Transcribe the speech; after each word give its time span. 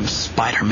I'm 0.00 0.06
Spider 0.06 0.64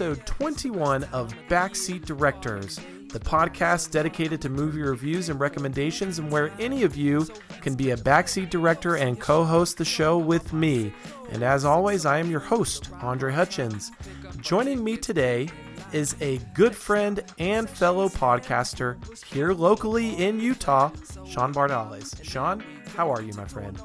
episode 0.00 0.24
21 0.24 1.04
of 1.12 1.34
Backseat 1.50 2.06
Directors, 2.06 2.80
the 3.12 3.20
podcast 3.20 3.90
dedicated 3.90 4.40
to 4.40 4.48
movie 4.48 4.80
reviews 4.80 5.28
and 5.28 5.38
recommendations, 5.38 6.18
and 6.18 6.32
where 6.32 6.50
any 6.58 6.84
of 6.84 6.96
you 6.96 7.26
can 7.60 7.74
be 7.74 7.90
a 7.90 7.98
backseat 7.98 8.48
director 8.48 8.96
and 8.96 9.20
co 9.20 9.44
host 9.44 9.76
the 9.76 9.84
show 9.84 10.16
with 10.16 10.54
me. 10.54 10.90
And 11.32 11.42
as 11.42 11.66
always, 11.66 12.06
I 12.06 12.16
am 12.16 12.30
your 12.30 12.40
host, 12.40 12.88
Andre 13.02 13.30
Hutchins. 13.30 13.92
Joining 14.40 14.82
me 14.82 14.96
today 14.96 15.50
is 15.92 16.16
a 16.22 16.38
good 16.54 16.74
friend 16.74 17.22
and 17.38 17.68
fellow 17.68 18.08
podcaster 18.08 18.96
here 19.26 19.52
locally 19.52 20.14
in 20.14 20.40
Utah, 20.40 20.92
Sean 21.28 21.52
Bardales. 21.52 22.24
Sean, 22.24 22.64
how 22.96 23.12
are 23.12 23.20
you, 23.20 23.34
my 23.34 23.44
friend? 23.44 23.78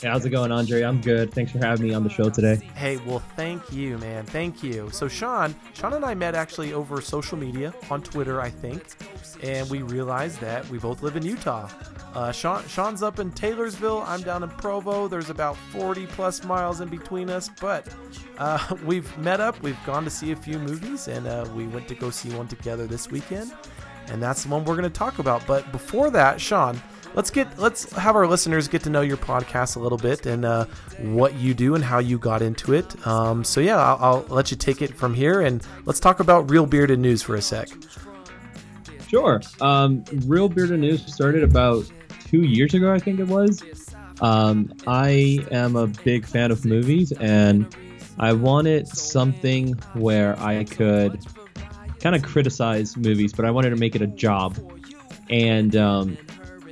Hey, 0.00 0.08
how's 0.08 0.24
it 0.24 0.30
going, 0.30 0.50
Andre? 0.50 0.80
I'm 0.80 0.98
good. 1.02 1.30
Thanks 1.34 1.52
for 1.52 1.58
having 1.58 1.86
me 1.86 1.92
on 1.92 2.02
the 2.04 2.08
show 2.08 2.30
today. 2.30 2.56
Hey, 2.74 2.96
well, 3.04 3.18
thank 3.36 3.70
you, 3.70 3.98
man. 3.98 4.24
Thank 4.24 4.62
you. 4.62 4.88
So, 4.92 5.08
Sean, 5.08 5.54
Sean 5.74 5.92
and 5.92 6.06
I 6.06 6.14
met 6.14 6.34
actually 6.34 6.72
over 6.72 7.02
social 7.02 7.36
media 7.36 7.74
on 7.90 8.00
Twitter, 8.00 8.40
I 8.40 8.48
think, 8.48 8.82
and 9.42 9.68
we 9.68 9.82
realized 9.82 10.40
that 10.40 10.66
we 10.70 10.78
both 10.78 11.02
live 11.02 11.16
in 11.16 11.22
Utah. 11.26 11.68
Uh, 12.14 12.32
Sean, 12.32 12.66
Sean's 12.66 13.02
up 13.02 13.18
in 13.18 13.30
Taylorsville. 13.30 14.02
I'm 14.06 14.22
down 14.22 14.42
in 14.42 14.48
Provo. 14.48 15.06
There's 15.06 15.28
about 15.28 15.58
40 15.70 16.06
plus 16.06 16.44
miles 16.44 16.80
in 16.80 16.88
between 16.88 17.28
us, 17.28 17.50
but 17.60 17.86
uh, 18.38 18.74
we've 18.86 19.18
met 19.18 19.40
up. 19.40 19.60
We've 19.62 19.84
gone 19.84 20.04
to 20.04 20.10
see 20.10 20.32
a 20.32 20.36
few 20.36 20.58
movies, 20.58 21.08
and 21.08 21.26
uh, 21.26 21.46
we 21.54 21.66
went 21.66 21.88
to 21.88 21.94
go 21.94 22.08
see 22.08 22.30
one 22.30 22.48
together 22.48 22.86
this 22.86 23.10
weekend, 23.10 23.52
and 24.06 24.22
that's 24.22 24.44
the 24.44 24.48
one 24.48 24.64
we're 24.64 24.76
going 24.76 24.90
to 24.90 24.98
talk 24.98 25.18
about. 25.18 25.46
But 25.46 25.70
before 25.72 26.08
that, 26.10 26.40
Sean, 26.40 26.80
let's 27.14 27.30
get 27.30 27.58
let's 27.58 27.92
have 27.92 28.16
our 28.16 28.26
listeners 28.26 28.68
get 28.68 28.82
to 28.84 28.90
know 28.90 29.00
your 29.00 29.16
podcast 29.16 29.76
a 29.76 29.80
little 29.80 29.98
bit 29.98 30.26
and 30.26 30.44
uh, 30.44 30.64
what 30.98 31.34
you 31.34 31.54
do 31.54 31.74
and 31.74 31.84
how 31.84 31.98
you 31.98 32.18
got 32.18 32.42
into 32.42 32.72
it. 32.74 33.06
Um, 33.06 33.44
so 33.44 33.60
yeah, 33.60 33.78
I'll, 33.78 33.98
I'll 34.00 34.24
let 34.28 34.50
you 34.50 34.56
take 34.56 34.82
it 34.82 34.94
from 34.94 35.14
here 35.14 35.40
and 35.40 35.66
let's 35.84 36.00
talk 36.00 36.20
about 36.20 36.50
real 36.50 36.66
bearded 36.66 36.98
news 36.98 37.22
for 37.22 37.34
a 37.34 37.42
sec. 37.42 37.68
Sure. 39.10 39.40
Um, 39.60 40.04
Real 40.26 40.48
Bearded 40.48 40.78
News 40.78 41.12
started 41.12 41.42
about 41.42 41.84
two 42.28 42.42
years 42.42 42.74
ago, 42.74 42.92
I 42.92 43.00
think 43.00 43.18
it 43.18 43.26
was. 43.26 43.60
Um, 44.20 44.72
I 44.86 45.44
am 45.50 45.74
a 45.74 45.88
big 45.88 46.24
fan 46.24 46.52
of 46.52 46.64
movies, 46.64 47.10
and 47.10 47.66
I 48.20 48.32
wanted 48.32 48.86
something 48.86 49.72
where 49.94 50.38
I 50.38 50.62
could 50.62 51.26
kind 51.98 52.14
of 52.14 52.22
criticize 52.22 52.96
movies, 52.96 53.32
but 53.32 53.44
I 53.44 53.50
wanted 53.50 53.70
to 53.70 53.76
make 53.76 53.96
it 53.96 54.02
a 54.02 54.06
job. 54.06 54.56
And 55.28 55.74
um, 55.74 56.16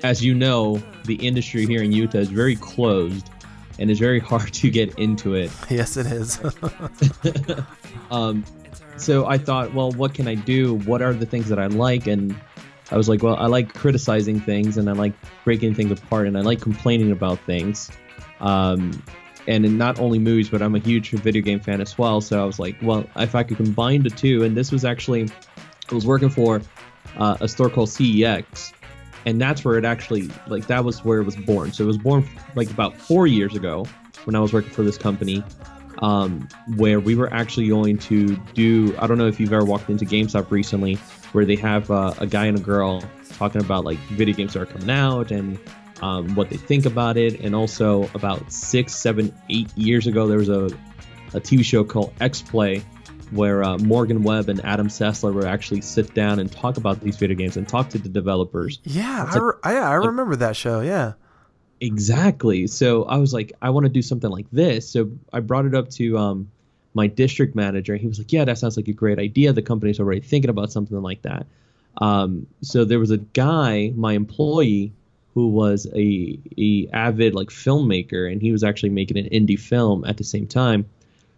as 0.02 0.24
you 0.24 0.34
know, 0.34 0.82
the 1.04 1.14
industry 1.14 1.66
here 1.66 1.82
in 1.82 1.92
Utah 1.92 2.18
is 2.18 2.28
very 2.28 2.56
closed, 2.56 3.30
and 3.78 3.91
it's 3.91 4.00
very 4.00 4.18
hard 4.30 4.52
to 4.54 4.70
get 4.70 4.98
into 4.98 5.34
it. 5.34 5.50
Yes, 5.70 5.97
it 5.97 6.06
is. 6.06 6.41
um, 8.10 8.44
so 8.97 9.26
I 9.26 9.38
thought, 9.38 9.75
well, 9.75 9.92
what 9.92 10.14
can 10.14 10.26
I 10.26 10.34
do? 10.34 10.75
What 10.75 11.03
are 11.03 11.12
the 11.12 11.26
things 11.26 11.48
that 11.48 11.58
I 11.58 11.66
like? 11.66 12.06
And 12.06 12.34
I 12.91 12.97
was 12.97 13.08
like, 13.08 13.22
well, 13.22 13.37
I 13.37 13.47
like 13.47 13.75
criticizing 13.75 14.41
things 14.41 14.76
and 14.76 14.88
I 14.88 14.92
like 14.92 15.12
breaking 15.44 15.75
things 15.75 15.92
apart 15.92 16.26
and 16.26 16.37
I 16.37 16.41
like 16.41 16.60
complaining 16.60 17.12
about 17.12 17.38
things. 17.41 17.91
Um, 18.41 19.03
and 19.47 19.64
in 19.64 19.78
not 19.78 19.98
only 19.98 20.19
movies, 20.19 20.48
but 20.48 20.62
I'm 20.62 20.75
a 20.75 20.78
huge 20.78 21.10
video 21.10 21.42
game 21.42 21.60
fan 21.60 21.81
as 21.81 21.97
well. 21.97 22.20
So 22.20 22.41
I 22.41 22.44
was 22.44 22.58
like, 22.58 22.76
well, 22.82 23.08
if 23.16 23.34
I 23.34 23.42
could 23.42 23.56
combine 23.56 24.03
the 24.03 24.10
two, 24.10 24.44
and 24.44 24.56
this 24.56 24.70
was 24.70 24.84
actually, 24.84 25.31
I 25.91 25.94
was 25.94 26.06
working 26.06 26.28
for 26.28 26.60
uh, 27.16 27.37
a 27.41 27.48
store 27.48 27.70
called 27.70 27.88
CEX, 27.88 28.72
and 29.28 29.39
that's 29.39 29.62
where 29.62 29.77
it 29.77 29.84
actually, 29.84 30.31
like, 30.47 30.69
that 30.69 30.87
was 30.87 31.05
where 31.05 31.21
it 31.21 31.25
was 31.25 31.37
born. 31.37 31.71
So 31.71 31.84
it 31.84 31.87
was 31.87 31.99
born 31.99 32.27
like 32.55 32.71
about 32.71 32.97
four 32.97 33.27
years 33.27 33.55
ago 33.55 33.84
when 34.25 34.34
I 34.34 34.41
was 34.41 34.55
working 34.55 34.71
for 34.71 34.83
this 34.83 34.97
company 34.97 35.44
um, 35.99 36.49
where 36.77 36.99
we 36.99 37.15
were 37.15 37.31
actually 37.31 37.69
going 37.69 37.99
to 37.99 38.37
do. 38.55 38.97
I 38.99 39.06
don't 39.06 39.19
know 39.19 39.27
if 39.27 39.38
you've 39.38 39.53
ever 39.53 39.67
walked 39.67 39.91
into 39.91 40.06
GameStop 40.06 40.50
recently, 40.50 40.94
where 41.33 41.44
they 41.44 41.56
have 41.56 41.91
uh, 41.91 42.15
a 42.19 42.27
guy 42.27 42.47
and 42.47 42.59
a 42.59 42.62
girl 42.62 43.05
talking 43.37 43.61
about 43.61 43.84
like 43.84 43.99
video 43.99 44.34
games 44.34 44.55
that 44.55 44.62
are 44.62 44.67
coming 44.67 44.88
out 44.88 45.31
and 45.31 45.59
um, 46.00 46.34
what 46.34 46.49
they 46.49 46.56
think 46.56 46.87
about 46.87 47.19
it, 47.19 47.41
and 47.41 47.55
also 47.55 48.09
about 48.15 48.50
six, 48.50 48.94
seven, 48.94 49.34
eight 49.50 49.77
years 49.77 50.06
ago, 50.06 50.27
there 50.27 50.38
was 50.38 50.49
a 50.49 50.71
a 51.34 51.41
TV 51.41 51.62
show 51.62 51.84
called 51.84 52.15
X 52.21 52.41
Play. 52.41 52.83
Where 53.31 53.62
uh, 53.62 53.78
Morgan 53.78 54.22
Webb 54.22 54.49
and 54.49 54.65
Adam 54.65 54.89
Sessler 54.89 55.34
would 55.34 55.44
actually 55.44 55.81
sit 55.83 56.15
down 56.15 56.39
and 56.39 56.50
talk 56.50 56.77
about 56.77 57.00
these 57.00 57.16
video 57.16 57.37
games 57.37 57.56
and 57.56 57.69
talk 57.69 57.91
to 57.91 57.99
the 57.99 58.09
developers. 58.09 58.81
yeah, 58.84 59.27
I, 59.28 59.34
like- 59.34 59.43
re- 59.43 59.61
I, 59.62 59.77
I 59.77 59.94
remember 59.94 60.37
that 60.37 60.56
show. 60.56 60.81
Yeah. 60.81 61.12
Exactly. 61.81 62.67
So 62.67 63.05
I 63.05 63.19
was 63.19 63.33
like, 63.33 63.53
I 63.62 63.71
want 63.71 63.84
to 63.84 63.91
do 63.93 64.03
something 64.03 64.31
like 64.31 64.47
this. 64.50 64.88
So 64.91 65.11
I 65.33 65.41
brought 65.41 65.65
it 65.65 65.75
up 65.75 65.91
to 65.91 66.19
um, 66.19 66.50
my 66.94 67.06
district 67.06 67.55
manager. 67.55 67.97
He 67.97 68.06
was 68.09 68.19
like, 68.19 68.33
Yeah, 68.33 68.44
that 68.44 68.59
sounds 68.59 68.77
like 68.77 68.88
a 68.88 68.93
great 68.93 69.19
idea. 69.19 69.53
The 69.53 69.62
company's 69.62 70.00
already 70.00 70.21
thinking 70.21 70.50
about 70.50 70.72
something 70.72 71.00
like 71.00 71.22
that. 71.22 71.47
Um, 71.99 72.47
so 72.62 72.84
there 72.84 72.99
was 72.99 73.11
a 73.11 73.19
guy, 73.19 73.93
my 73.94 74.12
employee, 74.15 74.93
who 75.34 75.49
was 75.49 75.87
a, 75.94 76.38
a 76.59 76.88
avid 76.93 77.34
like 77.34 77.49
filmmaker, 77.49 78.31
and 78.31 78.43
he 78.43 78.50
was 78.50 78.65
actually 78.65 78.91
making 78.91 79.17
an 79.19 79.27
indie 79.27 79.59
film 79.59 80.05
at 80.05 80.17
the 80.17 80.25
same 80.25 80.47
time. 80.49 80.87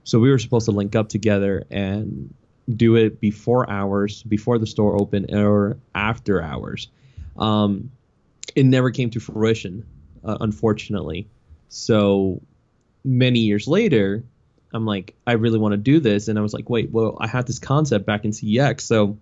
So 0.05 0.19
we 0.19 0.31
were 0.31 0.39
supposed 0.39 0.67
to 0.67 0.73
link 0.73 0.95
up 0.95 1.09
together 1.09 1.67
and 1.71 2.35
do 2.75 2.97
it 2.97 3.21
before 3.21 3.69
hours, 3.69 4.23
before 4.23 4.59
the 4.59 4.67
store 4.67 5.01
opened, 5.01 5.35
or 5.35 5.79
after 5.95 6.43
hours. 6.43 6.89
Um, 7.37 7.91
it 8.55 8.65
never 8.65 8.91
came 8.91 9.11
to 9.11 9.21
fruition 9.21 9.85
uh, 10.25 10.39
unfortunately. 10.41 11.29
So 11.69 12.41
many 13.05 13.41
years 13.41 13.67
later, 13.69 14.25
I'm 14.73 14.87
like, 14.87 15.15
I 15.27 15.33
really 15.33 15.59
want 15.59 15.73
to 15.73 15.79
do 15.79 16.01
this, 16.01 16.29
and 16.29 16.39
I 16.39 16.43
was 16.43 16.55
like, 16.55 16.69
wait, 16.71 16.91
well, 16.91 17.17
I 17.21 17.27
had 17.27 17.47
this 17.47 17.59
concept 17.59 18.07
back 18.07 18.25
in 18.25 18.31
CEX, 18.31 18.83
so 18.83 19.19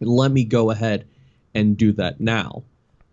let 0.00 0.30
me 0.30 0.44
go 0.44 0.70
ahead 0.70 1.06
and 1.54 1.76
do 1.76 1.92
that 1.92 2.20
now. 2.20 2.64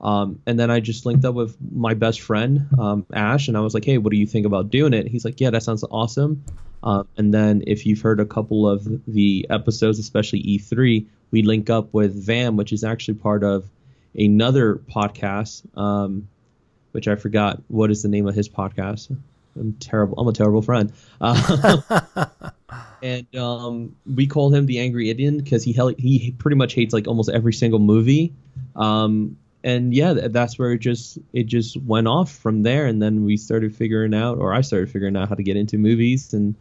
Um, 0.04 0.42
and 0.46 0.60
then 0.60 0.70
I 0.70 0.82
just 0.82 1.06
linked 1.06 1.26
up 1.26 1.34
with 1.34 1.56
my 1.72 1.94
best 1.94 2.22
friend 2.22 2.68
um, 2.78 3.06
Ash, 3.14 3.48
and 3.48 3.58
I 3.58 3.62
was 3.62 3.74
like, 3.74 3.86
hey, 3.86 3.98
what 3.98 4.12
do 4.12 4.18
you 4.18 4.28
think 4.28 4.46
about 4.46 4.70
doing 4.70 4.94
it? 4.94 5.08
He's 5.08 5.26
like, 5.26 5.40
yeah, 5.40 5.50
that 5.50 5.64
sounds 5.64 5.84
awesome. 5.90 6.44
Uh, 6.84 7.04
and 7.18 7.34
then 7.34 7.64
if 7.66 7.86
you've 7.86 8.02
heard 8.02 8.20
a 8.20 8.26
couple 8.26 8.68
of 8.68 8.86
the 9.08 9.48
episodes, 9.50 10.00
especially 10.00 10.44
E3, 10.44 11.06
we 11.32 11.42
link 11.42 11.70
up 11.70 11.94
with 11.94 12.28
Vam, 12.28 12.58
which 12.58 12.74
is 12.74 12.84
actually 12.84 13.16
part 13.16 13.44
of 13.44 13.66
another 14.14 14.76
podcast. 14.76 15.64
Um, 15.78 16.28
which 16.94 17.08
I 17.08 17.16
forgot 17.16 17.62
what 17.68 17.92
is 17.92 18.04
the 18.04 18.08
name 18.08 18.28
of 18.28 18.36
his 18.36 18.48
podcast. 18.48 19.16
I'm 19.60 19.74
terrible. 19.74 20.20
I'm 20.20 20.28
a 20.28 20.34
terrible 20.34 20.62
friend. 20.62 20.94
Uh, 21.20 22.28
and 23.04 23.36
um, 23.36 23.96
we 24.06 24.26
call 24.28 24.54
him 24.54 24.66
the 24.66 24.80
Angry 24.80 25.10
Indian 25.10 25.38
because 25.38 25.64
he 25.64 25.74
he 25.98 26.32
pretty 26.38 26.56
much 26.56 26.74
hates 26.74 26.94
like 26.94 27.08
almost 27.08 27.30
every 27.30 27.54
single 27.54 27.80
movie. 27.80 28.34
Um, 28.76 29.38
and 29.64 29.94
yeah, 29.94 30.14
that's 30.14 30.60
where 30.60 30.74
it 30.74 30.80
just 30.80 31.18
it 31.32 31.46
just 31.46 31.78
went 31.78 32.08
off 32.08 32.32
from 32.32 32.64
there. 32.64 32.86
And 32.86 33.02
then 33.02 33.24
we 33.26 33.38
started 33.38 33.76
figuring 33.76 34.14
out, 34.14 34.38
or 34.38 34.54
I 34.54 34.62
started 34.62 34.90
figuring 34.90 35.16
out 35.16 35.30
how 35.30 35.36
to 35.36 35.44
get 35.44 35.56
into 35.56 35.78
movies 35.78 36.34
and 36.34 36.56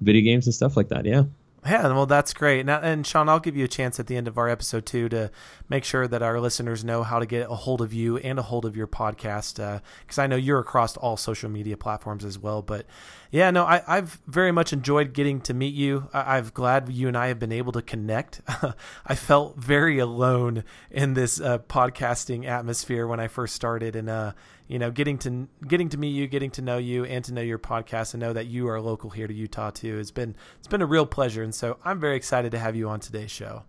video 0.00 0.22
games 0.22 0.46
and 0.46 0.54
stuff 0.54 0.76
like 0.76 0.88
that. 0.88 1.04
Yeah. 1.04 1.24
Yeah, 1.66 1.88
well, 1.88 2.06
that's 2.06 2.32
great. 2.32 2.64
Now, 2.64 2.80
and 2.80 3.04
Sean, 3.04 3.28
I'll 3.28 3.40
give 3.40 3.56
you 3.56 3.64
a 3.64 3.68
chance 3.68 3.98
at 3.98 4.06
the 4.06 4.16
end 4.16 4.28
of 4.28 4.38
our 4.38 4.48
episode 4.48 4.86
too 4.86 5.08
to 5.08 5.30
make 5.68 5.84
sure 5.84 6.06
that 6.06 6.22
our 6.22 6.40
listeners 6.40 6.84
know 6.84 7.02
how 7.02 7.18
to 7.18 7.26
get 7.26 7.50
a 7.50 7.54
hold 7.54 7.80
of 7.80 7.92
you 7.92 8.16
and 8.18 8.38
a 8.38 8.42
hold 8.42 8.64
of 8.64 8.76
your 8.76 8.86
podcast, 8.86 9.56
because 10.02 10.18
I 10.18 10.28
know 10.28 10.36
you're 10.36 10.60
across 10.60 10.96
all 10.96 11.16
social 11.16 11.50
media 11.50 11.76
platforms 11.76 12.24
as 12.24 12.38
well. 12.38 12.62
But 12.62 12.86
yeah, 13.32 13.50
no, 13.50 13.64
I, 13.64 13.82
I've 13.88 14.20
very 14.26 14.52
much 14.52 14.72
enjoyed 14.72 15.12
getting 15.12 15.40
to 15.42 15.54
meet 15.54 15.74
you. 15.74 16.08
I, 16.12 16.38
I'm 16.38 16.50
glad 16.54 16.88
you 16.90 17.08
and 17.08 17.16
I 17.16 17.26
have 17.26 17.40
been 17.40 17.52
able 17.52 17.72
to 17.72 17.82
connect. 17.82 18.40
I 19.06 19.16
felt 19.16 19.56
very 19.56 19.98
alone 19.98 20.62
in 20.92 21.14
this 21.14 21.40
uh, 21.40 21.58
podcasting 21.58 22.46
atmosphere 22.46 23.06
when 23.06 23.18
I 23.18 23.26
first 23.26 23.56
started, 23.56 23.96
and 23.96 24.08
uh, 24.08 24.32
you 24.68 24.78
know, 24.78 24.90
getting 24.90 25.18
to 25.18 25.48
getting 25.66 25.88
to 25.88 25.98
meet 25.98 26.10
you, 26.10 26.26
getting 26.26 26.50
to 26.52 26.62
know 26.62 26.78
you, 26.78 27.04
and 27.04 27.24
to 27.24 27.32
know 27.32 27.42
your 27.42 27.58
podcast, 27.58 28.14
and 28.14 28.20
know 28.20 28.32
that 28.32 28.46
you 28.46 28.68
are 28.68 28.80
local 28.80 29.10
here 29.10 29.26
to 29.26 29.34
Utah 29.34 29.70
too. 29.70 29.98
It's 29.98 30.10
been 30.10 30.36
it's 30.58 30.68
been 30.68 30.82
a 30.82 30.86
real 30.86 31.06
pleasure, 31.06 31.42
and 31.42 31.54
so 31.54 31.78
I'm 31.84 31.98
very 31.98 32.16
excited 32.16 32.52
to 32.52 32.58
have 32.58 32.76
you 32.76 32.88
on 32.88 33.00
today's 33.00 33.30
show. 33.30 33.64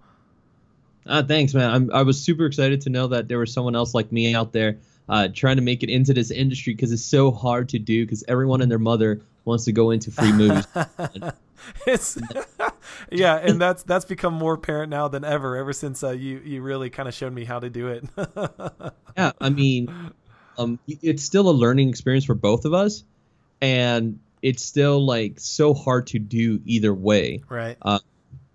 Uh, 1.05 1.23
thanks, 1.23 1.53
man. 1.53 1.71
I'm, 1.71 1.91
I 1.91 2.03
was 2.03 2.21
super 2.21 2.45
excited 2.45 2.81
to 2.81 2.89
know 2.89 3.07
that 3.07 3.27
there 3.27 3.39
was 3.39 3.51
someone 3.51 3.75
else 3.75 3.95
like 3.95 4.11
me 4.11 4.35
out 4.35 4.51
there 4.51 4.77
uh, 5.07 5.27
trying 5.33 5.55
to 5.55 5.61
make 5.61 5.81
it 5.81 5.89
into 5.89 6.13
this 6.13 6.29
industry 6.29 6.73
because 6.73 6.91
it's 6.91 7.03
so 7.03 7.31
hard 7.31 7.69
to 7.69 7.79
do 7.79 8.05
because 8.05 8.23
everyone 8.27 8.61
and 8.61 8.69
their 8.69 8.79
mother 8.79 9.21
wants 9.45 9.65
to 9.65 9.71
go 9.71 9.89
into 9.89 10.11
free 10.11 10.31
movies. 10.31 10.67
it's 11.87 12.17
yeah, 13.11 13.37
and 13.37 13.59
that's 13.59 13.83
that's 13.83 14.05
become 14.05 14.33
more 14.33 14.53
apparent 14.53 14.89
now 14.89 15.07
than 15.07 15.23
ever. 15.23 15.55
Ever 15.57 15.73
since 15.73 16.03
uh, 16.03 16.11
you 16.11 16.41
you 16.43 16.61
really 16.61 16.89
kind 16.89 17.09
of 17.09 17.15
showed 17.15 17.33
me 17.33 17.45
how 17.45 17.59
to 17.59 17.69
do 17.69 17.87
it. 17.87 18.05
yeah, 19.17 19.31
I 19.41 19.49
mean, 19.49 20.11
um, 20.59 20.79
it's 20.88 21.23
still 21.23 21.50
a 21.50 21.51
learning 21.51 21.89
experience 21.89 22.25
for 22.25 22.35
both 22.35 22.65
of 22.65 22.73
us, 22.73 23.03
and 23.61 24.19
it's 24.41 24.63
still 24.63 25.03
like 25.06 25.39
so 25.39 25.73
hard 25.73 26.07
to 26.07 26.19
do 26.19 26.61
either 26.65 26.94
way. 26.94 27.41
right. 27.50 27.77
Uh, 27.81 28.00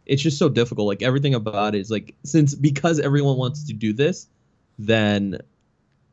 it's 0.07 0.23
just 0.23 0.39
so 0.39 0.49
difficult. 0.51 0.87
Like 0.87 1.03
everything 1.03 1.35
about 1.35 1.75
it 1.75 1.81
is 1.81 1.91
like 1.91 2.15
since 2.25 2.55
because 2.55 3.01
everyone 3.01 3.39
wants 3.39 3.65
to 3.69 3.73
do 3.73 3.95
this, 3.95 4.27
then 4.79 5.39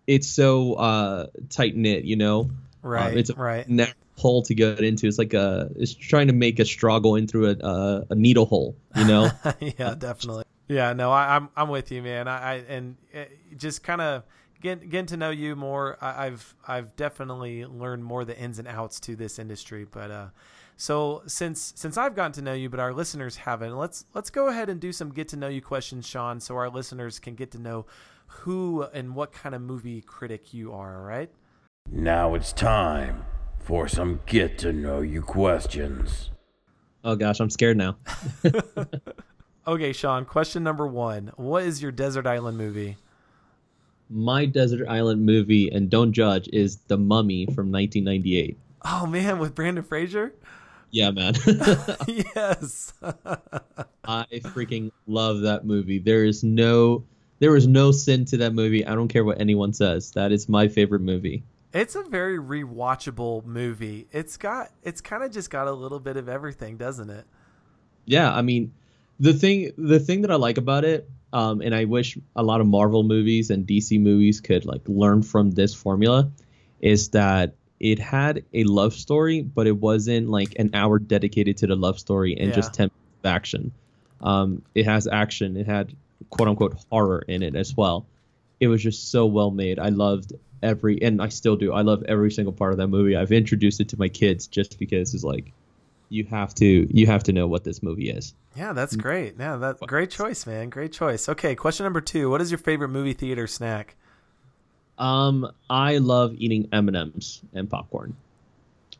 it's 0.07 0.27
so 0.27 0.75
uh, 0.75 1.27
tight 1.49 1.75
knit. 1.75 2.05
You 2.05 2.15
know, 2.15 2.51
Right. 2.81 3.13
uh, 3.13 3.19
it's 3.19 3.29
a 3.29 3.35
right. 3.35 3.67
narrow 3.67 3.91
hole 4.17 4.43
to 4.43 4.55
get 4.55 4.79
into. 4.79 5.07
It's 5.07 5.17
like 5.17 5.33
a 5.33 5.69
it's 5.75 5.93
trying 5.93 6.27
to 6.27 6.33
make 6.33 6.59
a 6.59 6.65
straw 6.65 6.99
go 6.99 7.15
in 7.15 7.27
through 7.27 7.49
a 7.49 7.67
a, 7.67 8.05
a 8.11 8.15
needle 8.15 8.45
hole. 8.45 8.75
You 8.95 9.05
know. 9.05 9.29
yeah, 9.59 9.95
definitely. 9.95 10.45
Yeah, 10.69 10.93
no, 10.93 11.11
I, 11.11 11.35
I'm 11.35 11.49
I'm 11.57 11.67
with 11.67 11.91
you, 11.91 12.01
man. 12.01 12.29
I, 12.29 12.37
I 12.37 12.53
and 12.69 12.95
uh, 13.13 13.25
just 13.57 13.83
kind 13.83 13.99
of 13.99 14.23
getting 14.61 14.89
getting 14.89 15.07
to 15.07 15.17
know 15.17 15.29
you 15.29 15.55
more. 15.55 15.97
I, 16.01 16.27
I've 16.27 16.55
I've 16.67 16.95
definitely 16.95 17.65
learned 17.65 18.03
more 18.03 18.23
the 18.23 18.37
ins 18.37 18.59
and 18.59 18.67
outs 18.67 18.99
to 19.01 19.15
this 19.15 19.39
industry. 19.39 19.85
But 19.85 20.11
uh, 20.11 20.27
so 20.77 21.23
since 21.27 21.73
since 21.75 21.97
I've 21.97 22.15
gotten 22.15 22.31
to 22.33 22.41
know 22.41 22.53
you, 22.53 22.69
but 22.69 22.79
our 22.79 22.93
listeners 22.93 23.37
haven't, 23.37 23.77
let's 23.77 24.05
let's 24.13 24.29
go 24.29 24.47
ahead 24.47 24.69
and 24.69 24.79
do 24.79 24.91
some 24.91 25.11
get 25.11 25.27
to 25.29 25.37
know 25.37 25.47
you 25.47 25.61
questions, 25.61 26.07
Sean, 26.07 26.39
so 26.39 26.55
our 26.55 26.69
listeners 26.69 27.19
can 27.19 27.35
get 27.35 27.51
to 27.51 27.59
know 27.59 27.85
who 28.27 28.83
and 28.93 29.15
what 29.15 29.33
kind 29.33 29.53
of 29.53 29.61
movie 29.61 30.01
critic 30.01 30.53
you 30.53 30.71
are. 30.71 30.97
All 30.97 31.05
right. 31.05 31.29
Now 31.89 32.35
it's 32.35 32.53
time 32.53 33.25
for 33.59 33.87
some 33.87 34.21
get 34.25 34.57
to 34.59 34.71
know 34.71 35.01
you 35.01 35.21
questions. 35.21 36.29
oh 37.03 37.15
gosh, 37.15 37.39
I'm 37.39 37.49
scared 37.49 37.77
now. 37.77 37.97
Okay, 39.67 39.93
Sean. 39.93 40.25
Question 40.25 40.63
number 40.63 40.87
one: 40.87 41.31
What 41.35 41.63
is 41.63 41.81
your 41.81 41.91
desert 41.91 42.25
island 42.25 42.57
movie? 42.57 42.97
My 44.11 44.45
desert 44.45 44.87
island 44.87 45.25
movie, 45.25 45.71
and 45.71 45.89
don't 45.89 46.11
judge, 46.11 46.49
is 46.51 46.77
The 46.87 46.97
Mummy 46.97 47.45
from 47.45 47.71
1998. 47.71 48.57
Oh 48.83 49.05
man, 49.05 49.39
with 49.39 49.55
Brendan 49.55 49.83
Fraser. 49.83 50.33
Yeah, 50.91 51.11
man. 51.11 51.33
yes. 52.07 52.93
I 54.03 54.25
freaking 54.43 54.91
love 55.07 55.41
that 55.41 55.65
movie. 55.65 55.99
There 55.99 56.25
is 56.25 56.43
no 56.43 57.05
there 57.39 57.55
is 57.55 57.65
no 57.65 57.91
sin 57.91 58.25
to 58.25 58.37
that 58.37 58.53
movie. 58.53 58.85
I 58.85 58.93
don't 58.93 59.07
care 59.07 59.23
what 59.25 59.41
anyone 59.41 59.73
says. 59.73 60.11
That 60.11 60.31
is 60.31 60.47
my 60.47 60.67
favorite 60.67 61.01
movie. 61.01 61.43
It's 61.73 61.95
a 61.95 62.03
very 62.03 62.37
rewatchable 62.37 63.45
movie. 63.45 64.07
It's 64.11 64.37
got 64.37 64.71
it's 64.83 65.01
kind 65.01 65.23
of 65.23 65.31
just 65.31 65.49
got 65.49 65.67
a 65.67 65.71
little 65.71 65.99
bit 65.99 66.17
of 66.17 66.27
everything, 66.27 66.77
doesn't 66.77 67.09
it? 67.09 67.25
Yeah, 68.05 68.31
I 68.31 68.41
mean, 68.41 68.73
the 69.19 69.33
thing 69.33 69.71
the 69.77 69.99
thing 69.99 70.21
that 70.21 70.31
I 70.31 70.35
like 70.35 70.57
about 70.57 70.83
it, 70.83 71.09
um, 71.33 71.61
and 71.61 71.73
I 71.73 71.85
wish 71.85 72.17
a 72.35 72.43
lot 72.43 72.61
of 72.61 72.67
Marvel 72.67 73.03
movies 73.03 73.49
and 73.49 73.65
DC 73.65 73.99
movies 73.99 74.41
could 74.41 74.65
like 74.65 74.81
learn 74.87 75.23
from 75.23 75.51
this 75.51 75.73
formula, 75.73 76.31
is 76.79 77.09
that 77.09 77.55
it 77.79 77.99
had 77.99 78.43
a 78.53 78.63
love 78.65 78.93
story, 78.93 79.41
but 79.41 79.67
it 79.67 79.77
wasn't 79.77 80.29
like 80.29 80.55
an 80.59 80.71
hour 80.73 80.99
dedicated 80.99 81.57
to 81.57 81.67
the 81.67 81.75
love 81.75 81.99
story 81.99 82.37
and 82.37 82.53
just 82.53 82.73
Yeah. 82.73 82.77
ten 82.77 82.85
of 82.85 83.25
action. 83.29 83.71
Um, 84.21 84.61
it 84.75 84.85
has 84.85 85.07
action. 85.07 85.57
It 85.57 85.65
had 85.65 85.93
quote 86.29 86.47
unquote 86.47 86.77
horror 86.91 87.23
in 87.27 87.41
it 87.41 87.55
as 87.55 87.75
well. 87.75 88.05
It 88.59 88.67
was 88.67 88.83
just 88.83 89.09
so 89.09 89.25
well 89.25 89.49
made. 89.49 89.79
I 89.79 89.89
loved 89.89 90.33
every, 90.61 91.01
and 91.01 91.19
I 91.21 91.29
still 91.29 91.55
do. 91.55 91.73
I 91.73 91.81
love 91.81 92.03
every 92.07 92.29
single 92.29 92.53
part 92.53 92.71
of 92.73 92.77
that 92.77 92.87
movie. 92.89 93.15
I've 93.15 93.31
introduced 93.31 93.79
it 93.79 93.89
to 93.89 93.97
my 93.97 94.09
kids 94.09 94.45
just 94.45 94.77
because 94.77 95.15
it's 95.15 95.23
like, 95.23 95.51
you 96.11 96.25
have 96.25 96.53
to, 96.55 96.87
you 96.95 97.07
have 97.07 97.23
to 97.23 97.33
know 97.33 97.47
what 97.47 97.63
this 97.63 97.81
movie 97.81 98.09
is. 98.09 98.33
Yeah, 98.55 98.73
that's 98.73 98.95
great. 98.95 99.35
Yeah, 99.39 99.55
that 99.55 99.79
great 99.79 100.11
choice, 100.11 100.45
man. 100.45 100.69
Great 100.69 100.91
choice. 100.91 101.29
Okay, 101.29 101.55
question 101.55 101.85
number 101.85 102.01
two: 102.01 102.29
What 102.29 102.41
is 102.41 102.51
your 102.51 102.57
favorite 102.57 102.89
movie 102.89 103.13
theater 103.13 103.47
snack? 103.47 103.95
Um, 104.97 105.49
I 105.69 105.97
love 105.97 106.33
eating 106.37 106.67
M 106.73 106.89
and 106.89 106.97
M's 106.97 107.41
and 107.53 107.69
popcorn. 107.69 108.15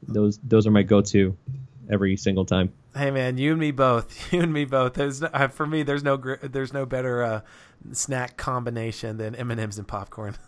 Those 0.07 0.39
those 0.39 0.65
are 0.65 0.71
my 0.71 0.83
go-to 0.83 1.35
every 1.91 2.15
single 2.15 2.45
time. 2.45 2.71
Hey, 2.95 3.09
man, 3.09 3.37
you 3.37 3.51
and 3.51 3.59
me 3.59 3.71
both. 3.71 4.31
You 4.33 4.41
and 4.41 4.51
me 4.53 4.65
both. 4.65 4.93
There's 4.95 5.21
no, 5.21 5.29
uh, 5.33 5.47
for 5.47 5.65
me. 5.65 5.83
There's 5.83 6.03
no 6.03 6.17
gr- 6.17 6.35
there's 6.41 6.73
no 6.73 6.85
better 6.85 7.23
uh, 7.23 7.41
snack 7.93 8.35
combination 8.37 9.17
than 9.17 9.33
M 9.35 9.49
and 9.51 9.59
M's 9.61 9.77
and 9.77 9.87
popcorn. 9.87 10.35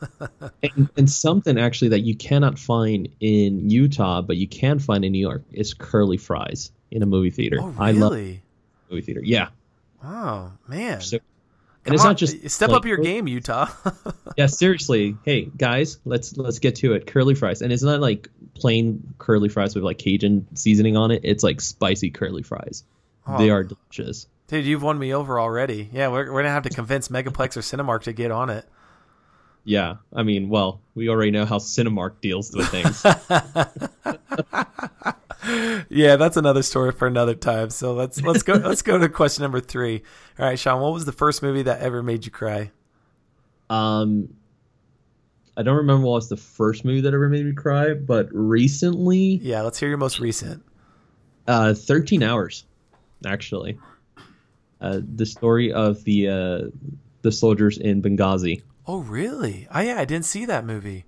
And, 0.75 0.90
and 0.98 1.10
something 1.10 1.57
actually 1.60 1.90
that 1.90 2.01
you 2.01 2.16
cannot 2.16 2.57
find 2.57 3.07
in 3.19 3.69
Utah, 3.69 4.22
but 4.22 4.38
you 4.38 4.48
can 4.48 4.80
find 4.80 5.04
in 5.06 5.12
New 5.12 5.19
York 5.19 5.44
is 5.51 5.74
curly 5.74 6.18
fries 6.18 6.72
in 6.92 7.01
a 7.04 7.06
movie 7.06 7.30
theater. 7.30 7.57
oh, 7.62 7.74
I 7.78 7.92
love 7.92 8.12
really? 8.13 8.42
movie 8.90 9.01
theater. 9.01 9.22
Yeah, 9.24 9.50
Oh, 10.04 10.51
man. 10.68 11.01
So- 11.01 11.19
and 11.85 11.94
it's 11.94 12.03
on, 12.03 12.12
not 12.12 12.18
just 12.18 12.50
step 12.50 12.69
like- 12.69 12.77
up 12.77 12.85
your 12.85 12.97
game, 12.97 13.27
Utah. 13.27 13.68
yeah. 14.38 14.45
Seriously, 14.47 15.18
hey 15.25 15.50
guys, 15.57 16.00
let's 16.06 16.35
let's 16.38 16.59
get 16.59 16.75
to 16.77 16.94
it. 16.94 17.07
Curly 17.07 17.35
fries, 17.35 17.62
and 17.62 17.71
it's 17.74 17.83
not 17.83 18.00
like 18.00 18.30
plain 18.56 19.13
curly 19.18 19.50
fries 19.50 19.75
with 19.75 19.83
like 19.83 19.97
Cajun 19.97 20.47
seasoning 20.56 20.95
on 20.97 21.12
it. 21.12 21.21
It's 21.24 21.44
like 21.44 21.62
spicy 21.62 22.09
curly 22.12 22.44
fries. 22.44 22.83
Oh. 23.27 23.38
They 23.38 23.50
Oh. 23.51 23.56
are 23.56 23.63
delicious. 23.63 24.27
Dude, 24.47 24.65
you've 24.65 24.83
won 24.83 25.00
me 25.00 25.13
over 25.13 25.39
already. 25.39 25.89
Yeah, 25.94 26.09
we're, 26.09 26.31
we're 26.31 26.41
gonna 26.41 26.53
have 26.53 26.63
to 26.63 26.69
convince 26.69 27.07
Megaplex 27.07 27.56
or 27.57 27.62
Cinemark 27.62 28.03
to 28.03 28.13
get 28.13 28.31
on 28.31 28.50
it. 28.50 28.65
Yeah, 29.65 29.95
I 30.13 30.24
mean, 30.24 30.50
well, 30.50 30.81
we 30.94 31.07
already 31.07 31.31
know 31.31 31.45
how 31.45 31.57
Cinemark 31.57 32.19
deals 32.21 32.51
with 32.53 32.68
things. 32.68 33.01
Yeah, 35.90 36.16
that's 36.16 36.38
another 36.38 36.63
story 36.63 36.92
for 36.92 37.07
another 37.07 37.36
time. 37.36 37.69
So 37.69 37.94
let's 37.94 38.22
let's 38.22 38.44
go 38.44 38.54
let's 38.56 38.81
go 38.81 38.98
to 38.98 39.10
question 39.10 39.42
number 39.44 39.60
three. 39.60 40.04
All 40.40 40.45
right, 40.45 40.57
Sean, 40.60 40.81
what 40.81 40.94
was 40.94 41.06
the 41.06 41.12
first 41.12 41.42
movie 41.44 41.63
that 41.63 41.81
ever 41.81 42.01
made 42.04 42.25
you 42.25 42.31
cry? 42.31 42.72
um, 43.69 44.30
I 45.56 45.62
don't 45.63 45.78
remember 45.78 46.06
what 46.07 46.16
was 46.16 46.30
the 46.30 46.38
first 46.38 46.84
movie 46.86 47.01
that 47.01 47.13
ever 47.13 47.30
made 47.30 47.45
me 47.45 47.54
cry, 47.54 47.94
but 47.94 48.28
recently, 48.31 49.40
Yeah, 49.42 49.62
let's 49.62 49.80
hear 49.80 49.90
your 49.90 49.98
most 50.00 50.19
recent. 50.19 50.63
uh, 51.48 51.74
Thirteen 51.74 52.24
Hours, 52.24 52.66
actually, 53.25 53.78
uh, 54.81 55.00
the 55.16 55.25
story 55.25 55.72
of 55.72 56.04
the 56.06 56.28
uh, 56.28 56.62
the 57.22 57.31
soldiers 57.31 57.78
in 57.78 58.01
Benghazi. 58.01 58.62
Oh, 58.88 59.00
really? 59.00 59.68
Oh, 59.73 59.80
yeah, 59.80 60.00
I 60.00 60.06
didn't 60.06 60.26
see 60.26 60.45
that 60.45 60.66
movie. 60.66 61.06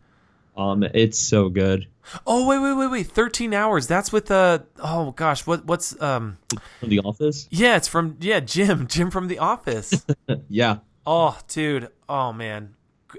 Um, 0.58 0.84
it's 0.84 1.20
so 1.20 1.50
good. 1.50 1.88
Oh, 2.26 2.48
wait, 2.48 2.60
wait, 2.60 2.74
wait, 2.74 2.92
wait. 2.92 3.08
Thirteen 3.08 3.54
hours. 3.54 3.88
That's 3.88 4.12
with 4.12 4.30
uh 4.32 4.60
oh 4.80 5.12
gosh, 5.12 5.46
what 5.48 5.66
what's 5.66 6.00
um 6.02 6.38
From 6.80 6.90
The 6.90 7.00
Office. 7.00 7.48
yeah, 7.52 7.76
it's 7.76 7.88
from 7.88 8.18
yeah 8.22 8.40
Jim 8.40 8.88
Jim 8.90 9.12
from 9.12 9.28
The 9.28 9.40
Office. 9.40 10.06
yeah, 10.50 10.78
oh, 11.06 11.38
dude. 11.48 11.90
Oh 12.08 12.32
man, 12.32 12.76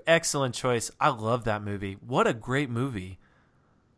excellent 0.07 0.55
choice. 0.55 0.91
I 1.01 1.09
love 1.09 1.45
that 1.45 1.63
movie. 1.63 1.97
What 2.07 2.27
a 2.27 2.33
great 2.33 2.71
movie. 2.71 3.19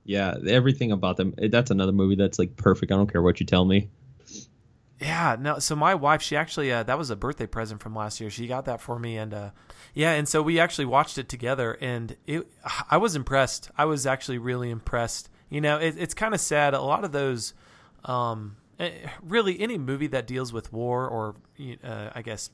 yeah, 0.05 0.35
everything 0.49 0.91
about 0.91 1.17
them. 1.19 1.35
That's 1.37 1.71
another 1.71 1.93
movie 1.93 2.17
that's 2.17 2.39
like 2.39 2.57
perfect. 2.57 2.91
I 2.91 2.97
don't 2.97 3.13
care 3.13 3.23
what 3.23 3.41
you 3.41 3.47
tell 3.47 3.65
me. 3.67 3.91
Yeah, 5.01 5.37
no. 5.39 5.59
So 5.61 5.77
my 5.77 5.95
wife, 5.95 6.23
she 6.23 6.37
actually 6.37 6.73
uh, 6.73 6.83
that 6.83 6.99
was 6.99 7.11
a 7.11 7.17
birthday 7.17 7.47
present 7.47 7.81
from 7.83 7.95
last 7.95 8.21
year. 8.21 8.31
She 8.31 8.47
got 8.49 8.65
that 8.65 8.81
for 8.81 8.99
me, 8.99 9.17
and 9.17 9.33
uh, 9.33 9.51
yeah, 9.95 10.13
and 10.13 10.29
so 10.29 10.43
we 10.43 10.59
actually 10.59 10.87
watched 10.87 11.19
it 11.19 11.29
together, 11.29 11.79
and 11.81 12.17
it. 12.27 12.47
I 12.91 12.97
was 12.97 13.15
impressed. 13.15 13.71
I 13.77 13.85
was 13.85 14.07
actually 14.07 14.39
really 14.39 14.71
impressed. 14.71 15.31
You 15.51 15.61
know, 15.61 15.79
it, 15.79 15.95
it's 15.99 16.15
kind 16.15 16.35
of 16.35 16.41
sad. 16.41 16.75
A 16.75 16.81
lot 16.81 17.05
of 17.05 17.13
those, 17.13 17.55
um, 18.05 18.57
eh, 18.81 18.91
really, 19.23 19.61
any 19.61 19.79
movie 19.79 20.09
that 20.09 20.27
deals 20.27 20.53
with 20.53 20.73
war 20.73 21.07
or 21.07 21.37
uh, 21.85 22.11
I 22.15 22.23
guess 22.23 22.51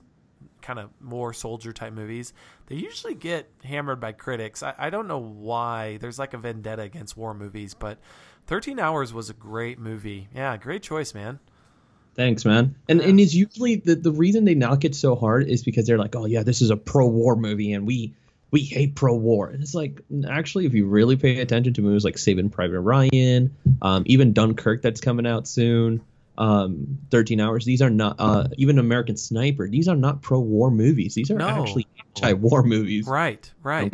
kind 0.60 0.78
of 0.78 0.90
more 1.00 1.32
soldier 1.32 1.72
type 1.72 1.92
movies, 1.92 2.32
they 2.66 2.76
usually 2.76 3.14
get 3.14 3.50
hammered 3.64 4.00
by 4.00 4.12
critics. 4.12 4.62
I, 4.62 4.74
I 4.78 4.90
don't 4.90 5.08
know 5.08 5.18
why. 5.18 5.96
There's 5.96 6.18
like 6.18 6.34
a 6.34 6.38
vendetta 6.38 6.82
against 6.82 7.16
war 7.16 7.32
movies, 7.32 7.72
but 7.72 7.98
Thirteen 8.46 8.78
Hours 8.78 9.14
was 9.14 9.30
a 9.30 9.34
great 9.34 9.78
movie. 9.78 10.28
Yeah, 10.34 10.58
great 10.58 10.82
choice, 10.82 11.14
man. 11.14 11.38
Thanks, 12.14 12.44
man. 12.44 12.76
And 12.88 13.00
and 13.00 13.18
it's 13.18 13.35
usually 13.35 13.76
the, 13.76 13.94
the 13.94 14.12
reason 14.12 14.44
they 14.44 14.54
knock 14.54 14.85
it 14.85 14.94
so 14.94 15.16
hard 15.16 15.49
is 15.49 15.62
because 15.64 15.87
they're 15.87 15.99
like, 15.99 16.14
oh 16.16 16.26
yeah, 16.26 16.42
this 16.42 16.62
is 16.62 16.71
a 16.71 16.76
pro 16.76 17.06
war 17.06 17.37
movie 17.37 17.73
and 17.73 17.87
we 17.87 18.14
we 18.50 18.61
hate 18.61 18.94
pro 18.94 19.14
war. 19.16 19.49
And 19.49 19.62
it's 19.62 19.75
like 19.75 20.00
actually, 20.28 20.66
if 20.66 20.75
you 20.75 20.87
really 20.87 21.16
pay 21.16 21.40
attention 21.40 21.75
to 21.75 21.83
movies 21.83 22.04
like 22.04 22.16
Saving 22.18 22.50
Private 22.50 22.80
Ryan, 22.80 23.56
um, 23.83 24.04
even 24.06 24.33
Dunkirk 24.33 24.80
that's 24.80 25.00
coming 25.00 25.26
out 25.26 25.49
soon, 25.49 26.02
um, 26.38 26.99
Thirteen 27.11 27.40
Hours. 27.40 27.64
These 27.64 27.83
are 27.83 27.90
not 27.90 28.16
uh, 28.21 28.47
even 28.56 28.78
American 28.78 29.16
Sniper. 29.16 29.68
These 29.68 29.88
are 29.88 29.97
not 29.97 30.23
pro 30.23 30.38
war 30.38 30.71
movies. 30.71 31.14
These 31.14 31.30
are 31.33 31.38
No. 31.38 31.49
actually 31.49 31.87
anti 32.16 32.33
war 32.35 32.62
movies. 32.62 33.06
Right, 33.09 33.50
right. 33.62 33.92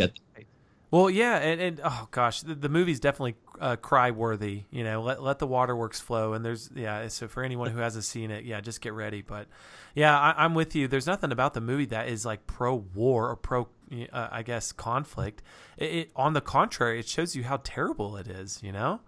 Don't 0.90 0.96
get 0.96 0.96
that. 0.96 0.96
Well, 0.96 1.10
yeah, 1.10 1.36
and, 1.38 1.60
and 1.60 1.80
oh 1.84 2.08
gosh, 2.10 2.40
the, 2.42 2.54
the 2.54 2.68
movie's 2.68 3.00
definitely 3.00 3.36
uh, 3.60 3.76
cry 3.76 4.10
worthy. 4.10 4.64
You 4.70 4.84
know, 4.84 5.02
let 5.02 5.22
let 5.22 5.38
the 5.38 5.46
waterworks 5.46 6.00
flow. 6.00 6.32
And 6.32 6.44
there's 6.44 6.70
yeah, 6.74 7.06
so 7.08 7.28
for 7.28 7.42
anyone 7.42 7.70
who 7.70 7.78
hasn't 7.78 8.04
seen 8.04 8.30
it, 8.30 8.44
yeah, 8.44 8.60
just 8.60 8.80
get 8.80 8.92
ready. 8.92 9.22
But 9.22 9.46
yeah, 9.94 10.18
I, 10.18 10.44
I'm 10.44 10.54
with 10.54 10.74
you. 10.74 10.88
There's 10.88 11.06
nothing 11.06 11.32
about 11.32 11.54
the 11.54 11.60
movie 11.60 11.86
that 11.86 12.08
is 12.08 12.24
like 12.24 12.46
pro 12.46 12.74
war 12.74 13.28
or 13.30 13.36
pro, 13.36 13.68
uh, 14.12 14.28
I 14.30 14.42
guess, 14.42 14.72
conflict. 14.72 15.42
It, 15.76 15.84
it 15.94 16.10
on 16.16 16.32
the 16.32 16.40
contrary, 16.40 16.98
it 17.00 17.08
shows 17.08 17.36
you 17.36 17.44
how 17.44 17.58
terrible 17.62 18.16
it 18.16 18.26
is. 18.28 18.60
You 18.62 18.72
know? 18.72 19.00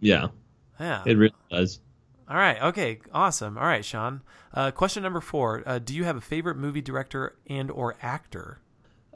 Yeah, 0.00 0.28
Yeah. 0.80 1.02
it 1.06 1.16
really 1.18 1.34
does. 1.50 1.80
All 2.30 2.36
right. 2.36 2.60
Okay. 2.62 3.00
Awesome. 3.12 3.56
All 3.56 3.64
right, 3.64 3.84
Sean. 3.84 4.22
Uh, 4.54 4.70
question 4.70 5.02
number 5.02 5.20
four: 5.20 5.62
uh, 5.66 5.78
Do 5.78 5.94
you 5.94 6.04
have 6.04 6.16
a 6.16 6.20
favorite 6.20 6.56
movie 6.56 6.82
director 6.82 7.36
and 7.48 7.70
or 7.70 7.96
actor? 8.02 8.60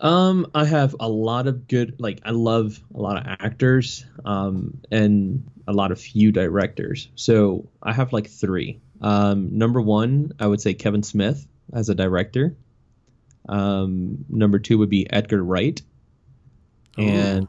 Um, 0.02 0.48
I 0.52 0.64
have 0.64 0.96
a 0.98 1.08
lot 1.08 1.46
of 1.46 1.68
good, 1.68 1.94
like 2.00 2.20
I 2.24 2.32
love 2.32 2.80
a 2.92 3.00
lot 3.00 3.16
of 3.16 3.24
actors, 3.40 4.04
um, 4.24 4.78
and 4.90 5.48
a 5.68 5.72
lot 5.72 5.92
of 5.92 6.00
few 6.00 6.32
directors. 6.32 7.08
So 7.14 7.68
I 7.82 7.92
have 7.92 8.12
like 8.12 8.28
three. 8.28 8.80
Um, 9.00 9.56
number 9.56 9.80
one, 9.80 10.32
I 10.40 10.48
would 10.48 10.60
say 10.60 10.74
Kevin 10.74 11.04
Smith 11.04 11.46
as 11.72 11.88
a 11.88 11.94
director. 11.94 12.56
Um, 13.48 14.24
number 14.28 14.58
two 14.58 14.76
would 14.78 14.90
be 14.90 15.10
Edgar 15.12 15.42
Wright, 15.42 15.80
and 16.98 17.46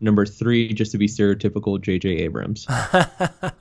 number 0.00 0.26
three, 0.26 0.72
just 0.72 0.92
to 0.92 0.98
be 0.98 1.06
stereotypical, 1.06 1.80
J.J. 1.80 2.08
Abrams. 2.08 2.66
I 2.68 3.52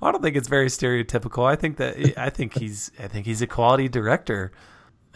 don't 0.00 0.22
think 0.22 0.36
it's 0.36 0.48
very 0.48 0.68
stereotypical. 0.68 1.46
I 1.46 1.56
think 1.56 1.78
that 1.78 2.18
I 2.18 2.30
think 2.30 2.58
he's 2.58 2.90
I 2.98 3.08
think 3.08 3.26
he's 3.26 3.42
a 3.42 3.46
quality 3.46 3.88
director. 3.88 4.52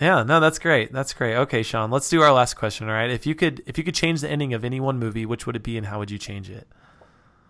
Yeah, 0.01 0.23
no, 0.23 0.41
that's 0.41 0.59
great. 0.59 0.93
That's 0.93 1.13
great. 1.13 1.37
Okay, 1.37 1.63
Sean, 1.63 1.91
let's 1.91 2.09
do 2.09 2.23
our 2.23 2.33
last 2.33 2.55
question. 2.55 2.89
All 2.89 2.95
right, 2.95 3.11
if 3.11 3.27
you 3.27 3.35
could 3.35 3.63
if 3.67 3.79
you 3.79 3.85
could 3.85 3.95
change 3.95 4.21
the 4.21 4.31
ending 4.31 4.55
of 4.55 4.65
any 4.65 4.81
one 4.81 4.99
movie, 4.99 5.27
which 5.27 5.47
would 5.47 5.57
it 5.57 5.63
be, 5.63 5.77
and 5.77 5.87
how 5.87 5.99
would 5.99 6.11
you 6.11 6.19
change 6.19 6.51
it? 6.51 6.67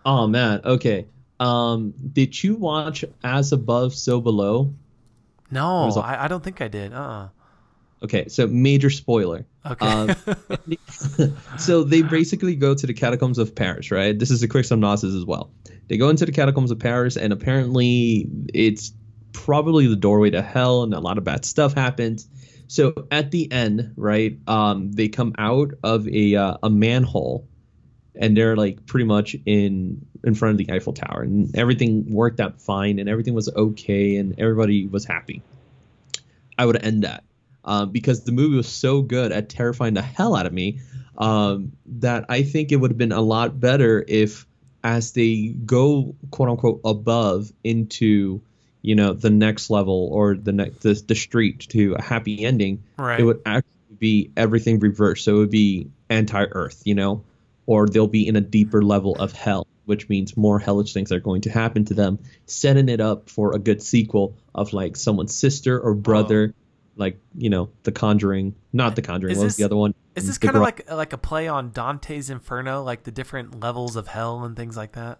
oh 0.05 0.27
man, 0.27 0.61
okay. 0.65 1.07
Um, 1.39 1.93
did 2.13 2.43
you 2.43 2.55
watch 2.55 3.03
As 3.23 3.51
Above, 3.51 3.93
So 3.93 4.21
Below? 4.21 4.73
No, 5.51 5.89
a- 5.89 5.99
I, 5.99 6.25
I 6.25 6.27
don't 6.27 6.43
think 6.43 6.61
I 6.61 6.67
did. 6.67 6.93
Uh. 6.93 6.97
uh 6.97 7.27
Okay, 8.03 8.27
so 8.27 8.47
major 8.47 8.89
spoiler. 8.89 9.45
Okay. 9.65 9.87
Um, 9.87 10.13
so 11.57 11.85
they 11.85 12.01
basically 12.01 12.53
go 12.53 12.75
to 12.75 12.85
the 12.85 12.93
catacombs 12.93 13.37
of 13.37 13.55
Paris, 13.55 13.91
right? 13.91 14.17
This 14.19 14.29
is 14.29 14.43
a 14.43 14.47
quick 14.49 14.65
synopsis 14.65 15.13
as 15.13 15.23
well. 15.23 15.51
They 15.87 15.95
go 15.95 16.09
into 16.09 16.25
the 16.25 16.33
catacombs 16.33 16.69
of 16.69 16.79
Paris, 16.79 17.15
and 17.15 17.31
apparently 17.31 18.27
it's 18.53 18.91
probably 19.31 19.87
the 19.87 19.95
doorway 19.95 20.31
to 20.31 20.41
hell, 20.41 20.83
and 20.83 20.93
a 20.93 20.99
lot 20.99 21.17
of 21.17 21.23
bad 21.23 21.45
stuff 21.45 21.73
happens. 21.73 22.27
So 22.73 23.05
at 23.11 23.29
the 23.29 23.51
end, 23.51 23.93
right, 23.97 24.35
um, 24.47 24.93
they 24.93 25.07
come 25.07 25.35
out 25.37 25.75
of 25.83 26.07
a 26.07 26.35
uh, 26.35 26.57
a 26.63 26.71
manhole, 26.71 27.47
and 28.15 28.35
they're 28.35 28.57
like 28.57 28.83
pretty 28.87 29.03
much 29.05 29.35
in 29.45 30.03
in 30.23 30.33
front 30.33 30.59
of 30.59 30.65
the 30.65 30.73
Eiffel 30.73 30.93
Tower, 30.93 31.21
and 31.21 31.55
everything 31.55 32.11
worked 32.11 32.39
out 32.39 32.59
fine, 32.59 32.97
and 32.97 33.07
everything 33.07 33.35
was 33.35 33.47
okay, 33.47 34.15
and 34.15 34.39
everybody 34.39 34.87
was 34.87 35.05
happy. 35.05 35.43
I 36.57 36.65
would 36.65 36.83
end 36.83 37.03
that 37.03 37.23
uh, 37.63 37.85
because 37.85 38.23
the 38.23 38.31
movie 38.31 38.55
was 38.55 38.69
so 38.69 39.03
good 39.03 39.31
at 39.31 39.49
terrifying 39.49 39.93
the 39.93 40.01
hell 40.01 40.35
out 40.35 40.47
of 40.47 40.53
me 40.53 40.79
um, 41.19 41.73
that 41.99 42.25
I 42.27 42.41
think 42.41 42.71
it 42.71 42.77
would 42.77 42.89
have 42.89 42.97
been 42.97 43.11
a 43.11 43.21
lot 43.21 43.59
better 43.59 44.03
if, 44.07 44.47
as 44.83 45.11
they 45.11 45.49
go 45.63 46.15
quote 46.31 46.49
unquote 46.49 46.81
above 46.83 47.53
into, 47.63 48.41
you 48.83 48.93
know, 48.95 49.13
the 49.13 49.31
next 49.31 49.71
level 49.71 50.09
or 50.11 50.35
the 50.35 50.51
next 50.51 50.81
the, 50.81 50.93
the 51.07 51.15
street 51.15 51.61
to 51.69 51.95
a 51.95 52.01
happy 52.01 52.45
ending, 52.45 52.83
Right. 52.97 53.19
it 53.19 53.23
would 53.23 53.41
actually 53.45 53.71
be 53.97 54.29
everything 54.37 54.79
reversed. 54.79 55.23
So 55.23 55.37
it 55.37 55.39
would 55.39 55.49
be 55.49 55.89
anti-Earth, 56.09 56.81
you 56.85 56.93
know, 56.93 57.23
or 57.65 57.87
they'll 57.87 58.07
be 58.07 58.27
in 58.27 58.35
a 58.35 58.41
deeper 58.41 58.83
level 58.83 59.15
of 59.15 59.31
hell, 59.31 59.65
which 59.85 60.09
means 60.09 60.35
more 60.35 60.59
hellish 60.59 60.93
things 60.93 61.11
are 61.13 61.21
going 61.21 61.41
to 61.41 61.49
happen 61.49 61.85
to 61.85 61.93
them, 61.93 62.19
setting 62.45 62.89
it 62.89 62.99
up 62.99 63.29
for 63.29 63.55
a 63.55 63.59
good 63.59 63.81
sequel 63.81 64.35
of 64.53 64.73
like 64.73 64.97
someone's 64.97 65.33
sister 65.33 65.79
or 65.79 65.91
oh. 65.91 65.95
brother, 65.95 66.53
like 66.97 67.17
you 67.35 67.49
know, 67.49 67.69
The 67.83 67.93
Conjuring, 67.93 68.53
not 68.73 68.97
The 68.97 69.01
Conjuring. 69.01 69.37
What 69.37 69.45
was 69.45 69.55
the 69.55 69.63
other 69.63 69.77
one? 69.77 69.95
Is 70.15 70.27
this 70.27 70.37
kind 70.37 70.55
of 70.57 70.61
like 70.61 70.91
like 70.91 71.13
a 71.13 71.17
play 71.17 71.47
on 71.47 71.71
Dante's 71.71 72.29
Inferno, 72.29 72.83
like 72.83 73.03
the 73.03 73.11
different 73.11 73.61
levels 73.61 73.95
of 73.95 74.07
hell 74.07 74.43
and 74.43 74.57
things 74.57 74.75
like 74.75 74.91
that? 74.91 75.19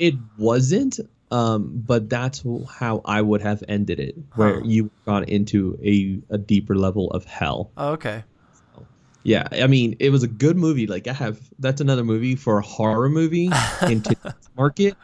It 0.00 0.14
wasn't, 0.36 0.98
um, 1.30 1.82
but 1.86 2.08
that's 2.08 2.44
how 2.70 3.02
I 3.04 3.20
would 3.22 3.42
have 3.42 3.62
ended 3.68 4.00
it, 4.00 4.16
where 4.34 4.56
Huh. 4.56 4.62
you 4.64 4.90
got 5.06 5.28
into 5.28 5.78
a, 5.82 6.20
a 6.30 6.38
deeper 6.38 6.74
level 6.76 7.10
of 7.10 7.24
hell. 7.24 7.70
Oh, 7.76 7.90
okay. 7.92 8.24
Yeah, 9.24 9.48
I 9.52 9.66
mean, 9.66 9.96
it 10.00 10.10
was 10.10 10.22
a 10.22 10.28
good 10.28 10.56
movie. 10.56 10.86
Like 10.86 11.06
I 11.06 11.12
have, 11.12 11.38
that's 11.58 11.80
another 11.80 12.04
movie 12.04 12.34
for 12.34 12.58
a 12.58 12.62
horror 12.62 13.08
movie 13.08 13.46
in 13.86 14.02
today's 14.02 14.48
market. 14.56 14.96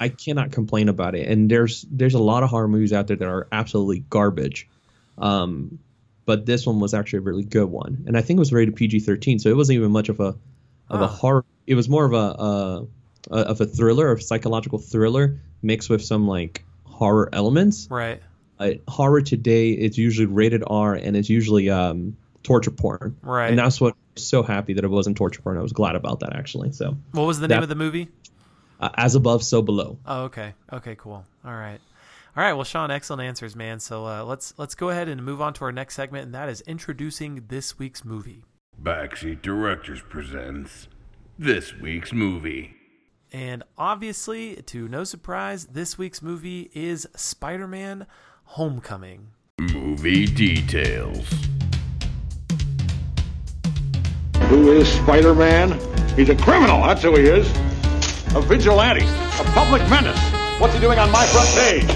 I 0.00 0.08
cannot 0.08 0.52
complain 0.52 0.88
about 0.88 1.14
it. 1.14 1.28
And 1.28 1.50
there's 1.50 1.86
there's 1.90 2.14
a 2.14 2.18
lot 2.22 2.42
of 2.42 2.50
horror 2.50 2.68
movies 2.68 2.92
out 2.92 3.06
there 3.06 3.16
that 3.16 3.28
are 3.28 3.48
absolutely 3.52 4.00
garbage. 4.00 4.68
Um, 5.18 5.78
but 6.26 6.46
this 6.46 6.66
one 6.66 6.80
was 6.80 6.94
actually 6.94 7.18
a 7.20 7.22
really 7.22 7.44
good 7.44 7.70
one, 7.70 8.04
and 8.06 8.16
I 8.16 8.22
think 8.22 8.38
it 8.38 8.40
was 8.40 8.52
rated 8.52 8.76
PG-13, 8.76 9.40
so 9.40 9.48
it 9.50 9.56
wasn't 9.56 9.76
even 9.76 9.90
much 9.92 10.08
of 10.08 10.20
a 10.20 10.36
of 10.90 11.00
Huh. 11.00 11.04
a 11.04 11.08
horror. 11.08 11.44
It 11.66 11.74
was 11.76 11.88
more 11.88 12.04
of 12.04 12.12
a, 12.12 12.86
uh 13.30 13.44
of 13.46 13.60
a 13.60 13.66
thriller, 13.66 14.12
a 14.12 14.20
psychological 14.20 14.78
thriller 14.78 15.38
mixed 15.62 15.88
with 15.90 16.02
some 16.04 16.26
like 16.26 16.64
horror 16.84 17.28
elements 17.32 17.88
Right. 17.90 18.20
uh, 18.58 18.72
horror 18.88 19.22
today 19.22 19.70
it's 19.72 19.96
usually 19.98 20.26
rated 20.26 20.62
R 20.66 20.94
and 20.94 21.16
it's 21.16 21.28
usually 21.30 21.70
um, 21.70 22.16
torture 22.42 22.70
porn. 22.70 23.16
Right. 23.22 23.50
And 23.50 23.58
that's 23.58 23.80
what 23.80 23.94
I'm 23.94 24.16
so 24.16 24.42
happy 24.42 24.72
that 24.74 24.84
it 24.84 24.88
wasn't 24.90 25.16
torture 25.16 25.40
porn. 25.42 25.56
I 25.56 25.62
was 25.62 25.72
glad 25.72 25.94
about 25.96 26.20
that 26.20 26.34
actually. 26.36 26.72
So 26.72 26.96
What 27.12 27.24
was 27.26 27.38
the 27.40 27.48
name 27.48 27.62
of 27.62 27.68
the 27.68 27.74
movie? 27.76 28.08
uh, 28.80 28.90
as 28.94 29.14
above, 29.14 29.44
so 29.44 29.62
below. 29.62 29.98
Oh, 30.06 30.24
okay. 30.24 30.54
Okay, 30.72 30.96
cool. 30.98 31.24
All 31.44 31.54
right. 31.54 31.78
All 32.36 32.42
right. 32.42 32.52
Well, 32.54 32.64
Sean, 32.64 32.90
excellent 32.90 33.22
answers, 33.22 33.54
man. 33.54 33.78
So 33.78 34.04
uh, 34.06 34.24
let's 34.24 34.54
let's 34.58 34.74
go 34.74 34.88
ahead 34.90 35.08
and 35.08 35.22
move 35.24 35.40
on 35.40 35.52
to 35.54 35.64
our 35.64 35.70
next 35.72 35.94
segment, 35.94 36.24
and 36.26 36.34
that 36.34 36.48
is 36.48 36.62
introducing 36.62 37.44
this 37.48 37.78
week's 37.78 38.04
movie. 38.04 38.44
Backseat 38.82 39.40
Directors 39.42 40.00
presents 40.00 40.88
this 41.38 41.74
week's 41.76 42.12
movie. 42.12 42.74
And 43.32 43.62
obviously, 43.78 44.56
to 44.56 44.88
no 44.88 45.04
surprise, 45.04 45.64
this 45.64 45.96
week's 45.96 46.20
movie 46.20 46.70
is 46.74 47.06
Spider-Man: 47.16 48.06
Homecoming. 48.44 49.28
Movie 49.58 50.26
details. 50.26 51.26
Who 54.48 54.72
is 54.72 54.86
Spider 54.86 55.34
Man? 55.34 55.80
He's 56.14 56.28
a 56.28 56.36
criminal, 56.36 56.82
that's 56.82 57.02
who 57.02 57.16
he 57.16 57.22
is. 57.22 57.48
A 58.34 58.42
vigilante, 58.42 59.06
a 59.06 59.44
public 59.54 59.80
menace. 59.88 60.20
What's 60.60 60.74
he 60.74 60.80
doing 60.80 60.98
on 60.98 61.10
my 61.10 61.24
front 61.26 61.48
page? 61.48 61.88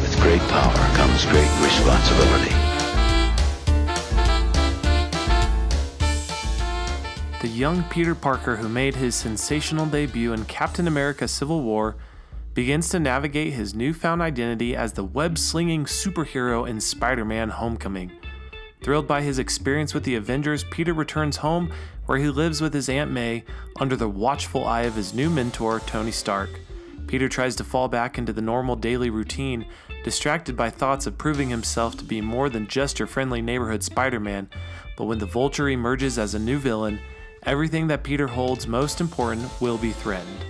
With 0.00 0.20
great 0.20 0.40
power 0.50 0.96
comes 0.96 1.24
great 1.26 1.62
responsibility. 1.62 2.63
The 7.44 7.50
young 7.50 7.82
Peter 7.90 8.14
Parker, 8.14 8.56
who 8.56 8.70
made 8.70 8.94
his 8.94 9.14
sensational 9.14 9.84
debut 9.84 10.32
in 10.32 10.46
Captain 10.46 10.88
America 10.88 11.28
Civil 11.28 11.60
War, 11.60 11.94
begins 12.54 12.88
to 12.88 12.98
navigate 12.98 13.52
his 13.52 13.74
newfound 13.74 14.22
identity 14.22 14.74
as 14.74 14.94
the 14.94 15.04
web 15.04 15.36
slinging 15.36 15.84
superhero 15.84 16.66
in 16.66 16.80
Spider 16.80 17.22
Man 17.22 17.50
Homecoming. 17.50 18.12
Thrilled 18.82 19.06
by 19.06 19.20
his 19.20 19.38
experience 19.38 19.92
with 19.92 20.04
the 20.04 20.14
Avengers, 20.14 20.64
Peter 20.70 20.94
returns 20.94 21.36
home 21.36 21.70
where 22.06 22.16
he 22.16 22.28
lives 22.28 22.62
with 22.62 22.72
his 22.72 22.88
Aunt 22.88 23.10
May 23.10 23.44
under 23.78 23.94
the 23.94 24.08
watchful 24.08 24.64
eye 24.64 24.84
of 24.84 24.94
his 24.94 25.12
new 25.12 25.28
mentor, 25.28 25.80
Tony 25.80 26.12
Stark. 26.12 26.48
Peter 27.06 27.28
tries 27.28 27.54
to 27.56 27.62
fall 27.62 27.88
back 27.88 28.16
into 28.16 28.32
the 28.32 28.40
normal 28.40 28.74
daily 28.74 29.10
routine, 29.10 29.66
distracted 30.02 30.56
by 30.56 30.70
thoughts 30.70 31.06
of 31.06 31.18
proving 31.18 31.50
himself 31.50 31.94
to 31.98 32.04
be 32.04 32.22
more 32.22 32.48
than 32.48 32.66
just 32.66 32.98
your 32.98 33.06
friendly 33.06 33.42
neighborhood 33.42 33.82
Spider 33.82 34.18
Man. 34.18 34.48
But 34.96 35.04
when 35.04 35.18
the 35.18 35.26
Vulture 35.26 35.68
emerges 35.68 36.18
as 36.18 36.34
a 36.34 36.38
new 36.38 36.58
villain, 36.58 37.00
everything 37.46 37.86
that 37.88 38.02
Peter 38.02 38.26
holds 38.26 38.66
most 38.66 39.00
important 39.00 39.48
will 39.60 39.78
be 39.78 39.92
threatened. 39.92 40.44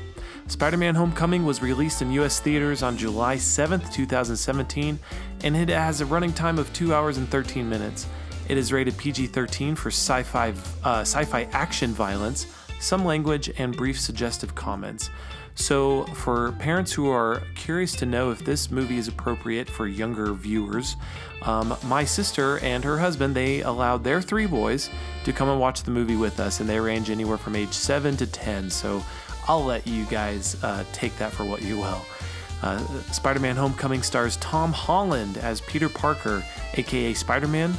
Spider 0.46 0.76
Man 0.76 0.94
Homecoming 0.94 1.44
was 1.44 1.62
released 1.62 2.02
in 2.02 2.12
US 2.12 2.38
theaters 2.38 2.82
on 2.82 2.96
July 2.96 3.36
7th, 3.36 3.92
2017, 3.92 4.98
and 5.42 5.56
it 5.56 5.70
has 5.70 6.00
a 6.00 6.06
running 6.06 6.32
time 6.32 6.58
of 6.58 6.72
2 6.72 6.94
hours 6.94 7.16
and 7.16 7.28
13 7.28 7.68
minutes. 7.68 8.06
It 8.48 8.58
is 8.58 8.72
rated 8.72 8.96
PG 8.98 9.28
13 9.28 9.74
for 9.74 9.88
sci 9.88 10.22
fi 10.22 10.50
uh, 10.84 11.00
sci-fi 11.00 11.44
action 11.52 11.92
violence, 11.92 12.46
some 12.78 13.04
language, 13.04 13.50
and 13.56 13.74
brief 13.74 13.98
suggestive 13.98 14.54
comments. 14.54 15.08
So, 15.54 16.04
for 16.06 16.52
parents 16.52 16.92
who 16.92 17.08
are 17.10 17.42
curious 17.54 17.94
to 17.96 18.06
know 18.06 18.32
if 18.32 18.44
this 18.44 18.70
movie 18.70 18.98
is 18.98 19.08
appropriate 19.08 19.70
for 19.70 19.86
younger 19.86 20.34
viewers, 20.34 20.96
um, 21.44 21.76
my 21.84 22.04
sister 22.04 22.58
and 22.60 22.82
her 22.84 22.98
husband 22.98 23.34
they 23.34 23.62
allowed 23.62 24.04
their 24.04 24.22
three 24.22 24.46
boys 24.46 24.90
to 25.24 25.32
come 25.32 25.48
and 25.48 25.60
watch 25.60 25.82
the 25.82 25.90
movie 25.90 26.16
with 26.16 26.40
us, 26.40 26.60
and 26.60 26.68
they 26.68 26.80
range 26.80 27.10
anywhere 27.10 27.38
from 27.38 27.56
age 27.56 27.72
seven 27.72 28.16
to 28.16 28.26
ten. 28.26 28.70
So, 28.70 29.02
I'll 29.46 29.64
let 29.64 29.86
you 29.86 30.04
guys 30.06 30.62
uh, 30.62 30.84
take 30.92 31.16
that 31.18 31.32
for 31.32 31.44
what 31.44 31.62
you 31.62 31.76
will. 31.76 32.00
Uh, 32.62 32.78
Spider 33.12 33.40
Man 33.40 33.56
Homecoming 33.56 34.02
stars 34.02 34.36
Tom 34.38 34.72
Holland 34.72 35.36
as 35.38 35.60
Peter 35.62 35.88
Parker, 35.88 36.42
aka 36.74 37.12
Spider 37.12 37.48
Man, 37.48 37.74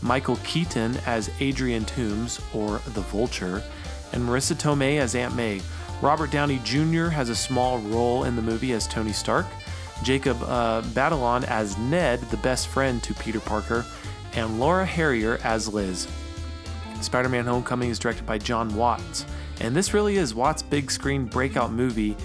Michael 0.00 0.36
Keaton 0.44 0.96
as 1.06 1.30
Adrian 1.40 1.84
Toombs, 1.84 2.40
or 2.54 2.78
the 2.94 3.00
Vulture, 3.00 3.62
and 4.12 4.22
Marisa 4.22 4.54
Tomei 4.54 5.00
as 5.00 5.14
Aunt 5.16 5.34
May. 5.34 5.60
Robert 6.00 6.30
Downey 6.30 6.60
Jr. 6.62 7.08
has 7.08 7.28
a 7.28 7.34
small 7.34 7.78
role 7.78 8.22
in 8.24 8.36
the 8.36 8.42
movie 8.42 8.72
as 8.72 8.86
Tony 8.86 9.12
Stark. 9.12 9.46
Jacob 10.02 10.40
uh, 10.42 10.82
Batalon 10.82 11.44
as 11.44 11.76
Ned, 11.78 12.20
the 12.30 12.36
best 12.38 12.68
friend 12.68 13.02
to 13.02 13.14
Peter 13.14 13.40
Parker, 13.40 13.84
and 14.34 14.60
Laura 14.60 14.86
Harrier 14.86 15.38
as 15.44 15.72
Liz. 15.72 16.06
Spider 17.00 17.28
Man 17.28 17.44
Homecoming 17.44 17.90
is 17.90 17.98
directed 17.98 18.26
by 18.26 18.38
John 18.38 18.74
Watts, 18.74 19.24
and 19.60 19.74
this 19.74 19.94
really 19.94 20.16
is 20.16 20.34
Watts' 20.34 20.62
big 20.62 20.90
screen 20.90 21.24
breakout 21.24 21.72
movie. 21.72 22.16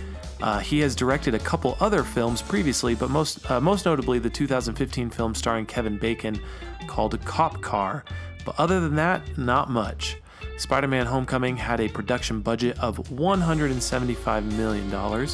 Uh, 0.41 0.59
he 0.59 0.79
has 0.79 0.95
directed 0.95 1.33
a 1.35 1.39
couple 1.39 1.77
other 1.79 2.03
films 2.03 2.41
previously, 2.41 2.95
but 2.95 3.09
most 3.09 3.49
uh, 3.49 3.61
most 3.61 3.85
notably 3.85 4.19
the 4.19 4.29
2015 4.29 5.09
film 5.09 5.33
starring 5.35 5.65
Kevin 5.65 5.97
Bacon 5.97 6.39
called 6.87 7.19
Cop 7.23 7.61
Car. 7.61 8.03
But 8.45 8.59
other 8.59 8.81
than 8.81 8.95
that, 8.95 9.37
not 9.37 9.69
much. 9.69 10.17
Spider 10.57 10.87
Man 10.87 11.05
Homecoming 11.05 11.57
had 11.57 11.79
a 11.79 11.87
production 11.87 12.41
budget 12.41 12.77
of 12.79 12.97
$175 13.09 14.51
million, 14.57 15.27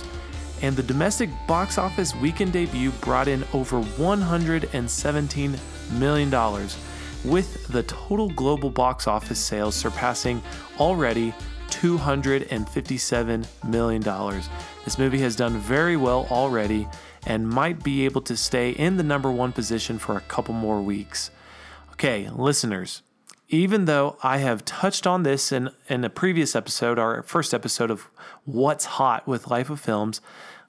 and 0.62 0.76
the 0.76 0.84
domestic 0.84 1.30
box 1.48 1.78
office 1.78 2.16
weekend 2.16 2.54
debut 2.54 2.92
brought 3.02 3.28
in 3.28 3.44
over 3.54 3.82
$117 3.82 6.00
million, 6.00 6.70
with 7.26 7.68
the 7.68 7.84
total 7.84 8.30
global 8.30 8.70
box 8.70 9.08
office 9.08 9.40
sales 9.40 9.76
surpassing 9.76 10.42
already 10.80 11.34
$257 11.70 13.70
million. 13.70 14.42
This 14.84 14.98
movie 14.98 15.20
has 15.20 15.36
done 15.36 15.58
very 15.58 15.98
well 15.98 16.28
already 16.32 16.88
and 17.26 17.48
might 17.48 17.84
be 17.84 18.06
able 18.06 18.22
to 18.22 18.36
stay 18.36 18.72
in 18.72 18.98
the 18.98 19.04
number 19.04 19.32
one 19.32 19.52
position 19.52 20.00
for 20.00 20.18
a 20.18 20.22
couple 20.22 20.54
more 20.54 20.82
weeks. 20.82 21.32
Okay, 21.94 22.30
listeners, 22.30 23.02
even 23.50 23.86
though 23.86 24.18
I 24.24 24.38
have 24.38 24.64
touched 24.64 25.06
on 25.06 25.24
this 25.24 25.52
in, 25.52 25.70
in 25.90 26.04
a 26.04 26.10
previous 26.10 26.56
episode, 26.56 26.98
our 26.98 27.24
first 27.24 27.54
episode 27.54 27.92
of 27.92 28.10
What's 28.46 28.86
Hot 28.86 29.28
with 29.28 29.48
Life 29.48 29.70
of 29.70 29.80
Films, 29.80 30.22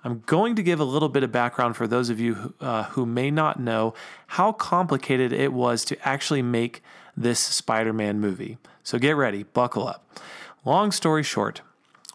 I'm 0.03 0.23
going 0.27 0.57
to 0.57 0.63
give 0.63 0.81
a 0.81 0.85
little 0.85 1.09
bit 1.09 1.23
of 1.23 1.31
background 1.31 1.77
for 1.77 1.87
those 1.87 2.09
of 2.09 2.19
you 2.19 2.35
who, 2.35 2.55
uh, 2.61 2.85
who 2.85 3.05
may 3.05 3.31
not 3.31 3.61
know 3.61 3.95
how 4.29 4.53
complicated 4.53 5.33
it 5.33 5.53
was 5.53 5.85
to 5.87 6.09
actually 6.09 6.43
make 6.43 6.83
this 7.17 7.39
Spider 7.39 7.93
Man 7.93 8.19
movie. 8.19 8.59
So 8.83 8.99
get 8.99 9.17
ready, 9.17 9.43
buckle 9.43 9.87
up. 9.87 10.19
Long 10.65 10.91
story 10.91 11.23
short, 11.23 11.61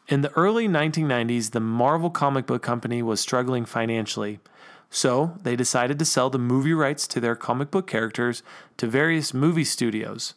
in 0.07 0.21
the 0.21 0.31
early 0.33 0.67
1990s, 0.67 1.51
the 1.51 1.59
Marvel 1.59 2.09
comic 2.09 2.45
book 2.45 2.61
company 2.61 3.01
was 3.01 3.19
struggling 3.19 3.65
financially. 3.65 4.39
So 4.89 5.37
they 5.41 5.55
decided 5.55 5.99
to 5.99 6.05
sell 6.05 6.29
the 6.29 6.39
movie 6.39 6.73
rights 6.73 7.07
to 7.07 7.19
their 7.19 7.35
comic 7.35 7.71
book 7.71 7.87
characters 7.87 8.43
to 8.77 8.87
various 8.87 9.33
movie 9.33 9.63
studios. 9.63 10.35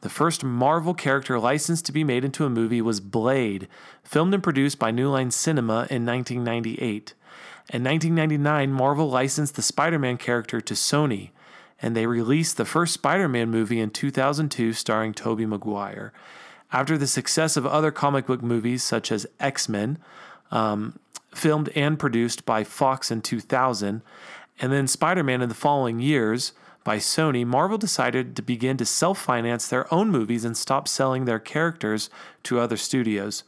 The 0.00 0.08
first 0.08 0.44
Marvel 0.44 0.94
character 0.94 1.40
licensed 1.40 1.84
to 1.86 1.92
be 1.92 2.04
made 2.04 2.24
into 2.24 2.44
a 2.44 2.50
movie 2.50 2.80
was 2.80 3.00
Blade, 3.00 3.66
filmed 4.04 4.32
and 4.32 4.42
produced 4.42 4.78
by 4.78 4.92
New 4.92 5.10
Line 5.10 5.32
Cinema 5.32 5.88
in 5.90 6.06
1998. 6.06 7.14
In 7.70 7.84
1999, 7.84 8.72
Marvel 8.72 9.10
licensed 9.10 9.56
the 9.56 9.62
Spider 9.62 9.98
Man 9.98 10.16
character 10.16 10.60
to 10.60 10.74
Sony, 10.74 11.30
and 11.82 11.96
they 11.96 12.06
released 12.06 12.56
the 12.56 12.64
first 12.64 12.94
Spider 12.94 13.28
Man 13.28 13.50
movie 13.50 13.80
in 13.80 13.90
2002 13.90 14.72
starring 14.72 15.12
Tobey 15.12 15.46
Maguire. 15.46 16.12
After 16.72 16.96
the 16.96 17.06
success 17.06 17.56
of 17.56 17.66
other 17.66 17.90
comic 17.90 18.26
book 18.26 18.42
movies 18.42 18.84
such 18.84 19.10
as 19.10 19.26
X 19.40 19.68
Men, 19.68 19.98
um, 20.52 20.98
filmed 21.34 21.70
and 21.74 21.98
produced 21.98 22.46
by 22.46 22.62
Fox 22.62 23.10
in 23.10 23.20
2000, 23.20 24.02
and 24.60 24.72
then 24.72 24.86
Spider 24.86 25.24
Man 25.24 25.42
in 25.42 25.48
the 25.48 25.54
following 25.54 25.98
years 25.98 26.52
by 26.88 26.96
Sony, 26.96 27.44
Marvel 27.44 27.76
decided 27.76 28.34
to 28.34 28.40
begin 28.40 28.78
to 28.78 28.86
self 28.86 29.18
finance 29.18 29.68
their 29.68 29.92
own 29.92 30.08
movies 30.10 30.42
and 30.42 30.56
stop 30.56 30.88
selling 30.88 31.26
their 31.26 31.38
characters 31.38 32.08
to 32.44 32.58
other 32.58 32.78
studios. 32.78 33.44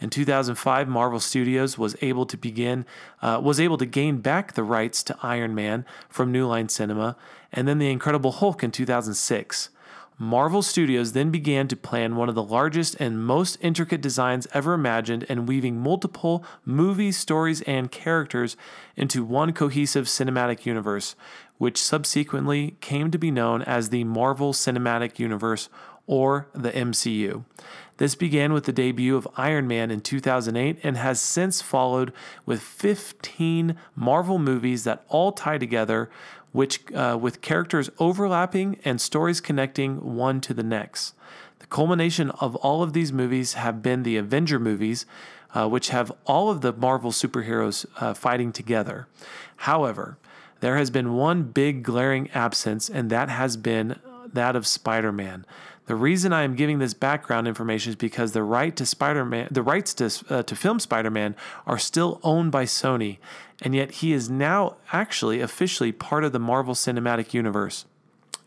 In 0.00 0.10
2005, 0.10 0.86
Marvel 0.86 1.18
Studios 1.18 1.76
was 1.76 1.96
able 2.02 2.24
to 2.24 2.36
begin 2.36 2.86
uh, 3.20 3.40
was 3.42 3.58
able 3.58 3.78
to 3.78 3.84
gain 3.84 4.18
back 4.18 4.52
the 4.52 4.62
rights 4.62 5.02
to 5.02 5.18
Iron 5.24 5.56
Man 5.56 5.84
from 6.08 6.30
New 6.30 6.46
Line 6.46 6.68
Cinema, 6.68 7.16
and 7.52 7.66
then 7.66 7.80
The 7.80 7.90
Incredible 7.90 8.30
Hulk 8.30 8.62
in 8.62 8.70
2006. 8.70 9.70
Marvel 10.16 10.62
Studios 10.62 11.12
then 11.12 11.32
began 11.32 11.66
to 11.66 11.74
plan 11.74 12.14
one 12.14 12.28
of 12.28 12.36
the 12.36 12.42
largest 12.42 12.94
and 13.00 13.24
most 13.24 13.58
intricate 13.60 14.00
designs 14.00 14.46
ever 14.52 14.72
imagined 14.72 15.26
and 15.28 15.48
weaving 15.48 15.80
multiple 15.80 16.44
movies, 16.64 17.16
stories, 17.16 17.62
and 17.62 17.90
characters 17.90 18.56
into 18.94 19.24
one 19.24 19.52
cohesive 19.52 20.04
cinematic 20.04 20.66
universe, 20.66 21.16
which 21.58 21.80
subsequently 21.80 22.76
came 22.80 23.10
to 23.10 23.18
be 23.18 23.30
known 23.30 23.62
as 23.62 23.90
the 23.90 24.04
Marvel 24.04 24.52
Cinematic 24.52 25.18
Universe 25.18 25.68
or 26.06 26.48
the 26.52 26.70
MCU. 26.70 27.44
This 27.96 28.14
began 28.14 28.52
with 28.52 28.64
the 28.64 28.72
debut 28.72 29.16
of 29.16 29.28
Iron 29.36 29.68
Man 29.68 29.90
in 29.90 30.00
2008 30.00 30.78
and 30.82 30.96
has 30.96 31.20
since 31.20 31.62
followed 31.62 32.12
with 32.44 32.60
15 32.60 33.76
Marvel 33.94 34.38
movies 34.38 34.84
that 34.84 35.04
all 35.08 35.32
tie 35.32 35.58
together 35.58 36.10
which 36.54 36.80
uh, 36.92 37.18
with 37.20 37.40
characters 37.40 37.90
overlapping 37.98 38.78
and 38.84 39.00
stories 39.00 39.40
connecting 39.40 40.14
one 40.14 40.40
to 40.40 40.54
the 40.54 40.62
next. 40.62 41.14
The 41.58 41.66
culmination 41.66 42.30
of 42.30 42.54
all 42.56 42.82
of 42.82 42.92
these 42.92 43.12
movies 43.12 43.54
have 43.54 43.82
been 43.82 44.04
the 44.04 44.16
Avenger 44.16 44.60
movies, 44.60 45.04
uh, 45.52 45.68
which 45.68 45.88
have 45.88 46.12
all 46.26 46.50
of 46.50 46.60
the 46.60 46.72
Marvel 46.72 47.10
superheroes 47.10 47.86
uh, 47.96 48.14
fighting 48.14 48.52
together. 48.52 49.08
However, 49.56 50.16
there 50.64 50.78
has 50.78 50.88
been 50.88 51.12
one 51.12 51.42
big 51.42 51.82
glaring 51.82 52.30
absence, 52.30 52.88
and 52.88 53.10
that 53.10 53.28
has 53.28 53.54
been 53.54 54.00
that 54.32 54.56
of 54.56 54.66
Spider-Man. 54.66 55.44
The 55.84 55.94
reason 55.94 56.32
I 56.32 56.42
am 56.42 56.54
giving 56.54 56.78
this 56.78 56.94
background 56.94 57.46
information 57.46 57.90
is 57.90 57.96
because 57.96 58.32
the 58.32 58.42
right 58.42 58.74
to 58.76 58.86
Spider-Man, 58.86 59.48
the 59.50 59.62
rights 59.62 59.92
to 59.92 60.10
uh, 60.30 60.42
to 60.42 60.56
film 60.56 60.80
Spider-Man 60.80 61.36
are 61.66 61.78
still 61.78 62.18
owned 62.22 62.50
by 62.50 62.64
Sony, 62.64 63.18
and 63.60 63.74
yet 63.74 63.90
he 63.90 64.14
is 64.14 64.30
now 64.30 64.76
actually 64.90 65.42
officially 65.42 65.92
part 65.92 66.24
of 66.24 66.32
the 66.32 66.38
Marvel 66.38 66.72
Cinematic 66.72 67.34
Universe. 67.34 67.84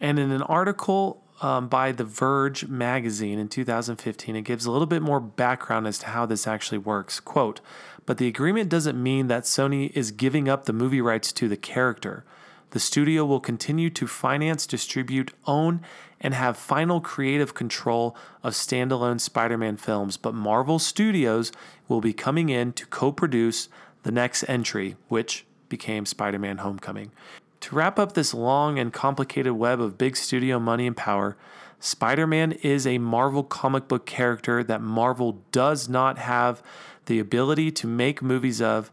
And 0.01 0.17
in 0.17 0.31
an 0.31 0.41
article 0.41 1.21
um, 1.43 1.67
by 1.67 1.91
The 1.91 2.03
Verge 2.03 2.65
magazine 2.65 3.37
in 3.37 3.47
2015, 3.47 4.35
it 4.35 4.41
gives 4.41 4.65
a 4.65 4.71
little 4.71 4.87
bit 4.87 5.03
more 5.03 5.19
background 5.19 5.85
as 5.85 5.99
to 5.99 6.07
how 6.07 6.25
this 6.25 6.47
actually 6.47 6.79
works. 6.79 7.19
Quote, 7.19 7.61
but 8.07 8.17
the 8.17 8.27
agreement 8.27 8.69
doesn't 8.69 9.01
mean 9.01 9.27
that 9.27 9.43
Sony 9.43 9.91
is 9.93 10.11
giving 10.11 10.47
up 10.47 10.65
the 10.65 10.73
movie 10.73 11.01
rights 11.01 11.31
to 11.33 11.47
the 11.47 11.57
character. 11.57 12.23
The 12.71 12.79
studio 12.79 13.25
will 13.25 13.41
continue 13.41 13.89
to 13.91 14.07
finance, 14.07 14.65
distribute, 14.65 15.33
own, 15.45 15.81
and 16.21 16.33
have 16.33 16.57
final 16.57 17.01
creative 17.01 17.53
control 17.53 18.15
of 18.43 18.53
standalone 18.53 19.19
Spider 19.19 19.57
Man 19.57 19.75
films, 19.75 20.15
but 20.15 20.33
Marvel 20.33 20.79
Studios 20.79 21.51
will 21.89 21.99
be 21.99 22.13
coming 22.13 22.49
in 22.49 22.71
to 22.73 22.85
co 22.87 23.11
produce 23.11 23.67
the 24.03 24.11
next 24.11 24.47
entry, 24.47 24.95
which 25.09 25.45
became 25.67 26.05
Spider 26.05 26.39
Man 26.39 26.59
Homecoming. 26.59 27.11
To 27.59 27.75
wrap 27.75 27.99
up 27.99 28.13
this 28.13 28.33
long 28.33 28.79
and 28.79 28.93
complicated 28.93 29.53
web 29.53 29.81
of 29.81 29.97
big 29.97 30.15
studio 30.15 30.59
money 30.59 30.87
and 30.87 30.95
power, 30.95 31.35
Spider 31.81 32.25
Man 32.25 32.53
is 32.53 32.87
a 32.87 32.99
Marvel 32.99 33.43
comic 33.43 33.89
book 33.89 34.05
character 34.05 34.63
that 34.63 34.81
Marvel 34.81 35.41
does 35.51 35.89
not 35.89 36.17
have 36.17 36.63
the 37.07 37.19
ability 37.19 37.71
to 37.71 37.87
make 37.87 38.21
movies 38.21 38.61
of, 38.61 38.91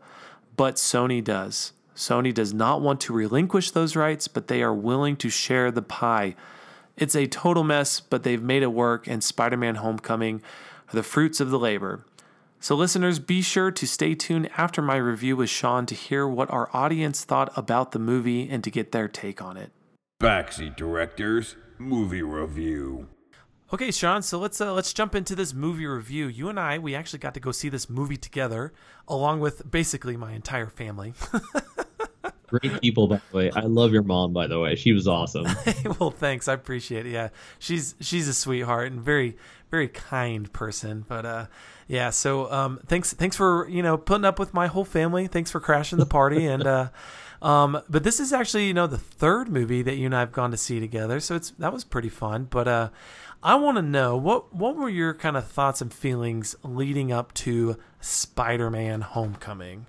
but 0.57 0.77
Sony 0.77 1.23
does. 1.23 1.73
Sony 1.95 2.35
does 2.35 2.53
not 2.53 2.81
want 2.81 3.01
to 3.03 3.13
relinquish 3.13 3.71
those 3.71 3.95
rights, 3.95 4.27
but 4.27 4.49
they 4.49 4.63
are 4.63 4.75
willing 4.75 5.17
to 5.17 5.29
share 5.29 5.71
the 5.71 5.83
pie. 5.83 6.35
It's 6.97 7.15
a 7.15 7.27
total 7.27 7.63
mess, 7.63 8.01
but 8.01 8.23
they've 8.23 8.43
made 8.43 8.63
it 8.63 8.73
work, 8.73 9.07
and 9.07 9.23
Spider 9.23 9.57
Man 9.57 9.77
Homecoming 9.77 10.43
are 10.89 10.97
the 10.97 11.03
fruits 11.03 11.41
of 11.41 11.51
the 11.51 11.59
labor. 11.59 12.05
So, 12.61 12.75
listeners, 12.75 13.19
be 13.19 13.43
sure 13.43 13.71
to 13.71 13.87
stay 13.87 14.15
tuned 14.15 14.49
after 14.57 14.81
my 14.81 14.97
review 14.97 15.37
with 15.37 15.51
Sean 15.51 15.87
to 15.87 15.95
hear 15.95 16.27
what 16.27 16.51
our 16.51 16.71
audience 16.73 17.23
thought 17.23 17.53
about 17.59 17.93
the 17.93 17.99
movie 17.99 18.49
and 18.49 18.65
to 18.65 18.71
get 18.71 18.91
their 18.91 19.07
take 19.07 19.43
on 19.43 19.57
it. 19.57 19.71
Backseat 20.21 20.75
Directors 20.77 21.57
Movie 21.79 22.23
Review. 22.23 23.09
Okay, 23.75 23.91
Sean. 23.91 24.23
So 24.23 24.39
let's 24.39 24.61
uh, 24.61 24.73
let's 24.73 24.93
jump 24.93 25.17
into 25.17 25.35
this 25.35 25.53
movie 25.53 25.85
review. 25.85 26.29
You 26.29 26.49
and 26.49 26.61
I, 26.61 26.79
we 26.79 26.95
actually 26.95 27.19
got 27.19 27.35
to 27.35 27.41
go 27.41 27.51
see 27.51 27.69
this 27.69 27.91
movie 27.91 28.17
together, 28.17 28.73
along 29.09 29.41
with 29.41 29.69
basically 29.69 30.17
my 30.17 30.31
entire 30.31 30.69
family. 30.69 31.13
Great 32.47 32.81
people, 32.81 33.09
by 33.09 33.21
the 33.33 33.37
way. 33.37 33.51
I 33.51 33.63
love 33.63 33.93
your 33.93 34.05
mom, 34.05 34.33
by 34.33 34.47
the 34.47 34.61
way. 34.61 34.77
She 34.77 34.93
was 34.93 35.09
awesome. 35.09 35.49
well, 35.99 36.13
thanks. 36.13 36.47
I 36.47 36.53
appreciate 36.53 37.07
it. 37.07 37.11
Yeah, 37.11 37.31
she's 37.59 37.97
she's 37.99 38.29
a 38.29 38.35
sweetheart 38.35 38.93
and 38.93 39.01
very 39.01 39.37
very 39.73 39.89
kind 39.89 40.53
person. 40.53 41.05
But 41.09 41.27
uh, 41.27 41.47
yeah. 41.89 42.11
So 42.11 42.53
um, 42.53 42.79
thanks 42.87 43.13
thanks 43.13 43.35
for 43.35 43.69
you 43.69 43.83
know 43.83 43.97
putting 43.97 44.25
up 44.25 44.39
with 44.39 44.55
my 44.55 44.69
whole 44.69 44.85
family. 44.85 45.27
Thanks 45.27 45.51
for 45.51 45.59
crashing 45.59 45.99
the 45.99 46.07
party 46.07 46.47
and. 46.55 46.65
Uh, 46.65 46.89
um, 47.43 47.83
but 47.91 48.05
this 48.05 48.21
is 48.21 48.33
actually, 48.33 48.69
you 48.69 48.73
know, 48.73 48.87
the 48.87 48.97
third 48.97 49.51
movie 49.51 49.83
that 49.83 49.97
you 49.97 50.07
and 50.07 50.17
I 50.17 50.21
have 50.21 50.33
gone 50.33 50.51
to 50.53 50.57
see 50.57 50.81
together, 50.81 51.21
so 51.21 51.35
it's 51.35 51.51
that 51.59 51.75
was 51.75 51.85
pretty 51.85 52.09
fun. 52.09 52.47
But 52.49 52.67
uh, 52.67 52.89
I 53.45 53.57
want 53.57 53.77
to 53.77 53.83
know 53.83 54.17
what 54.17 54.55
what 54.55 54.75
were 54.75 54.89
your 54.89 55.13
kind 55.13 55.37
of 55.37 55.47
thoughts 55.47 55.83
and 55.83 55.93
feelings 55.93 56.57
leading 56.63 57.13
up 57.13 57.35
to 57.35 57.77
Spider-Man: 58.01 59.03
Homecoming? 59.03 59.85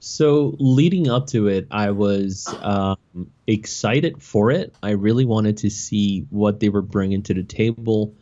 So 0.00 0.56
leading 0.58 1.08
up 1.08 1.28
to 1.28 1.46
it, 1.46 1.68
I 1.70 1.92
was 1.92 2.52
um, 2.62 2.98
excited 3.46 4.20
for 4.20 4.50
it. 4.50 4.74
I 4.82 4.90
really 4.90 5.24
wanted 5.24 5.56
to 5.58 5.70
see 5.70 6.26
what 6.30 6.58
they 6.58 6.68
were 6.68 6.82
bringing 6.82 7.22
to 7.24 7.34
the 7.34 7.44
table. 7.44 8.12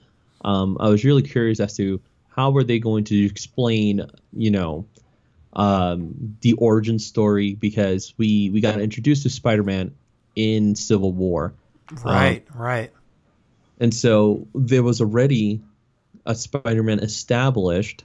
Um, 0.45 0.77
I 0.81 0.91
was 0.91 1.03
really 1.05 1.23
curious 1.23 1.59
as 1.59 1.75
to 1.79 2.01
how 2.29 2.51
were 2.51 2.65
they 2.65 2.79
going 2.79 3.05
to 3.05 3.25
explain, 3.25 4.03
you 4.35 4.51
know, 4.51 4.87
um, 5.55 6.37
the 6.43 6.53
origin 6.55 6.99
story 6.99 7.55
because 7.55 8.13
we 8.19 8.51
we 8.51 8.61
got 8.61 8.79
introduced 8.81 9.23
to 9.23 9.31
Spider-Man 9.31 9.95
in 10.37 10.75
Civil 10.75 11.13
War, 11.13 11.55
Right, 12.03 12.47
right. 12.55 12.93
And 13.81 13.93
so 13.93 14.47
there 14.55 14.83
was 14.83 15.01
already 15.01 15.61
a 16.27 16.35
Spider-Man 16.35 17.01
established 17.01 18.05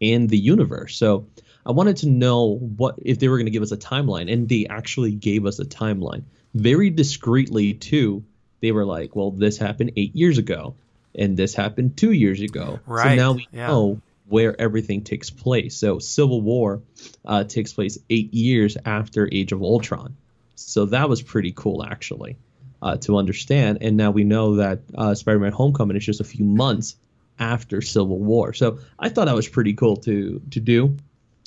in 0.00 0.26
the 0.26 0.38
universe. 0.38 0.96
So 0.96 1.26
I 1.66 1.72
wanted 1.72 1.98
to 1.98 2.08
know 2.08 2.56
what 2.56 2.94
if 2.98 3.18
they 3.18 3.28
were 3.28 3.36
going 3.36 3.46
to 3.46 3.52
give 3.52 3.62
us 3.62 3.72
a 3.72 3.76
timeline, 3.76 4.32
and 4.32 4.48
they 4.48 4.66
actually 4.66 5.12
gave 5.12 5.44
us 5.44 5.58
a 5.58 5.64
timeline 5.64 6.22
very 6.54 6.90
discreetly 6.90 7.74
too. 7.74 8.24
They 8.60 8.72
were 8.72 8.84
like, 8.84 9.14
"Well, 9.14 9.30
this 9.30 9.58
happened 9.58 9.92
eight 9.96 10.16
years 10.16 10.38
ago, 10.38 10.74
and 11.14 11.36
this 11.36 11.54
happened 11.54 11.96
two 11.96 12.12
years 12.12 12.40
ago." 12.40 12.80
Right. 12.86 13.10
So 13.10 13.14
now 13.16 13.32
we 13.32 13.48
yeah. 13.52 13.66
know 13.66 14.00
where 14.28 14.58
everything 14.60 15.02
takes 15.02 15.30
place. 15.30 15.76
So 15.76 15.98
Civil 15.98 16.40
War 16.40 16.82
uh, 17.24 17.44
takes 17.44 17.72
place 17.72 17.98
eight 18.10 18.32
years 18.34 18.76
after 18.84 19.28
Age 19.30 19.52
of 19.52 19.62
Ultron. 19.62 20.16
So 20.54 20.86
that 20.86 21.08
was 21.08 21.22
pretty 21.22 21.52
cool, 21.54 21.84
actually, 21.84 22.36
uh, 22.82 22.96
to 22.98 23.16
understand. 23.16 23.78
And 23.80 23.96
now 23.96 24.10
we 24.10 24.24
know 24.24 24.56
that 24.56 24.80
uh, 24.94 25.14
Spider-Man: 25.14 25.52
Homecoming 25.52 25.96
is 25.96 26.04
just 26.04 26.20
a 26.20 26.24
few 26.24 26.44
months 26.44 26.96
after 27.38 27.80
Civil 27.80 28.18
War. 28.18 28.52
So 28.52 28.78
I 28.98 29.08
thought 29.08 29.26
that 29.26 29.34
was 29.34 29.48
pretty 29.48 29.74
cool 29.74 29.96
to 29.98 30.40
to 30.50 30.60
do, 30.60 30.96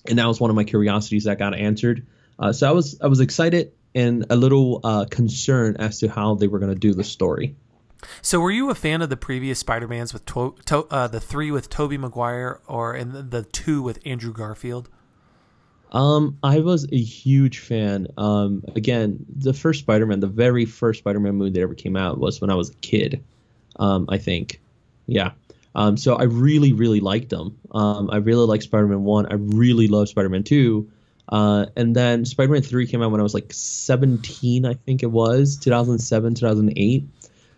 and 0.08 0.18
that 0.18 0.28
was 0.28 0.40
one 0.40 0.50
of 0.50 0.56
my 0.56 0.64
curiosities 0.64 1.26
that 1.26 1.40
got 1.40 1.56
answered. 1.56 2.06
Uh, 2.40 2.54
so 2.54 2.68
I 2.68 2.72
was 2.72 3.00
I 3.02 3.08
was 3.08 3.20
excited 3.20 3.74
and 3.94 4.26
a 4.30 4.36
little 4.36 4.80
uh, 4.84 5.06
concerned 5.10 5.78
as 5.80 6.00
to 6.00 6.08
how 6.08 6.36
they 6.36 6.48
were 6.48 6.60
going 6.60 6.74
to 6.74 6.80
do 6.80 6.94
the 6.94 7.04
story. 7.04 7.56
So, 8.22 8.40
were 8.40 8.52
you 8.52 8.70
a 8.70 8.76
fan 8.76 9.02
of 9.02 9.10
the 9.10 9.18
previous 9.18 9.60
Spider-Mans 9.60 10.14
with 10.14 10.26
to- 10.26 10.56
to- 10.66 10.88
uh, 10.90 11.08
the 11.08 11.20
three 11.20 11.52
with 11.52 11.70
Tobey 11.70 11.98
Maguire 11.98 12.60
or 12.68 12.94
and 12.94 13.14
the 13.32 13.44
two 13.44 13.82
with 13.82 14.00
Andrew 14.06 14.34
Garfield? 14.34 14.90
Um, 15.92 16.38
I 16.42 16.60
was 16.60 16.88
a 16.92 17.00
huge 17.00 17.60
fan. 17.60 18.08
Um, 18.18 18.64
again, 18.76 19.26
the 19.36 19.54
first 19.54 19.82
Spider-Man, 19.82 20.20
the 20.20 20.28
very 20.28 20.66
first 20.66 21.00
Spider-Man 21.00 21.36
movie 21.36 21.52
that 21.52 21.62
ever 21.62 21.74
came 21.74 21.98
out 21.98 22.18
was 22.18 22.40
when 22.40 22.50
I 22.50 22.56
was 22.56 22.70
a 22.70 22.76
kid. 22.76 23.24
Um, 23.78 24.06
I 24.10 24.18
think, 24.18 24.62
yeah. 25.06 25.32
Um, 25.76 25.98
so 25.98 26.16
I 26.16 26.24
really, 26.24 26.74
really 26.74 27.00
liked 27.00 27.30
them. 27.30 27.58
Um, 27.72 28.10
I 28.12 28.18
really 28.18 28.46
liked 28.46 28.64
Spider-Man 28.64 29.04
One. 29.04 29.26
I 29.26 29.36
really 29.36 29.88
loved 29.88 30.10
Spider-Man 30.10 30.44
Two. 30.44 30.90
Uh, 31.28 31.68
and 31.76 31.96
then 31.96 32.26
Spider-Man 32.26 32.62
Three 32.62 32.88
came 32.88 33.02
out 33.02 33.12
when 33.12 33.20
I 33.20 33.24
was 33.24 33.34
like 33.34 33.52
17, 33.54 34.66
I 34.66 34.74
think 34.74 35.04
it 35.04 35.12
was 35.12 35.58
2007, 35.58 36.36
2008. 36.36 37.08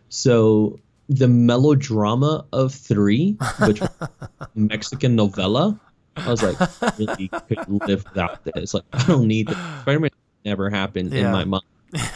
So 0.10 0.80
the 1.10 1.28
melodrama 1.28 2.46
of 2.54 2.74
three, 2.74 3.38
which 3.66 3.82
was 3.82 3.90
a 4.40 4.50
Mexican 4.56 5.16
novella, 5.16 5.80
I 6.16 6.30
was 6.30 6.44
like, 6.44 6.56
I 6.62 6.94
really 6.98 7.28
could 7.28 7.88
live 7.88 8.06
without 8.06 8.44
this. 8.44 8.74
Like, 8.74 8.84
I 8.94 9.06
don't 9.06 9.28
need 9.28 9.48
this. 9.48 9.58
Spider-Man 9.82 10.12
never 10.46 10.70
happened 10.70 11.14
in 11.14 11.32
my 11.32 11.46
mind. 11.46 11.64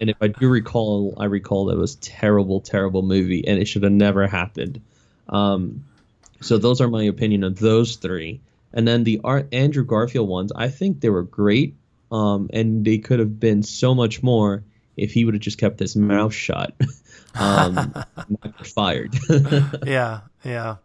and 0.00 0.10
if 0.10 0.16
I 0.20 0.28
do 0.28 0.48
recall, 0.48 1.14
I 1.18 1.24
recall 1.24 1.66
that 1.66 1.74
it 1.74 1.80
was 1.80 1.96
terrible, 1.96 2.60
terrible 2.60 3.02
movie, 3.02 3.46
and 3.46 3.58
it 3.58 3.66
should 3.66 3.82
have 3.82 3.92
never 3.92 4.26
happened. 4.26 4.80
Um, 5.28 5.84
so 6.40 6.58
those 6.58 6.80
are 6.80 6.88
my 6.88 7.04
opinion 7.04 7.44
of 7.44 7.58
those 7.58 7.96
three. 7.96 8.40
And 8.72 8.86
then 8.86 9.04
the 9.04 9.20
Ar- 9.24 9.46
Andrew 9.52 9.84
Garfield 9.84 10.28
ones, 10.28 10.52
I 10.54 10.68
think 10.68 11.00
they 11.00 11.10
were 11.10 11.22
great, 11.22 11.76
um, 12.10 12.50
and 12.52 12.84
they 12.84 12.98
could 12.98 13.18
have 13.18 13.38
been 13.40 13.62
so 13.62 13.94
much 13.94 14.22
more 14.22 14.64
if 14.96 15.12
he 15.12 15.24
would 15.24 15.34
have 15.34 15.40
just 15.40 15.58
kept 15.58 15.80
his 15.80 15.96
mouth 15.96 16.34
shut, 16.34 16.74
um, 17.34 17.74
not 18.44 18.66
fired. 18.66 19.16
yeah, 19.86 20.20
yeah. 20.44 20.76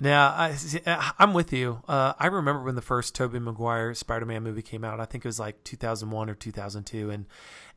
Now 0.00 0.28
I, 0.28 1.12
I'm 1.18 1.32
with 1.32 1.52
you. 1.52 1.82
Uh, 1.88 2.12
I 2.18 2.26
remember 2.26 2.62
when 2.64 2.74
the 2.74 2.82
first 2.82 3.14
Tobey 3.14 3.38
Maguire 3.38 3.94
Spider-Man 3.94 4.42
movie 4.42 4.62
came 4.62 4.84
out. 4.84 5.00
I 5.00 5.04
think 5.04 5.24
it 5.24 5.28
was 5.28 5.40
like 5.40 5.64
2001 5.64 6.30
or 6.30 6.34
2002, 6.34 7.10
and 7.10 7.26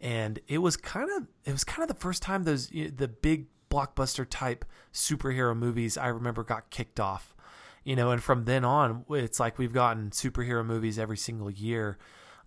and 0.02 0.40
it 0.48 0.60
was 0.60 0.78
kind 0.78 1.10
of 1.18 1.28
it 1.46 1.52
was 1.52 1.64
kind 1.64 1.82
of 1.82 1.96
the 1.96 2.02
first 2.02 2.22
time 2.22 2.44
those 2.44 2.68
the 2.68 3.08
big 3.08 3.48
blockbuster 3.70 4.26
type 4.30 4.66
superhero 4.94 5.56
movies 5.56 5.98
I 5.98 6.08
remember 6.08 6.44
got 6.44 6.70
kicked 6.70 7.00
off. 7.00 7.36
You 7.84 7.96
know, 7.96 8.12
and 8.12 8.22
from 8.22 8.46
then 8.46 8.66
on, 8.66 9.06
it's 9.10 9.40
like 9.40 9.58
we've 9.58 9.74
gotten 9.74 10.10
superhero 10.10 10.66
movies 10.66 11.00
every 11.00 11.18
single 11.18 11.50
year. 11.50 11.98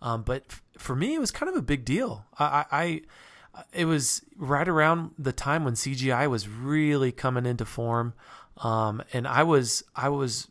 Um, 0.02 0.22
but 0.22 0.44
f- 0.50 0.62
for 0.76 0.94
me, 0.94 1.14
it 1.14 1.20
was 1.20 1.31
kind 1.31 1.48
of 1.48 1.57
a 1.57 1.62
big 1.62 1.85
deal. 1.85 2.26
I, 2.38 2.66
I 2.70 3.00
it 3.72 3.85
was 3.85 4.22
right 4.37 4.68
around 4.68 5.12
the 5.18 5.33
time 5.33 5.64
when 5.64 5.74
CGI 5.74 6.28
was 6.28 6.48
really 6.48 7.12
coming 7.12 7.46
into 7.46 7.64
form, 7.64 8.14
um, 8.62 9.03
and 9.12 9.27
I 9.27 9.42
was 9.42 9.83
I 9.94 10.09
was 10.09 10.48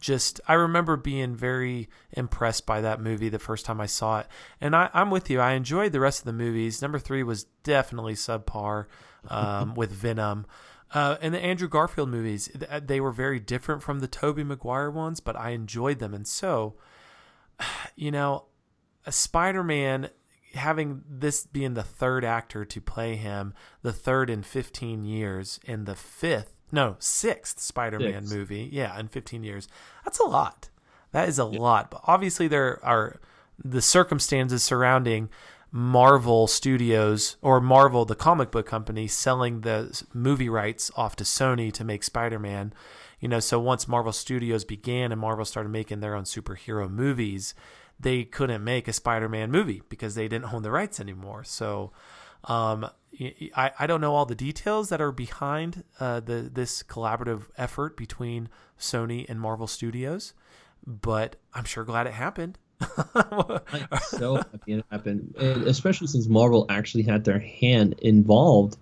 just 0.00 0.40
I 0.48 0.54
remember 0.54 0.96
being 0.96 1.36
very 1.36 1.88
impressed 2.12 2.66
by 2.66 2.80
that 2.80 3.00
movie 3.00 3.28
the 3.28 3.38
first 3.38 3.66
time 3.66 3.80
I 3.80 3.86
saw 3.86 4.20
it, 4.20 4.26
and 4.60 4.74
I, 4.74 4.90
I'm 4.92 5.10
with 5.10 5.30
you. 5.30 5.40
I 5.40 5.52
enjoyed 5.52 5.92
the 5.92 6.00
rest 6.00 6.20
of 6.20 6.24
the 6.24 6.32
movies. 6.32 6.82
Number 6.82 6.98
three 6.98 7.22
was 7.22 7.44
definitely 7.62 8.14
subpar 8.14 8.86
um, 9.28 9.74
with 9.76 9.92
Venom. 9.92 10.46
Uh, 10.92 11.16
and 11.20 11.32
the 11.32 11.38
Andrew 11.38 11.68
Garfield 11.68 12.08
movies, 12.08 12.50
they 12.82 13.00
were 13.00 13.12
very 13.12 13.38
different 13.38 13.80
from 13.80 14.00
the 14.00 14.08
Tobey 14.08 14.42
Maguire 14.42 14.90
ones, 14.90 15.20
but 15.20 15.36
I 15.36 15.50
enjoyed 15.50 16.00
them. 16.00 16.12
And 16.12 16.26
so, 16.26 16.74
you 17.94 18.10
know, 18.10 18.46
a 19.06 19.12
Spider-Man 19.12 20.10
having 20.54 21.02
this 21.08 21.46
being 21.46 21.74
the 21.74 21.82
third 21.84 22.24
actor 22.24 22.64
to 22.64 22.80
play 22.80 23.14
him, 23.14 23.54
the 23.82 23.92
third 23.92 24.28
in 24.28 24.42
15 24.42 25.04
years, 25.04 25.60
and 25.64 25.86
the 25.86 25.94
fifth, 25.94 26.54
no, 26.72 26.96
sixth 26.98 27.60
Spider-Man 27.60 28.22
Sixth. 28.22 28.34
movie, 28.34 28.68
yeah, 28.72 28.98
in 28.98 29.08
15 29.08 29.44
years. 29.44 29.68
That's 30.04 30.18
a 30.18 30.24
lot. 30.24 30.68
That 31.12 31.28
is 31.28 31.38
a 31.38 31.44
lot. 31.44 31.90
But 31.90 32.02
obviously, 32.04 32.48
there 32.48 32.84
are 32.84 33.20
the 33.62 33.82
circumstances 33.82 34.62
surrounding 34.62 35.28
Marvel 35.72 36.46
Studios 36.46 37.36
or 37.42 37.60
Marvel, 37.60 38.04
the 38.04 38.14
comic 38.14 38.50
book 38.50 38.66
company, 38.66 39.06
selling 39.06 39.60
the 39.60 40.02
movie 40.12 40.48
rights 40.48 40.90
off 40.96 41.16
to 41.16 41.24
Sony 41.24 41.72
to 41.72 41.84
make 41.84 42.02
Spider-Man. 42.02 42.72
You 43.20 43.28
know, 43.28 43.40
so 43.40 43.60
once 43.60 43.86
Marvel 43.86 44.12
Studios 44.12 44.64
began 44.64 45.12
and 45.12 45.20
Marvel 45.20 45.44
started 45.44 45.68
making 45.68 46.00
their 46.00 46.14
own 46.14 46.24
superhero 46.24 46.90
movies, 46.90 47.54
they 47.98 48.24
couldn't 48.24 48.64
make 48.64 48.88
a 48.88 48.92
Spider-Man 48.92 49.50
movie 49.50 49.82
because 49.88 50.14
they 50.14 50.26
didn't 50.26 50.52
own 50.52 50.62
the 50.62 50.70
rights 50.70 50.98
anymore. 50.98 51.44
So, 51.44 51.92
um, 52.44 52.88
I, 53.54 53.72
I 53.78 53.86
don't 53.86 54.00
know 54.00 54.14
all 54.14 54.26
the 54.26 54.34
details 54.34 54.88
that 54.88 55.00
are 55.00 55.12
behind 55.12 55.84
uh, 55.98 56.20
the 56.20 56.50
this 56.52 56.82
collaborative 56.82 57.42
effort 57.56 57.96
between 57.96 58.48
Sony 58.78 59.28
and 59.28 59.40
Marvel 59.40 59.66
Studios, 59.66 60.32
but 60.86 61.36
I'm 61.52 61.64
sure 61.64 61.84
glad 61.84 62.06
it 62.06 62.14
happened. 62.14 62.58
I'm 63.14 64.00
so 64.08 64.36
happy 64.36 64.72
it 64.72 64.84
happened, 64.90 65.34
and 65.38 65.64
especially 65.64 66.06
since 66.06 66.28
Marvel 66.28 66.64
actually 66.70 67.02
had 67.02 67.24
their 67.24 67.38
hand 67.38 67.96
involved 68.00 68.78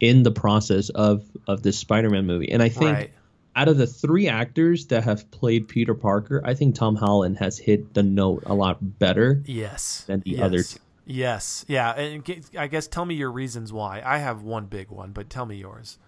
in 0.00 0.24
the 0.24 0.32
process 0.32 0.88
of 0.88 1.24
of 1.46 1.62
this 1.62 1.78
Spider-Man 1.78 2.26
movie. 2.26 2.50
And 2.50 2.62
I 2.62 2.68
think 2.68 2.92
Right. 2.92 3.12
out 3.54 3.68
of 3.68 3.76
the 3.76 3.86
three 3.86 4.26
actors 4.26 4.86
that 4.86 5.04
have 5.04 5.30
played 5.30 5.68
Peter 5.68 5.94
Parker, 5.94 6.42
I 6.44 6.54
think 6.54 6.74
Tom 6.74 6.96
Holland 6.96 7.38
has 7.38 7.56
hit 7.56 7.94
the 7.94 8.02
note 8.02 8.42
a 8.46 8.54
lot 8.54 8.78
better. 8.98 9.42
Yes. 9.46 10.02
than 10.08 10.20
the 10.24 10.32
yes. 10.32 10.40
other 10.42 10.62
two. 10.64 10.78
Yes. 11.06 11.64
Yeah. 11.68 11.92
And 11.92 12.44
I 12.58 12.66
guess 12.66 12.88
tell 12.88 13.04
me 13.04 13.14
your 13.14 13.30
reasons 13.30 13.72
why. 13.72 14.02
I 14.04 14.18
have 14.18 14.42
one 14.42 14.66
big 14.66 14.90
one, 14.90 15.12
but 15.12 15.30
tell 15.30 15.46
me 15.46 15.56
yours. 15.56 15.98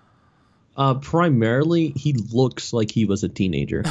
Uh, 0.77 0.95
primarily, 0.95 1.89
he 1.91 2.13
looks 2.13 2.73
like 2.73 2.91
he 2.91 3.05
was 3.05 3.25
a 3.25 3.29
teenager. 3.29 3.85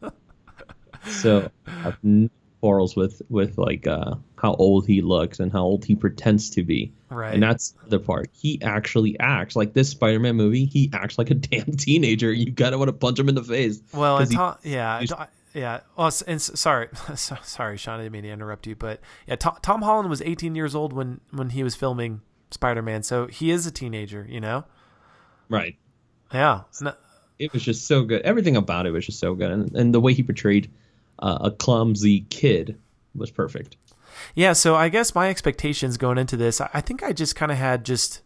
so 1.06 1.50
I've 1.66 1.96
no 2.02 2.28
quarrels 2.60 2.94
with 2.94 3.22
with 3.30 3.56
like 3.56 3.86
uh, 3.86 4.14
how 4.36 4.52
old 4.54 4.86
he 4.86 5.00
looks 5.00 5.40
and 5.40 5.50
how 5.50 5.62
old 5.62 5.84
he 5.84 5.94
pretends 5.94 6.50
to 6.50 6.62
be. 6.62 6.92
Right. 7.08 7.32
And 7.34 7.42
that's 7.42 7.74
the 7.88 7.98
part. 7.98 8.28
He 8.34 8.60
actually 8.62 9.18
acts 9.18 9.56
like 9.56 9.72
this 9.72 9.88
Spider-Man 9.90 10.36
movie. 10.36 10.66
He 10.66 10.90
acts 10.92 11.16
like 11.18 11.30
a 11.30 11.34
damn 11.34 11.72
teenager. 11.76 12.32
You 12.32 12.50
gotta 12.50 12.76
want 12.78 12.88
to 12.88 12.92
punch 12.92 13.18
him 13.18 13.28
in 13.28 13.34
the 13.34 13.44
face. 13.44 13.80
Well, 13.94 14.18
he- 14.18 14.34
Tom, 14.34 14.56
yeah, 14.62 15.00
he's- 15.00 15.12
yeah. 15.54 15.80
Well, 15.96 16.12
and 16.26 16.40
sorry, 16.40 16.88
sorry, 17.14 17.76
Sean, 17.76 18.00
I 18.00 18.02
didn't 18.04 18.12
mean 18.12 18.22
to 18.24 18.30
interrupt 18.30 18.66
you, 18.66 18.76
but 18.76 19.00
yeah, 19.26 19.36
Tom, 19.36 19.56
Tom 19.62 19.82
Holland 19.82 20.08
was 20.08 20.22
18 20.22 20.54
years 20.54 20.74
old 20.74 20.92
when 20.92 21.20
when 21.30 21.50
he 21.50 21.62
was 21.62 21.74
filming 21.74 22.22
Spider-Man, 22.50 23.02
so 23.02 23.26
he 23.26 23.50
is 23.50 23.66
a 23.66 23.70
teenager, 23.70 24.26
you 24.28 24.40
know. 24.40 24.64
right. 25.48 25.76
Yeah. 26.32 26.62
It 27.38 27.52
was 27.52 27.62
just 27.62 27.86
so 27.86 28.04
good. 28.04 28.22
Everything 28.22 28.56
about 28.56 28.86
it 28.86 28.90
was 28.90 29.06
just 29.06 29.18
so 29.18 29.34
good, 29.34 29.50
and, 29.50 29.74
and 29.74 29.94
the 29.94 30.00
way 30.00 30.14
he 30.14 30.22
portrayed 30.22 30.70
uh, 31.20 31.38
a 31.40 31.50
clumsy 31.50 32.26
kid 32.30 32.78
was 33.14 33.30
perfect. 33.30 33.76
Yeah, 34.34 34.52
so 34.52 34.74
I 34.76 34.88
guess 34.88 35.14
my 35.14 35.28
expectations 35.28 35.96
going 35.96 36.18
into 36.18 36.36
this, 36.36 36.60
I 36.60 36.80
think 36.80 37.02
I 37.02 37.12
just 37.12 37.36
kind 37.36 37.50
of 37.50 37.58
had 37.58 37.84
just, 37.84 38.20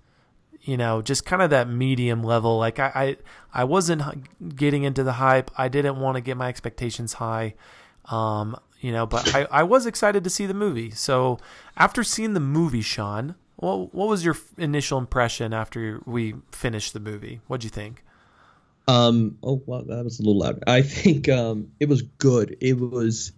you 0.64 0.78
know, 0.78 1.02
just 1.02 1.26
kind 1.26 1.42
of 1.42 1.50
that 1.50 1.68
medium 1.68 2.22
level. 2.22 2.58
Like 2.58 2.78
I, 2.78 2.90
I, 2.94 3.16
I 3.52 3.64
wasn't 3.64 4.02
getting 4.56 4.84
into 4.84 5.04
the 5.04 5.12
hype. 5.12 5.50
I 5.58 5.68
didn't 5.68 6.00
want 6.00 6.16
to 6.16 6.22
get 6.22 6.36
my 6.36 6.48
expectations 6.48 7.14
high. 7.14 7.54
Um, 8.06 8.56
you 8.80 8.90
know. 8.90 9.06
But 9.06 9.34
I, 9.34 9.46
I 9.50 9.62
was 9.62 9.86
excited 9.86 10.24
to 10.24 10.30
see 10.30 10.46
the 10.46 10.54
movie. 10.54 10.90
So 10.90 11.38
after 11.76 12.02
seeing 12.02 12.32
the 12.32 12.40
movie, 12.40 12.80
Sean, 12.80 13.34
what 13.56 13.94
what 13.94 14.08
was 14.08 14.24
your 14.24 14.36
initial 14.56 14.98
impression 14.98 15.52
after 15.52 16.00
we 16.06 16.34
finished 16.50 16.94
the 16.94 17.00
movie? 17.00 17.40
What'd 17.46 17.64
you 17.64 17.70
think? 17.70 18.02
Um. 18.88 19.38
Oh, 19.42 19.62
wow, 19.66 19.82
that 19.82 20.02
was 20.02 20.18
a 20.18 20.22
little 20.22 20.38
loud. 20.38 20.64
I 20.66 20.80
think 20.82 21.28
um, 21.28 21.70
it 21.78 21.88
was 21.90 22.02
good. 22.02 22.56
It 22.60 22.78
was 22.78 23.32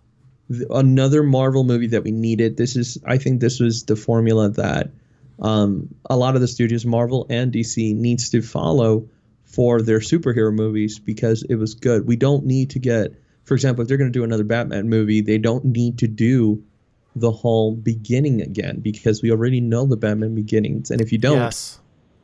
th- 0.49 0.63
another 0.71 1.23
Marvel 1.25 1.65
movie 1.65 1.89
that 1.89 2.05
we 2.05 2.13
needed. 2.13 2.57
This 2.57 2.77
is, 2.77 2.99
I 3.05 3.19
think, 3.19 3.41
this 3.41 3.61
was 3.61 3.85
the 3.85 3.97
formula 3.97 4.49
that 4.51 4.91
um, 5.41 5.95
a 6.09 6.17
lot 6.17 6.35
of 6.35 6.41
the 6.41 6.49
studios, 6.49 6.85
Marvel 6.87 7.27
and 7.31 7.53
DC, 7.53 7.95
needs 7.95 8.31
to 8.31 8.43
follow 8.43 9.09
for 9.45 9.81
their 9.83 10.01
superhero 10.01 10.53
movies 10.53 10.99
because 10.99 11.43
it 11.43 11.55
was 11.57 11.75
good. 11.75 12.07
We 12.07 12.17
don't 12.17 12.45
need 12.47 12.71
to 12.71 12.79
get, 12.79 13.13
for 13.45 13.55
example, 13.55 13.83
if 13.83 13.89
they're 13.89 13.97
going 13.97 14.13
to 14.13 14.19
do 14.19 14.25
another 14.25 14.45
Batman 14.45 14.89
movie, 14.89 15.21
they 15.21 15.39
don't 15.39 15.65
need 15.65 15.99
to 15.99 16.09
do 16.09 16.63
the 17.15 17.31
whole 17.31 17.75
beginning 17.75 18.43
again 18.43 18.81
because 18.81 19.23
we 19.23 19.31
already 19.31 19.61
know 19.61 19.87
the 19.87 19.97
Batman 19.97 20.35
beginnings. 20.35 20.91
And 20.91 21.01
if 21.01 21.13
you 21.13 21.19
don't, 21.19 21.39
Yes. 21.39 21.81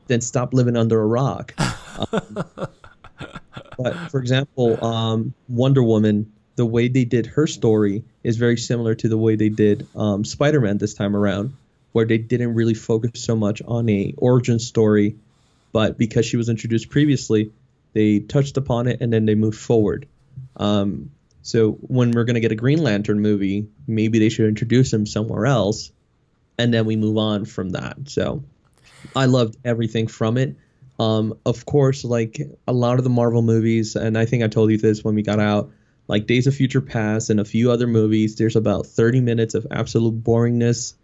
then 0.09 0.21
stop 0.21 0.53
living 0.53 0.77
under 0.77 1.01
a 1.01 1.07
rock. 1.07 1.55
Um, 2.11 2.45
but 3.79 3.95
for 4.11 4.19
example, 4.19 4.83
um, 4.85 5.35
Wonder 5.49 5.83
Woman, 5.83 6.33
the 6.57 6.67
way 6.67 6.89
they 6.89 7.05
did 7.05 7.27
her 7.27 7.47
story 7.47 8.03
is 8.23 8.37
very 8.37 8.57
similar 8.57 8.95
to 8.97 9.09
the 9.09 9.19
way 9.19 9.37
they 9.37 9.49
did 9.51 9.87
um, 9.95 10.25
Spider-Man 10.25 10.79
this 10.79 10.95
time 10.95 11.15
around, 11.15 11.55
where 11.93 12.07
they 12.07 12.19
didn't 12.19 12.55
really 12.55 12.75
focus 12.75 13.23
so 13.23 13.37
much 13.37 13.63
on 13.63 13.89
a 13.89 14.15
origin 14.17 14.59
story, 14.59 15.17
but 15.73 15.99
because 15.99 16.27
she 16.27 16.37
was 16.37 16.49
introduced 16.49 16.91
previously, 16.91 17.53
they 17.93 18.21
touched 18.21 18.57
upon 18.57 18.89
it 18.89 19.01
and 19.01 19.13
then 19.13 19.27
they 19.27 19.35
moved 19.35 19.59
forward. 19.59 20.07
Um, 20.57 21.11
so 21.43 21.73
when 21.73 22.13
we're 22.13 22.25
gonna 22.25 22.41
get 22.41 22.53
a 22.53 22.57
Green 22.57 22.83
Lantern 22.83 23.21
movie, 23.21 23.67
maybe 23.87 24.19
they 24.19 24.29
should 24.29 24.49
introduce 24.49 24.93
him 24.93 25.07
somewhere 25.07 25.47
else, 25.47 25.93
and 26.59 26.73
then 26.73 26.87
we 26.87 26.97
move 26.97 27.19
on 27.19 27.45
from 27.45 27.71
that. 27.71 27.97
So 28.09 28.45
I 29.15 29.27
loved 29.27 29.57
everything 29.65 30.07
from 30.07 30.39
it. 30.39 30.57
Um, 30.99 31.35
of 31.45 31.67
course, 31.67 32.05
like 32.05 32.41
a 32.67 32.73
lot 32.73 32.99
of 32.99 33.05
the 33.05 33.11
Marvel 33.11 33.43
movies, 33.43 33.97
and 33.97 34.17
I 34.17 34.25
think 34.25 34.45
I 34.45 34.49
told 34.49 34.71
you 34.71 34.79
this 34.79 35.03
when 35.03 35.15
we 35.15 35.23
got 35.23 35.41
out, 35.41 35.71
like 36.07 36.27
Days 36.27 36.47
of 36.47 36.55
Future 36.55 36.81
Past 36.81 37.31
and 37.31 37.41
a 37.41 37.45
few 37.45 37.71
other 37.71 37.87
movies, 37.87 38.37
there's 38.37 38.57
about 38.57 38.87
30 38.87 39.21
minutes 39.21 39.55
of 39.55 39.67
absolute 39.71 40.23
boringness 40.23 40.95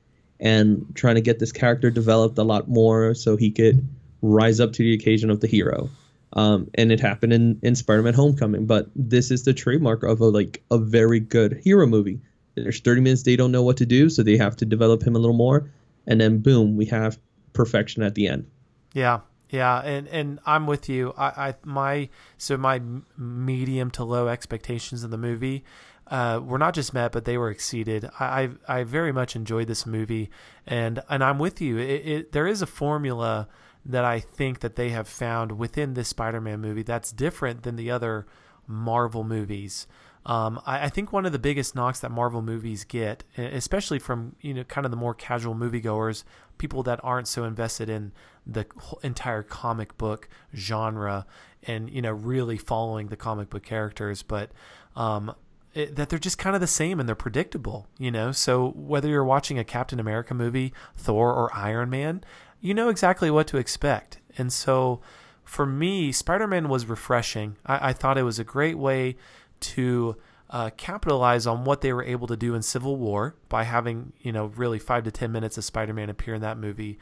and 0.40 0.86
trying 0.94 1.16
to 1.16 1.20
get 1.20 1.38
this 1.38 1.52
character 1.52 1.90
developed 1.90 2.38
a 2.38 2.44
lot 2.44 2.68
more 2.68 3.14
so 3.14 3.36
he 3.36 3.50
could 3.50 3.86
rise 4.22 4.60
up 4.60 4.72
to 4.72 4.82
the 4.82 4.94
occasion 4.94 5.30
of 5.30 5.40
the 5.40 5.46
hero. 5.46 5.90
Um, 6.34 6.70
and 6.74 6.92
it 6.92 7.00
happened 7.00 7.32
in, 7.32 7.58
in 7.62 7.74
Spider-Man 7.74 8.14
Homecoming, 8.14 8.66
but 8.66 8.88
this 8.94 9.30
is 9.30 9.44
the 9.44 9.54
trademark 9.54 10.02
of 10.02 10.20
a 10.20 10.26
like 10.26 10.62
a 10.70 10.78
very 10.78 11.20
good 11.20 11.60
hero 11.64 11.86
movie. 11.86 12.20
There's 12.54 12.80
30 12.80 13.00
minutes 13.00 13.22
they 13.22 13.36
don't 13.36 13.52
know 13.52 13.62
what 13.62 13.76
to 13.78 13.86
do, 13.86 14.10
so 14.10 14.22
they 14.22 14.36
have 14.36 14.56
to 14.56 14.64
develop 14.64 15.02
him 15.02 15.16
a 15.16 15.18
little 15.18 15.36
more, 15.36 15.70
and 16.06 16.20
then 16.20 16.38
boom, 16.38 16.76
we 16.76 16.86
have 16.86 17.18
perfection 17.52 18.02
at 18.02 18.14
the 18.14 18.28
end. 18.28 18.46
Yeah, 18.92 19.20
yeah, 19.50 19.78
and 19.80 20.06
and 20.08 20.40
I'm 20.44 20.66
with 20.66 20.88
you. 20.88 21.14
I, 21.16 21.48
I 21.48 21.54
my 21.64 22.08
so 22.36 22.56
my 22.56 22.82
medium 23.16 23.90
to 23.92 24.04
low 24.04 24.28
expectations 24.28 25.04
of 25.04 25.10
the 25.10 25.18
movie 25.18 25.64
uh, 26.10 26.40
were 26.42 26.58
not 26.58 26.74
just 26.74 26.94
met, 26.94 27.12
but 27.12 27.24
they 27.24 27.36
were 27.36 27.50
exceeded. 27.50 28.08
I 28.18 28.50
I, 28.66 28.84
very 28.84 29.12
much 29.12 29.36
enjoyed 29.36 29.68
this 29.68 29.86
movie, 29.86 30.30
and 30.66 31.00
and 31.08 31.22
I'm 31.22 31.38
with 31.38 31.60
you. 31.60 31.78
It, 31.78 32.06
it 32.06 32.32
there 32.32 32.46
is 32.46 32.62
a 32.62 32.66
formula 32.66 33.48
that 33.84 34.04
I 34.04 34.20
think 34.20 34.60
that 34.60 34.76
they 34.76 34.90
have 34.90 35.08
found 35.08 35.58
within 35.58 35.94
this 35.94 36.08
Spider-Man 36.08 36.60
movie 36.60 36.82
that's 36.82 37.12
different 37.12 37.62
than 37.62 37.76
the 37.76 37.90
other 37.90 38.26
Marvel 38.66 39.24
movies. 39.24 39.86
Um, 40.26 40.60
I, 40.66 40.86
I 40.86 40.88
think 40.88 41.12
one 41.12 41.24
of 41.24 41.32
the 41.32 41.38
biggest 41.38 41.74
knocks 41.74 42.00
that 42.00 42.10
Marvel 42.10 42.42
movies 42.42 42.84
get, 42.84 43.24
especially 43.36 43.98
from 43.98 44.34
you 44.40 44.54
know 44.54 44.64
kind 44.64 44.84
of 44.84 44.90
the 44.90 44.96
more 44.96 45.14
casual 45.14 45.54
moviegoers, 45.54 46.24
people 46.58 46.82
that 46.84 47.00
aren't 47.02 47.28
so 47.28 47.44
invested 47.44 47.88
in 47.88 48.12
the 48.46 48.66
entire 49.02 49.42
comic 49.42 49.96
book 49.98 50.28
genre 50.54 51.26
and 51.64 51.90
you 51.90 52.00
know 52.00 52.12
really 52.12 52.56
following 52.56 53.08
the 53.08 53.16
comic 53.16 53.50
book 53.50 53.62
characters, 53.62 54.22
but 54.22 54.50
um, 54.96 55.34
it, 55.78 55.96
that 55.96 56.08
they're 56.08 56.18
just 56.18 56.38
kind 56.38 56.54
of 56.54 56.60
the 56.60 56.66
same 56.66 56.98
and 56.98 57.08
they're 57.08 57.16
predictable, 57.16 57.86
you 57.98 58.10
know. 58.10 58.32
So 58.32 58.70
whether 58.70 59.08
you're 59.08 59.24
watching 59.24 59.58
a 59.58 59.64
Captain 59.64 60.00
America 60.00 60.34
movie, 60.34 60.72
Thor, 60.96 61.32
or 61.32 61.54
Iron 61.54 61.90
Man, 61.90 62.22
you 62.60 62.74
know 62.74 62.88
exactly 62.88 63.30
what 63.30 63.46
to 63.48 63.56
expect. 63.56 64.18
And 64.36 64.52
so 64.52 65.00
for 65.44 65.66
me, 65.66 66.12
Spider 66.12 66.46
Man 66.46 66.68
was 66.68 66.86
refreshing. 66.86 67.56
I, 67.64 67.90
I 67.90 67.92
thought 67.92 68.18
it 68.18 68.22
was 68.22 68.38
a 68.38 68.44
great 68.44 68.78
way 68.78 69.16
to 69.60 70.16
uh, 70.50 70.70
capitalize 70.76 71.46
on 71.46 71.64
what 71.64 71.80
they 71.80 71.92
were 71.92 72.04
able 72.04 72.26
to 72.26 72.36
do 72.36 72.54
in 72.54 72.62
Civil 72.62 72.96
War 72.96 73.34
by 73.48 73.64
having, 73.64 74.12
you 74.20 74.32
know, 74.32 74.46
really 74.46 74.78
five 74.78 75.04
to 75.04 75.10
10 75.10 75.30
minutes 75.30 75.58
of 75.58 75.64
Spider 75.64 75.92
Man 75.92 76.10
appear 76.10 76.34
in 76.34 76.40
that 76.40 76.58
movie 76.58 76.98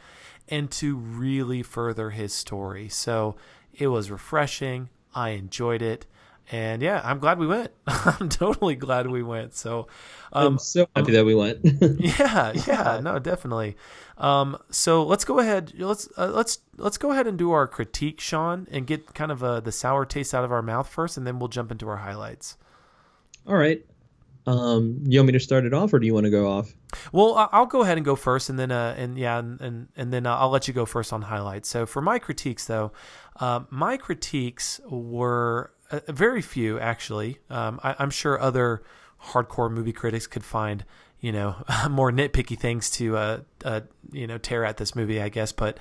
and 0.48 0.70
to 0.70 0.96
really 0.96 1.62
further 1.62 2.10
his 2.10 2.32
story. 2.32 2.88
So 2.88 3.36
it 3.72 3.88
was 3.88 4.10
refreshing. 4.10 4.90
I 5.14 5.30
enjoyed 5.30 5.82
it. 5.82 6.06
And 6.50 6.80
yeah, 6.80 7.00
I'm 7.02 7.18
glad 7.18 7.38
we 7.38 7.46
went. 7.46 7.72
I'm 7.86 8.28
totally 8.28 8.76
glad 8.76 9.08
we 9.08 9.22
went. 9.22 9.54
So, 9.54 9.88
um, 10.32 10.46
I'm 10.46 10.58
so 10.58 10.86
happy 10.94 11.12
that 11.12 11.24
we 11.24 11.34
went. 11.34 11.58
yeah, 11.98 12.52
yeah, 12.66 13.00
no, 13.02 13.18
definitely. 13.18 13.76
Um, 14.18 14.56
so 14.70 15.02
let's 15.02 15.24
go 15.24 15.40
ahead. 15.40 15.72
Let's 15.76 16.08
uh, 16.16 16.28
let's 16.28 16.58
let's 16.76 16.98
go 16.98 17.10
ahead 17.10 17.26
and 17.26 17.36
do 17.36 17.50
our 17.50 17.66
critique, 17.66 18.20
Sean, 18.20 18.66
and 18.70 18.86
get 18.86 19.14
kind 19.14 19.32
of 19.32 19.42
uh, 19.42 19.60
the 19.60 19.72
sour 19.72 20.04
taste 20.04 20.34
out 20.34 20.44
of 20.44 20.52
our 20.52 20.62
mouth 20.62 20.88
first, 20.88 21.16
and 21.16 21.26
then 21.26 21.38
we'll 21.38 21.48
jump 21.48 21.72
into 21.72 21.88
our 21.88 21.96
highlights. 21.96 22.56
All 23.46 23.56
right. 23.56 23.84
Um, 24.46 25.02
you 25.04 25.18
want 25.18 25.26
me 25.26 25.32
to 25.32 25.40
start 25.40 25.64
it 25.64 25.74
off, 25.74 25.92
or 25.92 25.98
do 25.98 26.06
you 26.06 26.14
want 26.14 26.24
to 26.24 26.30
go 26.30 26.48
off? 26.48 26.72
Well, 27.10 27.48
I'll 27.52 27.66
go 27.66 27.82
ahead 27.82 27.98
and 27.98 28.04
go 28.04 28.14
first, 28.14 28.48
and 28.48 28.58
then 28.58 28.70
uh, 28.70 28.94
and 28.96 29.18
yeah, 29.18 29.38
and 29.38 29.60
and, 29.60 29.88
and 29.96 30.12
then 30.12 30.24
uh, 30.26 30.36
I'll 30.36 30.50
let 30.50 30.68
you 30.68 30.74
go 30.74 30.86
first 30.86 31.12
on 31.12 31.22
highlights. 31.22 31.68
So 31.68 31.84
for 31.84 32.00
my 32.00 32.20
critiques, 32.20 32.66
though, 32.66 32.92
uh, 33.40 33.60
my 33.70 33.96
critiques 33.96 34.80
were 34.88 35.72
very 36.08 36.42
few 36.42 36.78
actually. 36.78 37.38
Um, 37.50 37.80
I, 37.82 37.96
I'm 37.98 38.10
sure 38.10 38.40
other 38.40 38.82
hardcore 39.22 39.70
movie 39.70 39.92
critics 39.92 40.26
could 40.26 40.44
find 40.44 40.84
you 41.20 41.32
know 41.32 41.56
more 41.90 42.12
nitpicky 42.12 42.58
things 42.58 42.90
to 42.90 43.16
uh, 43.16 43.40
uh, 43.64 43.80
you 44.12 44.26
know 44.26 44.38
tear 44.38 44.64
at 44.64 44.76
this 44.76 44.94
movie, 44.94 45.20
I 45.20 45.28
guess. 45.28 45.52
But 45.52 45.78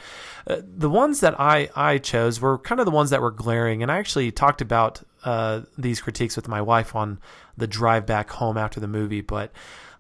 uh, 0.48 0.62
the 0.66 0.90
ones 0.90 1.20
that 1.20 1.40
I 1.40 1.70
I 1.76 1.98
chose 1.98 2.40
were 2.40 2.58
kind 2.58 2.80
of 2.80 2.86
the 2.86 2.92
ones 2.92 3.10
that 3.10 3.22
were 3.22 3.32
glaring, 3.32 3.84
and 3.84 3.92
I 3.92 3.98
actually 3.98 4.32
talked 4.32 4.62
about 4.62 5.04
uh, 5.24 5.62
these 5.78 6.02
critiques 6.02 6.36
with 6.36 6.48
my 6.48 6.62
wife 6.62 6.96
on 6.96 7.20
the 7.58 7.68
drive 7.68 8.06
back 8.06 8.32
home 8.32 8.58
after 8.58 8.80
the 8.80 8.88
movie. 8.88 9.22
But 9.22 9.52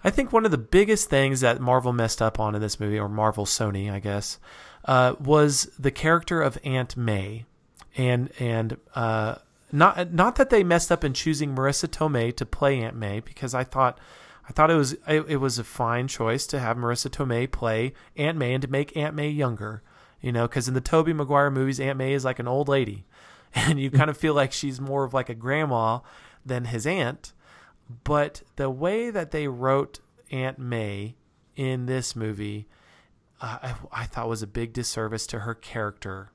I 0.03 0.09
think 0.09 0.31
one 0.31 0.45
of 0.45 0.51
the 0.51 0.57
biggest 0.57 1.09
things 1.09 1.41
that 1.41 1.59
Marvel 1.59 1.93
messed 1.93 2.21
up 2.21 2.39
on 2.39 2.55
in 2.55 2.61
this 2.61 2.79
movie, 2.79 2.99
or 2.99 3.09
Marvel 3.09 3.45
Sony, 3.45 3.91
I 3.91 3.99
guess, 3.99 4.39
uh, 4.85 5.15
was 5.19 5.65
the 5.77 5.91
character 5.91 6.41
of 6.41 6.57
Aunt 6.63 6.95
May, 6.95 7.45
and 7.97 8.31
and 8.39 8.77
uh, 8.93 9.35
not 9.71 10.13
not 10.13 10.36
that 10.36 10.49
they 10.49 10.63
messed 10.63 10.91
up 10.91 11.04
in 11.04 11.13
choosing 11.13 11.56
Marisa 11.56 11.88
Tomei 11.88 12.36
to 12.36 12.45
play 12.45 12.82
Aunt 12.82 12.95
May, 12.95 13.19
because 13.19 13.54
I 13.54 13.63
thought. 13.63 13.99
I 14.47 14.51
thought 14.51 14.69
it 14.69 14.75
was 14.75 14.93
it, 15.08 15.25
it 15.28 15.38
was 15.38 15.58
a 15.58 15.63
fine 15.63 16.08
choice 16.08 16.45
to 16.47 16.60
have 16.60 16.78
Marisa 16.78 17.10
Tomei 17.10 17.51
play 17.51 17.93
Aunt 18.15 18.38
May 18.38 18.54
and 18.54 18.62
to 18.62 18.67
make 18.67 18.95
Aunt 18.95 19.15
May 19.15 19.30
younger, 19.30 19.82
you 20.21 20.32
know, 20.32 20.47
because 20.47 20.67
in 20.67 20.75
the 20.75 20.82
Tobey 20.82 21.13
Maguire 21.13 21.49
movies, 21.49 21.80
Aunt 21.80 21.97
May 21.97 22.13
is 22.13 22.23
like 22.23 22.38
an 22.38 22.47
old 22.47 22.67
lady, 22.67 23.08
and 23.56 23.80
you 23.80 23.89
kind 23.89 24.08
of 24.08 24.17
feel 24.17 24.36
like 24.36 24.51
she's 24.51 24.80
more 24.80 25.04
of 25.04 25.15
like 25.15 25.30
a 25.30 25.34
grandma 25.34 26.01
than 26.45 26.65
his 26.65 26.86
aunt. 26.86 27.34
But 28.04 28.43
the 28.56 28.69
way 28.69 29.10
that 29.10 29.32
they 29.32 29.47
wrote 29.47 29.99
Aunt 30.32 30.60
May 30.60 31.15
in 31.56 31.86
this 31.86 32.15
movie, 32.15 32.67
uh, 33.41 33.58
I, 33.62 33.75
I 33.91 34.04
thought 34.06 34.30
was 34.30 34.41
a 34.41 34.47
big 34.47 34.73
disservice 34.73 35.28
to 35.28 35.39
her 35.39 35.54
character. 35.54 36.32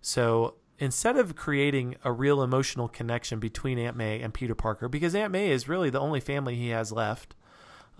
So 0.00 0.54
instead 0.78 1.16
of 1.16 1.36
creating 1.36 1.96
a 2.04 2.12
real 2.12 2.42
emotional 2.42 2.88
connection 2.88 3.38
between 3.38 3.78
Aunt 3.78 3.96
May 3.96 4.20
and 4.20 4.34
Peter 4.34 4.54
Parker, 4.54 4.88
because 4.88 5.14
Aunt 5.14 5.32
May 5.32 5.50
is 5.50 5.68
really 5.68 5.90
the 5.90 6.00
only 6.00 6.20
family 6.20 6.56
he 6.56 6.70
has 6.70 6.92
left, 6.92 7.34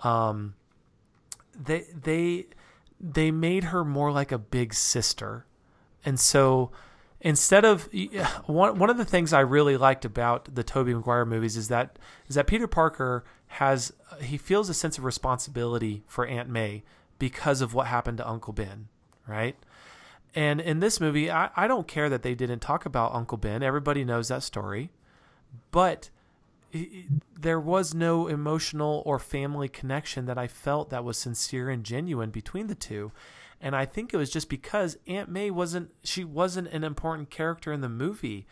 um, 0.01 0.55
they 1.59 1.87
they 1.95 2.47
they 3.01 3.31
made 3.31 3.65
her 3.65 3.85
more 3.85 4.11
like 4.13 4.33
a 4.33 4.39
big 4.39 4.75
sister, 4.75 5.47
and 6.05 6.19
so 6.19 6.71
instead 7.21 7.65
of 7.65 7.89
one 8.47 8.79
one 8.79 8.91
of 8.91 8.99
the 8.99 9.05
things 9.05 9.33
I 9.33 9.41
really 9.41 9.77
liked 9.77 10.05
about 10.05 10.55
the 10.55 10.65
Tobey 10.65 10.95
Maguire 10.95 11.25
movies 11.25 11.57
is 11.57 11.69
that 11.69 11.99
is 12.29 12.35
that 12.35 12.47
Peter 12.47 12.67
Parker 12.67 13.25
has 13.47 13.93
he 14.21 14.37
feels 14.37 14.69
a 14.69 14.75
sense 14.75 14.99
of 14.99 15.05
responsibility 15.05 16.03
for 16.07 16.27
Aunt 16.27 16.49
May 16.49 16.83
because 17.19 17.61
of 17.61 17.75
what 17.75 17.87
happened 17.87 18.19
to 18.19 18.29
Uncle 18.29 18.53
Ben, 18.53 18.89
right? 19.27 19.57
And 20.35 20.61
in 20.61 20.81
this 20.81 21.01
movie, 21.01 21.31
I, 21.31 21.51
I 21.55 21.67
don't 21.67 21.87
care 21.87 22.09
that 22.09 22.23
they 22.23 22.35
didn't 22.35 22.61
talk 22.61 22.87
about 22.87 23.15
Uncle 23.15 23.39
Ben. 23.39 23.63
Everybody 23.63 24.05
knows 24.05 24.29
that 24.29 24.43
story. 24.43 24.91
But 25.71 26.11
there 27.39 27.61
was 27.61 27.95
no 27.95 28.27
emotional 28.27 29.03
or 29.05 29.19
family 29.19 29.69
connection 29.69 30.27
that 30.27 30.39
I 30.39 30.47
felt 30.47 30.91
that 30.91 31.05
was 31.05 31.19
sincere 31.19 31.69
and 31.69 31.85
genuine 31.85 32.31
between 32.31 32.67
the 32.67 32.75
two. 32.75 33.13
And 33.61 33.77
I 33.77 33.85
think 33.85 34.13
it 34.13 34.17
was 34.17 34.31
just 34.31 34.49
because 34.49 34.97
Aunt 35.07 35.29
May 35.29 35.51
wasn't 35.51 35.91
she 36.03 36.25
wasn't 36.25 36.69
an 36.69 36.83
important 36.83 37.31
character 37.31 37.73
in 37.73 37.81
the 37.81 37.89
movie. 37.89 38.47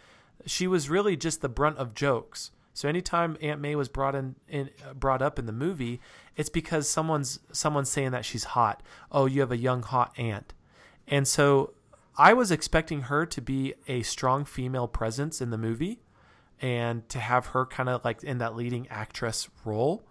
She 0.47 0.67
was 0.67 0.91
really 0.91 1.17
just 1.17 1.41
the 1.41 1.49
brunt 1.49 1.79
of 1.79 1.95
jokes. 1.95 2.53
So 2.75 2.89
anytime 2.89 3.37
Aunt 3.43 3.61
May 3.61 3.75
was 3.75 3.89
brought 3.89 4.15
in, 4.15 4.37
in 4.49 4.71
brought 4.95 5.21
up 5.23 5.39
in 5.39 5.47
the 5.47 5.53
movie, 5.53 6.01
it's 6.37 6.49
because 6.49 6.89
someone's 6.89 7.41
someone's 7.53 7.91
saying 7.91 8.13
that 8.13 8.25
she's 8.25 8.45
hot. 8.45 8.83
Oh, 9.11 9.27
you 9.27 9.41
have 9.41 9.51
a 9.51 9.57
young 9.57 9.83
hot 9.83 10.13
aunt, 10.17 10.53
and 11.11 11.29
so 11.29 11.75
I 12.17 12.33
was 12.33 12.51
expecting 12.51 13.03
her 13.03 13.27
to 13.27 13.41
be 13.41 13.75
a 13.89 14.03
strong 14.03 14.45
female 14.45 14.89
presence 14.89 15.41
in 15.41 15.51
the 15.51 15.59
movie, 15.59 16.01
and 16.61 17.09
to 17.09 17.19
have 17.19 17.47
her 17.47 17.67
kind 17.67 17.89
of 17.89 18.05
like 18.05 18.23
in 18.23 18.39
that 18.39 18.55
leading 18.55 18.87
actress 18.89 19.49
role, 19.65 20.03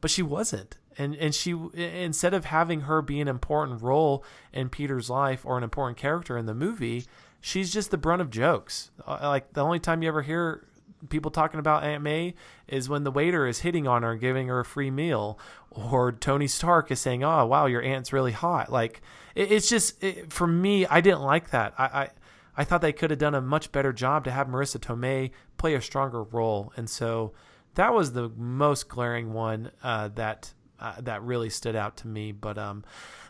but 0.00 0.10
she 0.10 0.22
wasn't. 0.22 0.78
And 0.98 1.14
and 1.16 1.34
she 1.34 1.52
instead 1.74 2.34
of 2.34 2.44
having 2.46 2.82
her 2.82 3.00
be 3.00 3.20
an 3.20 3.28
important 3.28 3.82
role 3.82 4.24
in 4.52 4.68
Peter's 4.68 5.08
life 5.08 5.46
or 5.46 5.56
an 5.56 5.64
important 5.64 5.96
character 5.96 6.36
in 6.36 6.46
the 6.46 6.54
movie, 6.54 7.06
she's 7.40 7.72
just 7.72 7.90
the 7.90 7.96
brunt 7.96 8.20
of 8.20 8.28
jokes. 8.30 8.90
Uh, 9.06 9.18
Like 9.22 9.52
the 9.54 9.62
only 9.62 9.78
time 9.78 10.02
you 10.02 10.08
ever 10.08 10.22
hear 10.22 10.66
people 11.08 11.30
talking 11.30 11.60
about 11.60 11.84
Aunt 11.84 12.02
May 12.02 12.34
is 12.68 12.88
when 12.88 13.04
the 13.04 13.10
waiter 13.10 13.46
is 13.46 13.60
hitting 13.60 13.86
on 13.86 14.02
her 14.02 14.12
and 14.12 14.20
giving 14.20 14.48
her 14.48 14.60
a 14.60 14.64
free 14.64 14.90
meal, 14.90 15.38
or 15.70 16.12
Tony 16.12 16.46
Stark 16.46 16.90
is 16.90 17.00
saying, 17.00 17.24
"Oh, 17.24 17.46
wow, 17.46 17.66
your 17.66 17.82
aunt's 17.82 18.12
really 18.12 18.32
hot." 18.32 18.70
Like 18.70 19.02
it, 19.34 19.52
it's 19.52 19.68
just 19.68 20.02
it, 20.02 20.32
for 20.32 20.46
me, 20.46 20.86
I 20.86 21.00
didn't 21.00 21.22
like 21.22 21.50
that. 21.50 21.74
I, 21.78 21.84
I 21.84 22.10
I 22.56 22.64
thought 22.64 22.82
they 22.82 22.92
could 22.92 23.10
have 23.10 23.18
done 23.18 23.34
a 23.34 23.40
much 23.40 23.72
better 23.72 23.92
job 23.92 24.24
to 24.24 24.30
have 24.30 24.46
Marisa 24.46 24.78
Tomei 24.78 25.30
play 25.56 25.74
a 25.74 25.80
stronger 25.80 26.22
role, 26.22 26.72
and 26.76 26.88
so 26.88 27.32
that 27.74 27.94
was 27.94 28.12
the 28.12 28.28
most 28.30 28.88
glaring 28.88 29.32
one 29.32 29.70
uh, 29.82 30.08
that 30.08 30.52
uh, 30.78 31.00
that 31.00 31.22
really 31.22 31.50
stood 31.50 31.76
out 31.76 31.96
to 31.98 32.08
me. 32.08 32.32
But 32.32 32.58
um, 32.58 32.84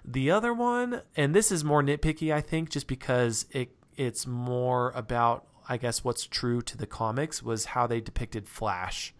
the 0.04 0.30
other 0.30 0.52
one, 0.52 1.02
and 1.16 1.34
this 1.34 1.52
is 1.52 1.62
more 1.62 1.82
nitpicky, 1.82 2.32
I 2.32 2.40
think, 2.40 2.70
just 2.70 2.86
because 2.86 3.46
it 3.50 3.70
it's 3.96 4.26
more 4.26 4.90
about 4.94 5.46
I 5.72 5.78
guess 5.78 6.04
what's 6.04 6.26
true 6.26 6.60
to 6.60 6.76
the 6.76 6.86
comics 6.86 7.42
was 7.42 7.64
how 7.64 7.86
they 7.86 7.98
depicted 7.98 8.46
Flash. 8.46 9.14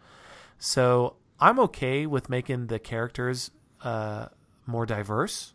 So 0.58 1.16
I'm 1.40 1.58
okay 1.60 2.04
with 2.04 2.28
making 2.28 2.66
the 2.66 2.78
characters 2.78 3.50
uh, 3.82 4.26
more 4.66 4.84
diverse. 4.84 5.54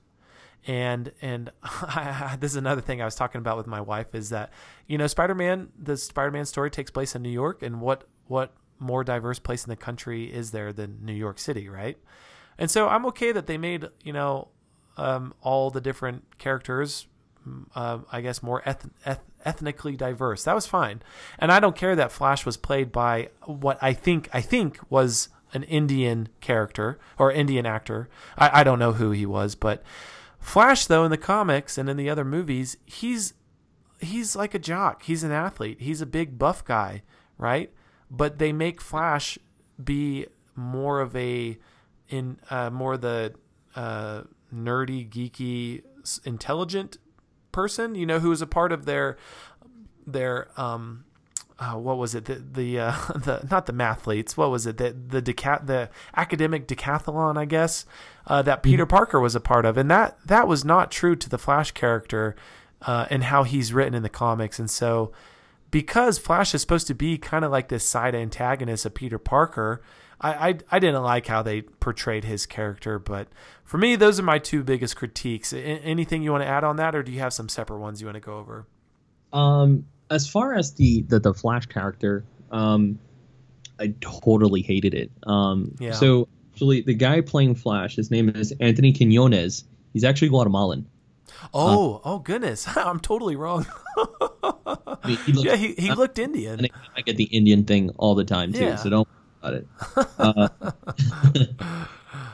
And 0.66 1.12
and 1.22 1.52
this 2.40 2.52
is 2.52 2.58
another 2.58 2.82
thing 2.82 3.00
I 3.00 3.06
was 3.06 3.14
talking 3.14 3.38
about 3.38 3.58
with 3.58 3.68
my 3.68 3.80
wife 3.80 4.16
is 4.16 4.30
that 4.30 4.52
you 4.88 4.98
know 4.98 5.06
Spider-Man 5.06 5.70
the 5.78 5.98
Spider-Man 5.98 6.46
story 6.46 6.72
takes 6.72 6.90
place 6.90 7.16
in 7.16 7.22
New 7.22 7.30
York 7.30 7.62
and 7.62 7.80
what 7.80 8.06
what 8.26 8.54
more 8.80 9.04
diverse 9.04 9.38
place 9.38 9.64
in 9.64 9.70
the 9.70 9.76
country 9.76 10.34
is 10.34 10.50
there 10.50 10.74
than 10.74 11.06
New 11.06 11.14
York 11.14 11.38
City, 11.38 11.70
right? 11.70 11.98
And 12.58 12.72
so 12.72 12.90
I'm 12.90 13.06
okay 13.06 13.32
that 13.32 13.46
they 13.46 13.60
made 13.60 13.86
you 14.04 14.14
know 14.14 14.48
um, 14.98 15.36
all 15.42 15.70
the 15.70 15.80
different 15.80 16.40
characters 16.40 17.06
uh, 17.76 18.00
I 18.12 18.22
guess 18.22 18.44
more 18.44 18.62
eth- 18.66 18.90
eth- 19.06 19.24
ethnically 19.46 19.96
diverse. 19.96 20.44
That 20.44 20.56
was 20.56 20.66
fine, 20.66 21.02
and 21.40 21.52
I 21.52 21.60
don't 21.60 21.76
care 21.76 21.96
that 21.96 22.12
Flash 22.12 22.46
was 22.46 22.58
played 22.58 22.92
by 22.92 23.30
what 23.46 23.78
I 23.82 23.94
think 23.94 24.30
I 24.34 24.42
think 24.42 24.80
was 24.90 25.30
an 25.54 25.64
Indian 25.64 26.30
character 26.42 27.00
or 27.18 27.32
Indian 27.32 27.66
actor. 27.66 28.10
I, 28.38 28.62
I 28.62 28.64
don't 28.64 28.80
know 28.80 28.94
who 28.94 29.12
he 29.12 29.26
was, 29.26 29.56
but 29.56 29.84
Flash 30.40 30.88
though 30.88 31.04
in 31.04 31.12
the 31.12 31.18
comics 31.18 31.78
and 31.78 31.90
in 31.90 31.98
the 31.98 32.10
other 32.10 32.26
movies, 32.26 32.78
he's 32.86 33.34
he's 34.00 34.36
like 34.36 34.54
a 34.54 34.60
jock. 34.60 35.04
He's 35.04 35.24
an 35.24 35.32
athlete. 35.32 35.82
He's 35.82 36.02
a 36.02 36.06
big 36.06 36.38
buff 36.38 36.64
guy, 36.64 37.04
right? 37.38 37.72
But 38.10 38.40
they 38.40 38.54
make 38.54 38.82
Flash 38.82 39.38
be 39.84 40.28
more 40.56 41.02
of 41.02 41.16
a 41.16 41.58
in 42.10 42.40
uh, 42.50 42.70
more 42.70 42.98
the 42.98 43.34
uh, 43.76 44.24
nerdy, 44.54 45.08
geeky, 45.08 45.84
intelligent 46.26 46.98
person, 47.58 47.96
you 47.96 48.06
know, 48.06 48.20
who 48.20 48.30
was 48.30 48.44
a 48.44 48.46
part 48.46 48.72
of 48.72 48.86
their 48.86 49.18
their 50.06 50.48
um 50.58 51.04
uh, 51.60 51.74
what 51.74 51.98
was 51.98 52.14
it? 52.14 52.26
The 52.26 52.36
the 52.36 52.80
uh, 52.80 52.92
the 53.16 53.48
not 53.50 53.66
the 53.66 53.74
mathletes. 53.74 54.38
What 54.38 54.52
was 54.52 54.68
it? 54.68 54.78
The 54.78 54.92
the 54.92 55.24
deca- 55.24 55.66
the 55.66 55.90
academic 56.16 56.68
decathlon 56.68 57.36
I 57.36 57.46
guess 57.46 57.86
uh, 58.28 58.44
that 58.44 58.62
Peter 58.62 58.86
Parker 58.86 59.20
was 59.20 59.34
a 59.34 59.40
part 59.40 59.66
of. 59.66 59.76
And 59.76 59.90
that 59.90 60.20
that 60.24 60.48
was 60.48 60.64
not 60.64 60.92
true 60.92 61.16
to 61.16 61.28
the 61.28 61.40
Flash 61.40 61.72
character 61.72 62.36
uh, 62.84 63.08
and 63.10 63.24
how 63.24 63.42
he's 63.42 63.74
written 63.74 63.96
in 63.96 64.04
the 64.04 64.10
comics. 64.10 64.60
And 64.60 64.70
so 64.70 65.12
because 65.72 66.20
Flash 66.20 66.54
is 66.54 66.62
supposed 66.62 66.86
to 66.88 66.94
be 66.94 67.18
kind 67.18 67.44
of 67.44 67.52
like 67.52 67.70
this 67.70 67.84
side 67.84 68.14
antagonist 68.14 68.86
of 68.86 68.94
Peter 68.94 69.18
Parker 69.18 69.82
I, 70.20 70.50
I 70.50 70.58
I 70.72 70.80
didn't 70.80 71.04
like 71.04 71.28
how 71.28 71.42
they 71.44 71.62
portrayed 71.62 72.24
his 72.24 72.46
character 72.46 72.98
but 73.00 73.28
for 73.64 73.78
me 73.78 73.96
those 73.96 74.20
are 74.20 74.24
my 74.24 74.40
two 74.40 74.64
biggest 74.64 74.96
critiques 74.96 75.54
A- 75.54 75.58
anything 75.60 76.24
you 76.24 76.32
want 76.32 76.44
to 76.44 76.48
add 76.48 76.64
on 76.64 76.78
that 76.78 76.96
or 76.96 77.04
do 77.04 77.12
you 77.12 77.20
have 77.20 77.34
some 77.34 77.50
separate 77.50 77.80
ones 77.80 78.02
you 78.02 78.08
want 78.08 78.16
to 78.16 78.22
go 78.22 78.38
over 78.38 78.66
Um, 79.34 79.86
as 80.10 80.28
far 80.28 80.54
as 80.56 80.74
the 80.74 81.04
the, 81.08 81.20
the 81.20 81.34
Flash 81.34 81.66
character, 81.68 82.24
um, 82.52 82.98
I 83.80 83.94
totally 84.02 84.62
hated 84.62 84.94
it. 84.96 85.12
Um, 85.28 85.76
Yeah. 85.80 85.92
So 85.92 86.28
actually, 86.54 86.82
the 86.82 86.94
guy 86.96 87.22
playing 87.22 87.56
Flash, 87.56 87.96
his 87.98 88.10
name 88.10 88.30
is 88.30 88.54
Anthony 88.60 88.94
Quiñonez. 88.94 89.66
He's 89.94 90.04
actually 90.04 90.30
Guatemalan. 90.30 90.88
Oh, 91.54 92.02
oh 92.04 92.20
goodness, 92.20 92.66
I'm 92.76 93.00
totally 93.00 93.36
wrong. 93.36 93.68
I 93.98 94.98
mean, 95.06 95.18
he 95.18 95.32
looks, 95.34 95.46
yeah, 95.46 95.56
he, 95.56 95.74
he 95.78 95.94
looked 95.94 96.18
Indian. 96.18 96.68
I 96.96 97.02
get 97.02 97.18
the 97.18 97.26
Indian 97.26 97.66
thing 97.66 97.92
all 97.98 98.16
the 98.16 98.24
time 98.26 98.54
too, 98.54 98.60
Yeah. 98.64 98.76
so 98.78 98.90
don't 98.90 99.08
about 99.42 99.54
it. 99.54 99.68
Uh, 100.18 100.48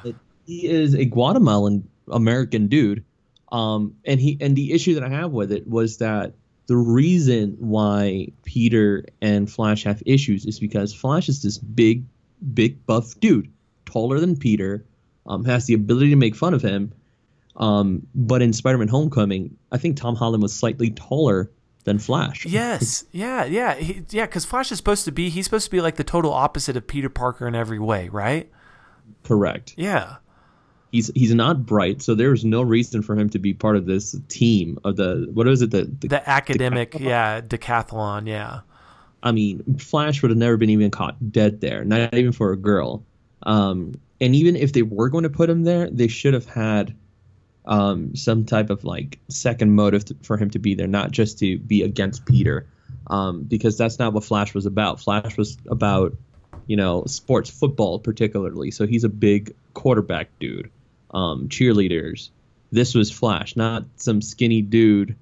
he 0.45 0.67
is 0.67 0.93
a 0.93 1.05
Guatemalan 1.05 1.87
American 2.11 2.67
dude, 2.67 3.03
um, 3.51 3.95
and 4.05 4.19
he 4.19 4.37
and 4.41 4.55
the 4.55 4.73
issue 4.73 4.95
that 4.95 5.03
I 5.03 5.09
have 5.09 5.31
with 5.31 5.51
it 5.51 5.67
was 5.67 5.97
that 5.97 6.33
the 6.67 6.77
reason 6.77 7.57
why 7.59 8.29
Peter 8.43 9.05
and 9.21 9.51
Flash 9.51 9.83
have 9.83 10.01
issues 10.05 10.45
is 10.45 10.59
because 10.59 10.93
Flash 10.93 11.29
is 11.29 11.41
this 11.41 11.57
big, 11.57 12.05
big 12.53 12.85
buff 12.85 13.19
dude, 13.19 13.51
taller 13.85 14.19
than 14.19 14.37
Peter, 14.37 14.85
um, 15.25 15.43
has 15.45 15.65
the 15.65 15.73
ability 15.73 16.11
to 16.11 16.15
make 16.15 16.35
fun 16.35 16.53
of 16.53 16.61
him. 16.61 16.93
Um, 17.55 18.07
but 18.15 18.41
in 18.41 18.53
Spider-Man: 18.53 18.87
Homecoming, 18.87 19.57
I 19.71 19.77
think 19.77 19.97
Tom 19.97 20.15
Holland 20.15 20.41
was 20.41 20.53
slightly 20.53 20.89
taller 20.89 21.51
than 21.83 21.99
Flash. 21.99 22.45
Yes, 22.53 23.05
yeah, 23.11 23.45
yeah, 23.45 23.75
he, 23.75 24.03
yeah. 24.09 24.25
Because 24.25 24.45
Flash 24.45 24.71
is 24.71 24.77
supposed 24.77 25.05
to 25.05 25.11
be 25.11 25.29
he's 25.29 25.45
supposed 25.45 25.65
to 25.65 25.71
be 25.71 25.81
like 25.81 25.95
the 25.95 26.03
total 26.03 26.33
opposite 26.33 26.77
of 26.77 26.87
Peter 26.87 27.09
Parker 27.09 27.47
in 27.47 27.55
every 27.55 27.79
way, 27.79 28.09
right? 28.09 28.49
Correct. 29.23 29.73
Yeah, 29.77 30.17
he's 30.91 31.11
he's 31.15 31.33
not 31.33 31.65
bright, 31.65 32.01
so 32.01 32.15
there's 32.15 32.45
no 32.45 32.61
reason 32.61 33.01
for 33.01 33.17
him 33.17 33.29
to 33.31 33.39
be 33.39 33.53
part 33.53 33.75
of 33.75 33.85
this 33.85 34.15
team 34.29 34.79
of 34.83 34.95
the 34.95 35.29
what 35.33 35.47
is 35.47 35.61
it 35.61 35.71
the, 35.71 35.85
the, 35.99 36.07
the 36.07 36.29
academic, 36.29 36.95
yeah, 36.99 37.41
decathlon, 37.41 38.27
yeah, 38.27 38.61
I 39.21 39.31
mean 39.31 39.77
Flash 39.77 40.21
would 40.21 40.31
have 40.31 40.37
never 40.37 40.57
been 40.57 40.69
even 40.69 40.91
caught 40.91 41.31
dead 41.31 41.59
there, 41.61 41.83
not 41.83 42.13
even 42.13 42.31
for 42.31 42.51
a 42.51 42.57
girl. 42.57 43.03
Um, 43.45 43.95
and 44.21 44.35
even 44.35 44.55
if 44.55 44.71
they 44.71 44.83
were 44.83 45.09
going 45.09 45.23
to 45.23 45.29
put 45.29 45.49
him 45.49 45.63
there, 45.63 45.89
they 45.89 46.07
should 46.07 46.33
have 46.33 46.45
had 46.45 46.95
um, 47.65 48.15
some 48.15 48.45
type 48.45 48.69
of 48.69 48.83
like 48.83 49.19
second 49.29 49.75
motive 49.75 50.05
to, 50.05 50.15
for 50.23 50.37
him 50.37 50.49
to 50.51 50.59
be 50.59 50.75
there, 50.75 50.87
not 50.87 51.11
just 51.11 51.39
to 51.39 51.57
be 51.59 51.81
against 51.83 52.25
Peter, 52.25 52.67
um, 53.07 53.43
because 53.43 53.77
that's 53.77 53.99
not 53.99 54.13
what 54.13 54.23
Flash 54.23 54.53
was 54.53 54.65
about. 54.65 54.99
Flash 54.99 55.37
was 55.37 55.57
about 55.69 56.15
you 56.67 56.75
know 56.75 57.03
sports 57.05 57.49
football 57.49 57.99
particularly, 57.99 58.71
so 58.71 58.85
he's 58.87 59.03
a 59.03 59.09
big 59.09 59.53
quarterback 59.73 60.29
dude, 60.39 60.69
um, 61.11 61.47
cheerleaders. 61.49 62.29
This 62.71 62.95
was 62.95 63.11
Flash, 63.11 63.55
not 63.55 63.85
some 63.97 64.21
skinny 64.21 64.61
dude 64.61 65.15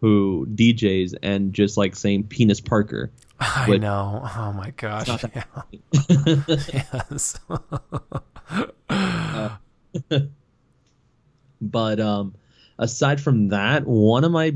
who 0.00 0.46
DJs 0.54 1.16
and 1.22 1.52
just 1.52 1.76
like 1.76 1.96
saying 1.96 2.24
penis 2.24 2.60
Parker. 2.60 3.10
I 3.40 3.76
know. 3.78 4.22
Oh 4.36 4.52
my 4.52 4.70
gosh, 4.76 5.08
yeah. 5.34 5.44
yes. 6.90 7.38
But 11.60 12.00
um, 12.00 12.34
aside 12.78 13.20
from 13.20 13.48
that, 13.48 13.86
one 13.86 14.24
of 14.24 14.30
my 14.32 14.54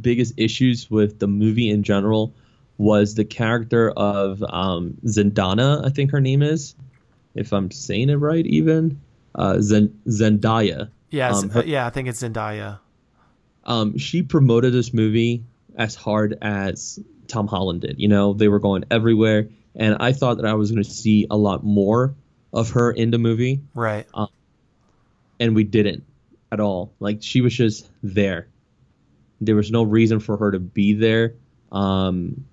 biggest 0.00 0.34
issues 0.36 0.90
with 0.90 1.18
the 1.18 1.26
movie 1.26 1.70
in 1.70 1.82
general 1.82 2.34
was 2.76 3.14
the 3.14 3.24
character 3.24 3.90
of 3.90 4.42
um, 4.42 4.96
Zendana, 5.04 5.84
I 5.84 5.90
think 5.90 6.12
her 6.12 6.20
name 6.20 6.42
is, 6.42 6.74
if 7.34 7.52
I'm 7.52 7.70
saying 7.70 8.08
it 8.10 8.16
right, 8.16 8.46
even 8.46 9.00
uh, 9.34 9.60
Zen- 9.60 9.98
Zendaya. 10.06 10.90
yes, 11.10 11.42
Um, 11.42 11.50
her- 11.50 11.64
yeah. 11.64 11.86
I 11.86 11.90
think 11.90 12.08
it's 12.08 12.22
Zendaya. 12.22 12.78
um, 13.64 13.98
she 13.98 14.22
promoted 14.22 14.72
this 14.72 14.94
movie 14.94 15.42
as 15.76 15.94
hard 15.94 16.38
as 16.40 16.98
Tom 17.26 17.46
Holland 17.48 17.80
did. 17.82 17.98
You 17.98 18.08
know, 18.08 18.32
they 18.32 18.48
were 18.48 18.60
going 18.60 18.84
everywhere, 18.90 19.48
and 19.74 19.96
I 20.00 20.12
thought 20.12 20.36
that 20.38 20.46
I 20.46 20.54
was 20.54 20.70
going 20.70 20.82
to 20.82 20.88
see 20.90 21.26
a 21.30 21.36
lot 21.36 21.64
more 21.64 22.14
of 22.52 22.70
her 22.70 22.90
in 22.92 23.10
the 23.10 23.18
movie. 23.18 23.60
Right. 23.74 24.06
And 25.40 25.54
we 25.54 25.64
didn't 25.64 26.04
at 26.50 26.60
all. 26.60 26.94
Like 27.00 27.18
she 27.22 27.40
was 27.40 27.54
just 27.54 27.88
there. 28.02 28.48
There 29.40 29.56
was 29.56 29.70
no 29.70 29.82
reason 29.82 30.20
for 30.20 30.36
her 30.36 30.52
to 30.52 30.58
be 30.58 30.94
there. 30.94 31.34
Um, 31.70 32.44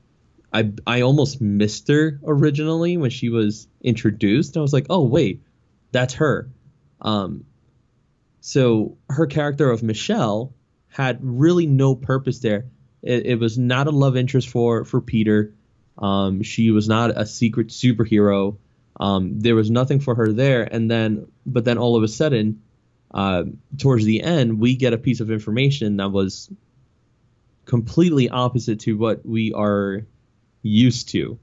I 0.54 0.72
I 0.86 1.02
almost 1.02 1.42
missed 1.42 1.88
her 1.88 2.20
originally 2.26 2.98
when 2.98 3.10
she 3.10 3.30
was 3.30 3.68
introduced. 3.82 4.58
I 4.58 4.62
was 4.62 4.74
like, 4.74 4.88
oh 4.90 5.04
wait, 5.04 5.44
that's 5.92 6.16
her. 6.16 6.50
Um, 7.02 7.46
so 8.42 8.98
her 9.10 9.26
character 9.26 9.70
of 9.70 9.84
Michelle 9.84 10.54
had 10.88 11.20
really 11.22 11.66
no 11.66 11.96
purpose 11.96 12.40
there. 12.40 12.68
It, 13.02 13.26
it 13.26 13.40
was 13.40 13.58
not 13.58 13.88
a 13.88 13.92
love 13.92 14.16
interest 14.16 14.50
for 14.50 14.86
for 14.86 15.02
Peter. 15.02 15.54
Um, 15.98 16.44
she 16.44 16.72
was 16.72 16.88
not 16.88 17.18
a 17.18 17.26
secret 17.26 17.68
superhero. 17.68 18.58
Um, 18.98 19.40
there 19.40 19.56
was 19.56 19.70
nothing 19.70 20.00
for 20.00 20.16
her 20.16 20.32
there, 20.32 20.64
and 20.64 20.90
then 20.90 21.28
but 21.46 21.66
then 21.66 21.78
all 21.78 21.96
of 21.96 22.04
a 22.04 22.08
sudden, 22.08 22.62
uh, 23.12 23.44
towards 23.78 24.06
the 24.06 24.22
end, 24.22 24.60
we 24.60 24.76
get 24.76 24.94
a 24.94 24.98
piece 24.98 25.20
of 25.20 25.32
information 25.32 25.98
that 25.98 26.10
was 26.10 26.50
completely 27.66 28.30
opposite 28.30 28.80
to 28.82 28.98
what 28.98 29.26
we 29.26 29.54
are 29.54 30.06
used 30.62 31.10
to. 31.10 31.40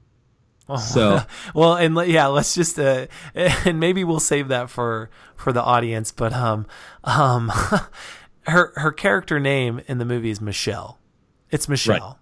So- 0.79 1.21
well, 1.55 1.75
and 1.75 1.95
yeah, 2.07 2.27
let's 2.27 2.55
just 2.55 2.79
uh, 2.79 3.07
and 3.35 3.79
maybe 3.79 4.03
we'll 4.03 4.19
save 4.19 4.47
that 4.47 4.69
for 4.69 5.09
for 5.35 5.51
the 5.51 5.61
audience. 5.61 6.11
But 6.11 6.33
um, 6.33 6.65
um, 7.03 7.51
her 8.47 8.71
her 8.75 8.91
character 8.91 9.39
name 9.39 9.81
in 9.87 9.97
the 9.97 10.05
movie 10.05 10.29
is 10.29 10.39
Michelle. 10.41 10.99
It's 11.51 11.67
Michelle. 11.67 12.19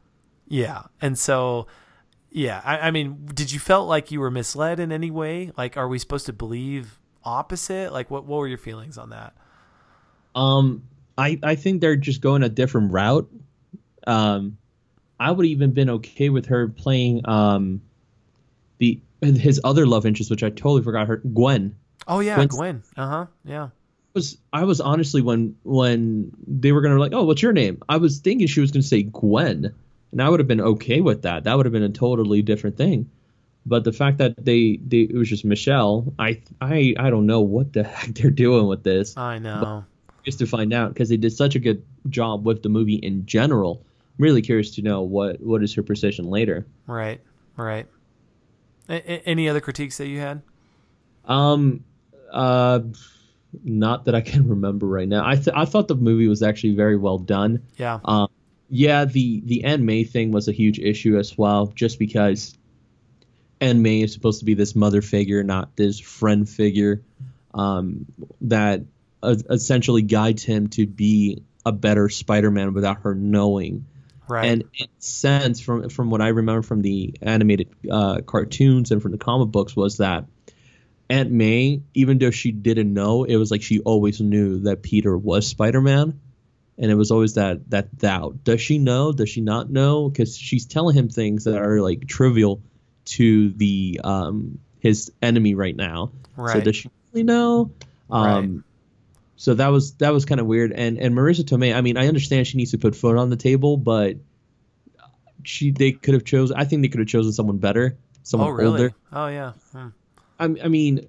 Yeah, 0.47 0.83
and 1.01 1.17
so 1.17 1.67
yeah, 2.31 2.61
I, 2.65 2.79
I 2.79 2.91
mean, 2.91 3.27
did 3.33 3.51
you 3.51 3.59
felt 3.59 3.87
like 3.87 4.11
you 4.11 4.19
were 4.19 4.31
misled 4.31 4.79
in 4.79 4.91
any 4.91 5.11
way? 5.11 5.51
Like, 5.57 5.77
are 5.77 5.87
we 5.87 5.99
supposed 5.99 6.25
to 6.25 6.33
believe 6.33 6.99
opposite? 7.23 7.91
Like, 7.93 8.09
what 8.11 8.25
what 8.25 8.37
were 8.39 8.47
your 8.47 8.57
feelings 8.57 8.97
on 8.97 9.09
that? 9.11 9.33
Um, 10.35 10.83
I 11.17 11.39
I 11.43 11.55
think 11.55 11.81
they're 11.81 11.95
just 11.95 12.21
going 12.21 12.43
a 12.43 12.49
different 12.49 12.91
route. 12.91 13.29
Um, 14.07 14.57
I 15.19 15.31
would 15.31 15.45
even 15.45 15.71
been 15.71 15.89
okay 15.89 16.29
with 16.29 16.47
her 16.47 16.67
playing 16.67 17.27
um, 17.27 17.81
the 18.79 18.99
his 19.21 19.61
other 19.63 19.85
love 19.85 20.05
interest, 20.05 20.31
which 20.31 20.43
I 20.43 20.49
totally 20.49 20.81
forgot 20.81 21.07
her 21.07 21.17
Gwen. 21.17 21.75
Oh 22.07 22.19
yeah, 22.19 22.35
Gwen- 22.35 22.47
Gwen. 22.47 22.83
Uh 22.97 23.07
huh. 23.07 23.25
Yeah. 23.45 23.69
Was 24.13 24.37
I 24.51 24.63
was 24.63 24.81
honestly 24.81 25.21
when 25.21 25.55
when 25.63 26.31
they 26.47 26.71
were 26.71 26.81
gonna 26.81 26.97
like, 26.99 27.13
oh, 27.13 27.23
what's 27.23 27.41
your 27.41 27.53
name? 27.53 27.81
I 27.87 27.97
was 27.97 28.19
thinking 28.19 28.47
she 28.47 28.59
was 28.59 28.71
gonna 28.71 28.83
say 28.83 29.03
Gwen, 29.03 29.73
and 30.11 30.21
I 30.21 30.27
would 30.27 30.39
have 30.39 30.47
been 30.47 30.59
okay 30.61 31.01
with 31.01 31.21
that. 31.21 31.43
That 31.45 31.55
would 31.55 31.65
have 31.65 31.73
been 31.73 31.83
a 31.83 31.89
totally 31.89 32.41
different 32.41 32.77
thing. 32.77 33.09
But 33.65 33.83
the 33.83 33.91
fact 33.93 34.17
that 34.17 34.43
they, 34.43 34.79
they 34.85 35.01
it 35.01 35.15
was 35.15 35.29
just 35.29 35.45
Michelle, 35.45 36.13
I 36.17 36.41
I 36.59 36.95
I 36.97 37.09
don't 37.09 37.25
know 37.27 37.41
what 37.41 37.73
the 37.73 37.83
heck 37.95 38.15
they're 38.15 38.31
doing 38.31 38.67
with 38.67 38.83
this. 38.83 39.15
I 39.17 39.37
know. 39.39 39.85
just 40.23 40.39
to 40.39 40.47
find 40.47 40.73
out 40.73 40.93
because 40.93 41.09
they 41.09 41.17
did 41.17 41.31
such 41.33 41.55
a 41.55 41.59
good 41.59 41.83
job 42.09 42.45
with 42.45 42.63
the 42.63 42.69
movie 42.69 42.95
in 42.95 43.25
general. 43.25 43.83
I'm 44.17 44.23
really 44.23 44.41
curious 44.41 44.71
to 44.75 44.81
know 44.81 45.01
what 45.03 45.39
what 45.41 45.63
is 45.63 45.73
her 45.75 45.83
position 45.83 46.25
later. 46.25 46.65
Right. 46.87 47.21
Right. 47.55 47.85
A- 48.89 49.27
any 49.29 49.47
other 49.47 49.61
critiques 49.61 49.97
that 49.97 50.07
you 50.07 50.19
had? 50.19 50.41
Um, 51.25 51.83
uh, 52.31 52.79
not 53.63 54.05
that 54.05 54.15
I 54.15 54.21
can 54.31 54.47
remember 54.49 54.87
right 54.87 55.07
now. 55.07 55.25
I 55.25 55.35
th- 55.35 55.55
I 55.55 55.65
thought 55.65 55.87
the 55.87 55.95
movie 55.95 56.27
was 56.27 56.41
actually 56.41 56.73
very 56.75 56.97
well 56.97 57.19
done. 57.19 57.61
Yeah. 57.77 57.99
Um, 58.05 58.27
yeah, 58.69 59.05
the 59.05 59.41
the 59.45 59.65
Aunt 59.65 59.83
May 59.83 60.03
thing 60.03 60.31
was 60.31 60.47
a 60.47 60.51
huge 60.51 60.79
issue 60.79 61.17
as 61.19 61.37
well, 61.37 61.67
just 61.75 61.99
because 61.99 62.57
Aunt 63.61 63.79
May 63.79 64.01
is 64.01 64.11
supposed 64.11 64.39
to 64.39 64.45
be 64.45 64.55
this 64.55 64.75
mother 64.75 65.03
figure, 65.03 65.43
not 65.43 65.75
this 65.75 65.99
friend 65.99 66.49
figure, 66.49 67.03
um, 67.53 68.07
that 68.41 68.81
uh, 69.21 69.35
essentially 69.49 70.01
guides 70.01 70.43
him 70.43 70.67
to 70.69 70.87
be 70.87 71.43
a 71.63 71.71
better 71.71 72.09
Spider-Man 72.09 72.73
without 72.73 73.03
her 73.03 73.13
knowing. 73.13 73.85
Right. 74.27 74.49
And 74.49 74.63
in 74.73 74.87
sense, 74.97 75.61
from 75.61 75.89
from 75.89 76.09
what 76.09 76.21
I 76.21 76.29
remember 76.29 76.63
from 76.63 76.81
the 76.81 77.13
animated 77.21 77.69
uh, 77.89 78.21
cartoons 78.21 78.91
and 78.91 79.01
from 79.01 79.11
the 79.11 79.17
comic 79.17 79.49
books, 79.49 79.75
was 79.75 79.97
that 79.97 80.25
Aunt 81.09 81.29
May, 81.29 81.81
even 81.93 82.17
though 82.17 82.31
she 82.31 82.51
didn't 82.51 82.93
know, 82.93 83.25
it 83.25 83.35
was 83.35 83.51
like 83.51 83.61
she 83.61 83.79
always 83.81 84.21
knew 84.21 84.61
that 84.61 84.81
Peter 84.81 85.15
was 85.15 85.47
Spider-Man, 85.47 86.19
and 86.77 86.91
it 86.91 86.95
was 86.95 87.11
always 87.11 87.33
that 87.35 87.69
that 87.69 87.97
doubt. 87.97 88.43
Does 88.43 88.61
she 88.61 88.79
know? 88.79 89.11
Does 89.11 89.29
she 89.29 89.41
not 89.41 89.69
know? 89.69 90.09
Because 90.09 90.35
she's 90.35 90.65
telling 90.65 90.95
him 90.95 91.09
things 91.09 91.43
that 91.43 91.57
are 91.57 91.81
like 91.81 92.07
trivial 92.07 92.61
to 93.05 93.49
the 93.49 93.99
um 94.03 94.59
his 94.79 95.11
enemy 95.21 95.55
right 95.55 95.75
now. 95.75 96.11
Right. 96.35 96.53
So 96.53 96.61
does 96.61 96.75
she 96.75 96.89
really 97.13 97.23
know? 97.23 97.71
Um, 98.09 98.23
Right. 98.23 98.63
So 99.41 99.55
that 99.55 99.69
was 99.69 99.93
that 99.93 100.13
was 100.13 100.25
kind 100.25 100.39
of 100.39 100.45
weird. 100.45 100.71
And 100.71 100.99
and 100.99 101.15
Marisa 101.15 101.41
Tomei, 101.41 101.75
I 101.75 101.81
mean, 101.81 101.97
I 101.97 102.07
understand 102.07 102.45
she 102.45 102.57
needs 102.57 102.71
to 102.71 102.77
put 102.77 102.95
food 102.95 103.17
on 103.17 103.31
the 103.31 103.35
table, 103.35 103.75
but 103.75 104.17
she 105.43 105.71
they 105.71 105.93
could 105.93 106.13
have 106.13 106.23
chosen. 106.23 106.55
I 106.57 106.65
think 106.65 106.83
they 106.83 106.89
could 106.89 106.99
have 106.99 107.07
chosen 107.07 107.31
someone 107.33 107.57
better, 107.57 107.97
someone 108.21 108.49
oh 108.49 108.51
really? 108.51 108.69
older. 108.69 108.93
Oh 109.11 109.27
yeah. 109.27 109.53
Hmm. 109.71 109.87
I, 110.39 110.43
I 110.65 110.67
mean, 110.67 111.07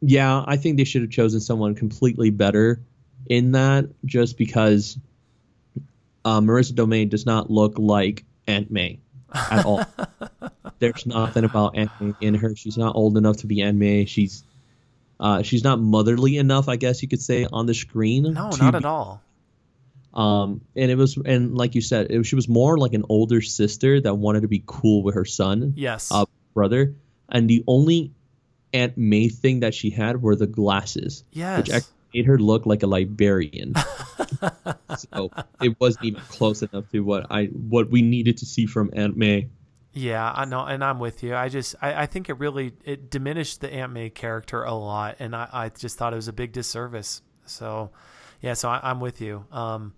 yeah, 0.00 0.44
I 0.46 0.56
think 0.56 0.76
they 0.76 0.84
should 0.84 1.02
have 1.02 1.10
chosen 1.10 1.40
someone 1.40 1.74
completely 1.74 2.30
better 2.30 2.80
in 3.26 3.52
that, 3.52 3.86
just 4.04 4.38
because 4.38 4.96
uh, 6.24 6.40
Marisa 6.40 6.74
Tomei 6.74 7.08
does 7.08 7.26
not 7.26 7.50
look 7.50 7.76
like 7.76 8.24
Aunt 8.46 8.70
May 8.70 9.00
at 9.34 9.64
all. 9.64 9.84
There's 10.84 11.06
nothing 11.06 11.44
about 11.44 11.76
Aunt 11.76 11.90
in 12.20 12.34
her. 12.34 12.54
She's 12.54 12.76
not 12.76 12.94
old 12.94 13.16
enough 13.16 13.38
to 13.38 13.46
be 13.46 13.62
Aunt 13.62 13.78
May. 13.78 14.04
She's 14.04 14.44
uh, 15.18 15.42
she's 15.42 15.64
not 15.64 15.80
motherly 15.80 16.36
enough, 16.36 16.68
I 16.68 16.76
guess 16.76 17.00
you 17.02 17.08
could 17.08 17.22
say, 17.22 17.46
on 17.50 17.66
the 17.66 17.74
screen. 17.74 18.24
No, 18.24 18.50
not 18.50 18.72
be- 18.72 18.76
at 18.76 18.84
all. 18.84 19.22
Um, 20.12 20.60
and 20.76 20.90
it 20.90 20.96
was, 20.96 21.16
and 21.16 21.56
like 21.56 21.74
you 21.74 21.80
said, 21.80 22.08
it, 22.10 22.24
she 22.24 22.36
was 22.36 22.48
more 22.48 22.78
like 22.78 22.92
an 22.92 23.04
older 23.08 23.40
sister 23.40 24.00
that 24.00 24.14
wanted 24.14 24.42
to 24.42 24.48
be 24.48 24.62
cool 24.64 25.02
with 25.02 25.16
her 25.16 25.24
son 25.24 25.72
Yes. 25.76 26.12
uh, 26.12 26.26
brother, 26.52 26.94
and 27.28 27.50
the 27.50 27.64
only 27.66 28.12
Aunt 28.72 28.96
May 28.96 29.28
thing 29.28 29.60
that 29.60 29.74
she 29.74 29.90
had 29.90 30.20
were 30.20 30.36
the 30.36 30.46
glasses, 30.46 31.24
yes. 31.32 31.58
which 31.58 31.70
actually 31.70 31.92
made 32.14 32.26
her 32.26 32.38
look 32.38 32.66
like 32.66 32.82
a 32.82 32.86
librarian. 32.86 33.74
so 34.98 35.30
it 35.60 35.80
wasn't 35.80 36.04
even 36.04 36.20
close 36.28 36.62
enough 36.62 36.88
to 36.90 37.00
what 37.00 37.26
I 37.30 37.46
what 37.46 37.90
we 37.90 38.02
needed 38.02 38.36
to 38.38 38.46
see 38.46 38.66
from 38.66 38.90
Aunt 38.92 39.16
May. 39.16 39.48
Yeah, 39.96 40.32
I 40.34 40.44
know, 40.44 40.64
and 40.64 40.82
I'm 40.82 40.98
with 40.98 41.22
you. 41.22 41.36
I 41.36 41.48
just, 41.48 41.76
I, 41.80 42.02
I 42.02 42.06
think 42.06 42.28
it 42.28 42.34
really, 42.40 42.72
it 42.84 43.10
diminished 43.10 43.60
the 43.60 43.72
Aunt 43.72 43.92
May 43.92 44.10
character 44.10 44.64
a 44.64 44.74
lot, 44.74 45.16
and 45.20 45.36
I, 45.36 45.48
I 45.52 45.68
just 45.68 45.96
thought 45.96 46.12
it 46.12 46.16
was 46.16 46.26
a 46.26 46.32
big 46.32 46.50
disservice. 46.50 47.22
So, 47.46 47.90
yeah, 48.40 48.54
so 48.54 48.68
I, 48.68 48.80
I'm 48.82 48.98
with 48.98 49.20
you. 49.20 49.46
Um, 49.52 49.94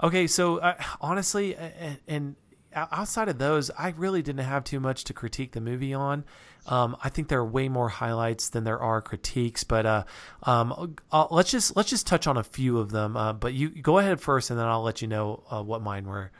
okay, 0.00 0.28
so 0.28 0.58
uh, 0.58 0.80
honestly, 1.00 1.56
and, 1.56 1.98
and 2.06 2.36
outside 2.72 3.28
of 3.28 3.38
those, 3.38 3.72
I 3.76 3.92
really 3.96 4.22
didn't 4.22 4.44
have 4.44 4.62
too 4.62 4.78
much 4.78 5.02
to 5.04 5.12
critique 5.12 5.50
the 5.50 5.60
movie 5.60 5.94
on. 5.94 6.24
Um, 6.66 6.96
I 7.02 7.08
think 7.08 7.26
there 7.26 7.40
are 7.40 7.44
way 7.44 7.68
more 7.68 7.88
highlights 7.88 8.50
than 8.50 8.62
there 8.62 8.78
are 8.78 9.02
critiques, 9.02 9.64
but 9.64 9.84
uh, 9.84 10.04
um, 10.44 10.96
uh, 11.10 11.26
let's 11.30 11.50
just 11.50 11.74
let's 11.74 11.90
just 11.90 12.06
touch 12.06 12.28
on 12.28 12.36
a 12.36 12.44
few 12.44 12.78
of 12.78 12.90
them. 12.90 13.16
Uh, 13.16 13.32
but 13.32 13.54
you 13.54 13.70
go 13.70 13.98
ahead 13.98 14.20
first, 14.20 14.50
and 14.50 14.58
then 14.60 14.66
I'll 14.66 14.82
let 14.82 15.02
you 15.02 15.08
know 15.08 15.42
uh, 15.50 15.62
what 15.62 15.82
mine 15.82 16.04
were. 16.06 16.30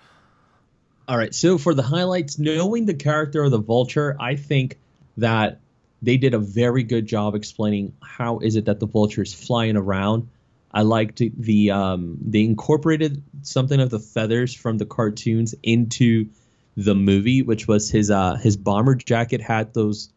All 1.11 1.18
right, 1.18 1.34
so 1.34 1.58
for 1.58 1.74
the 1.74 1.82
highlights, 1.82 2.38
knowing 2.38 2.86
the 2.86 2.94
character 2.94 3.42
of 3.42 3.50
the 3.50 3.58
Vulture, 3.58 4.16
I 4.20 4.36
think 4.36 4.78
that 5.16 5.58
they 6.00 6.18
did 6.18 6.34
a 6.34 6.38
very 6.38 6.84
good 6.84 7.04
job 7.04 7.34
explaining 7.34 7.94
how 8.00 8.38
is 8.38 8.54
it 8.54 8.66
that 8.66 8.78
the 8.78 8.86
Vulture 8.86 9.22
is 9.22 9.34
flying 9.34 9.76
around. 9.76 10.28
I 10.70 10.82
liked 10.82 11.20
the 11.36 11.72
um, 11.72 12.16
they 12.24 12.44
incorporated 12.44 13.24
something 13.42 13.80
of 13.80 13.90
the 13.90 13.98
feathers 13.98 14.54
from 14.54 14.78
the 14.78 14.86
cartoons 14.86 15.52
into 15.64 16.28
the 16.76 16.94
movie, 16.94 17.42
which 17.42 17.66
was 17.66 17.90
his 17.90 18.08
uh, 18.12 18.36
his 18.36 18.56
bomber 18.56 18.94
jacket 18.94 19.40
had 19.40 19.74
those 19.74 20.11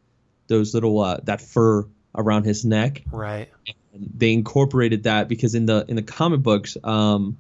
those 0.46 0.76
little 0.76 1.00
uh, 1.00 1.18
that 1.24 1.42
fur 1.42 1.88
around 2.14 2.44
his 2.44 2.64
neck 2.66 3.02
Right. 3.12 3.50
they 3.96 4.32
incorporated 4.32 5.06
that 5.06 5.28
because 5.28 5.56
in 5.56 5.66
the 5.66 5.86
in 5.88 5.96
the 5.96 6.04
comic 6.04 6.42
books 6.42 6.78
um 6.84 7.40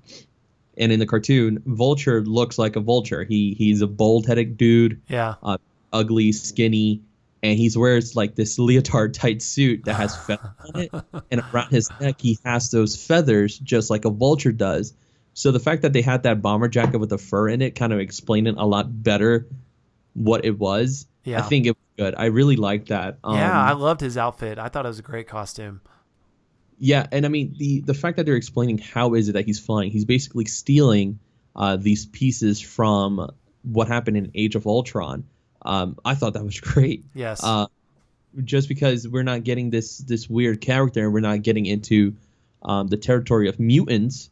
and 0.78 0.92
in 0.92 1.00
the 1.00 1.06
cartoon 1.06 1.62
vulture 1.66 2.22
looks 2.24 2.58
like 2.58 2.76
a 2.76 2.80
vulture 2.80 3.24
he 3.24 3.54
he's 3.58 3.82
a 3.82 3.88
bald-headed 3.88 4.58
dude 4.58 5.02
Yeah. 5.08 5.36
uh, 5.44 5.58
ugly 5.92 6.32
skinny 6.32 7.02
and 7.44 7.58
he 7.60 7.70
wears 7.76 8.16
like 8.16 8.36
this 8.36 8.58
leotard 8.58 9.14
tight 9.14 9.42
suit 9.42 9.84
that 9.86 9.94
has 9.96 10.16
feathers 10.26 10.50
on 10.74 10.82
it 10.82 10.92
and 11.32 11.42
around 11.54 11.70
his 11.72 11.90
neck 12.00 12.20
he 12.20 12.38
has 12.46 12.72
those 12.72 12.96
feathers 12.96 13.60
just 13.60 13.90
like 13.90 14.06
a 14.06 14.10
vulture 14.10 14.52
does 14.52 14.94
so 15.36 15.52
the 15.52 15.60
fact 15.60 15.82
that 15.82 15.94
they 15.94 16.02
had 16.02 16.24
that 16.24 16.42
bomber 16.42 16.68
jacket 16.68 16.98
with 17.00 17.10
the 17.10 17.18
fur 17.18 17.50
in 17.50 17.62
it 17.62 17.76
kind 17.76 17.92
of 17.94 18.00
explained 18.00 18.48
it 18.48 18.56
a 18.58 18.66
lot 18.66 19.04
better 19.04 19.48
what 20.14 20.46
it 20.46 20.58
was 20.60 21.06
Yeah. 21.24 21.40
i 21.40 21.42
think 21.44 21.66
it 21.66 21.72
was 21.72 21.78
good 21.98 22.16
i 22.18 22.26
really 22.26 22.56
liked 22.56 22.90
that 22.90 23.18
um, 23.24 23.36
yeah, 23.36 23.62
I 23.64 23.74
loved 23.74 24.02
his 24.02 24.18
outfit. 24.18 24.58
I 24.58 24.70
thought 24.70 24.86
it 24.86 24.90
was 24.90 25.00
a 25.00 25.04
great 25.04 25.28
costume. 25.28 25.82
Yeah, 26.84 27.08
and 27.14 27.26
I 27.26 27.30
mean 27.30 27.56
the 27.58 27.80
the 27.80 27.94
fact 27.94 28.18
that 28.18 28.26
they're 28.26 28.36
explaining 28.36 28.78
how 28.78 29.14
is 29.14 29.30
it 29.30 29.34
that 29.34 29.46
he's 29.46 29.58
flying, 29.58 29.90
he's 29.90 30.04
basically 30.04 30.44
stealing 30.44 31.20
uh, 31.56 31.78
these 31.78 32.06
pieces 32.06 32.60
from 32.60 33.32
what 33.62 33.88
happened 33.88 34.18
in 34.18 34.32
Age 34.36 34.56
of 34.56 34.68
Ultron. 34.68 35.24
Um, 35.62 35.98
I 36.04 36.16
thought 36.16 36.34
that 36.34 36.44
was 36.44 36.60
great. 36.74 37.06
Yes. 37.14 37.42
Uh, 37.42 37.68
just 38.44 38.68
because 38.68 39.08
we're 39.08 39.24
not 39.24 39.46
getting 39.46 39.70
this 39.70 39.98
this 40.00 40.30
weird 40.30 40.60
character, 40.60 41.06
and 41.06 41.14
we're 41.14 41.22
not 41.22 41.42
getting 41.42 41.66
into 41.66 42.18
um, 42.62 42.90
the 42.90 42.98
territory 42.98 43.48
of 43.48 43.62
mutants 43.62 44.30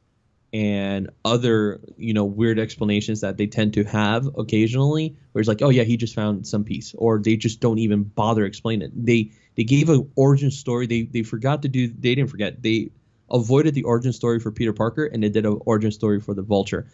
and 0.51 1.09
other 1.23 1.79
you 1.95 2.13
know 2.13 2.25
weird 2.25 2.59
explanations 2.59 3.21
that 3.21 3.37
they 3.37 3.47
tend 3.47 3.75
to 3.75 3.85
have 3.85 4.27
occasionally, 4.37 5.15
where 5.31 5.39
it's 5.39 5.47
like, 5.47 5.61
oh 5.61 5.69
yeah, 5.69 5.83
he 5.83 5.95
just 5.95 6.15
found 6.15 6.45
some 6.45 6.65
piece, 6.65 6.93
or 6.97 7.17
they 7.17 7.37
just 7.37 7.61
don't 7.61 7.79
even 7.79 8.03
bother 8.03 8.43
explaining 8.43 8.89
it. 8.89 9.05
They 9.05 9.31
they 9.55 9.63
gave 9.63 9.89
an 9.89 10.11
origin 10.15 10.51
story. 10.51 10.87
They 10.87 11.03
they 11.03 11.23
forgot 11.23 11.63
to 11.63 11.67
do. 11.67 11.87
They 11.87 12.15
didn't 12.15 12.29
forget. 12.29 12.61
They 12.61 12.91
avoided 13.29 13.73
the 13.73 13.83
origin 13.83 14.13
story 14.13 14.39
for 14.39 14.51
Peter 14.51 14.73
Parker, 14.73 15.05
and 15.05 15.23
they 15.23 15.29
did 15.29 15.45
an 15.45 15.59
origin 15.65 15.91
story 15.91 16.19
for 16.19 16.33
the 16.33 16.41
Vulture. 16.41 16.87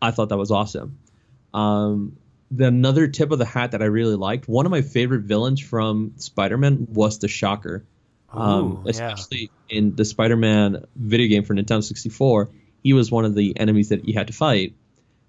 I 0.00 0.10
thought 0.10 0.28
that 0.28 0.38
was 0.38 0.50
awesome. 0.50 0.98
Um, 1.52 2.16
the 2.50 2.66
another 2.66 3.08
tip 3.08 3.30
of 3.30 3.38
the 3.38 3.44
hat 3.44 3.72
that 3.72 3.82
I 3.82 3.86
really 3.86 4.16
liked. 4.16 4.48
One 4.48 4.66
of 4.66 4.70
my 4.70 4.82
favorite 4.82 5.22
villains 5.22 5.60
from 5.60 6.12
Spider-Man 6.16 6.88
was 6.90 7.18
the 7.18 7.28
Shocker. 7.28 7.84
Um, 8.32 8.64
Ooh, 8.64 8.82
yeah. 8.84 8.90
especially 8.90 9.50
in 9.68 9.94
the 9.94 10.04
Spider-Man 10.04 10.84
video 10.96 11.28
game 11.28 11.44
for 11.44 11.54
Nintendo 11.54 11.84
64, 11.84 12.50
he 12.82 12.92
was 12.92 13.10
one 13.10 13.24
of 13.24 13.34
the 13.34 13.58
enemies 13.58 13.90
that 13.90 14.08
you 14.08 14.14
had 14.14 14.26
to 14.26 14.32
fight, 14.32 14.74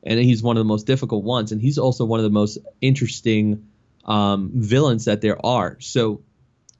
and 0.04 0.20
he's 0.20 0.42
one 0.42 0.58
of 0.58 0.62
the 0.62 0.68
most 0.68 0.88
difficult 0.88 1.24
ones, 1.24 1.52
and 1.52 1.62
he's 1.62 1.78
also 1.78 2.04
one 2.06 2.20
of 2.20 2.24
the 2.24 2.32
most 2.32 2.58
interesting 2.82 3.68
um, 4.06 4.52
villains 4.54 5.06
that 5.06 5.22
there 5.22 5.44
are. 5.44 5.78
So, 5.80 6.22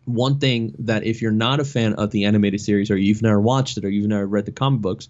one 0.06 0.39
thing 0.39 0.76
that 0.80 1.03
if 1.03 1.22
you're 1.22 1.32
not 1.32 1.60
a 1.60 1.66
fan 1.66 1.93
of 1.95 2.12
the 2.12 2.26
animated 2.26 2.62
series, 2.62 2.89
or 2.89 2.97
you've 2.97 3.22
never 3.22 3.41
watched 3.41 3.78
it, 3.78 3.86
or 3.86 3.89
you've 3.89 4.08
never 4.08 4.26
read 4.26 4.45
the 4.45 4.51
comic 4.51 4.82
books, 4.82 5.10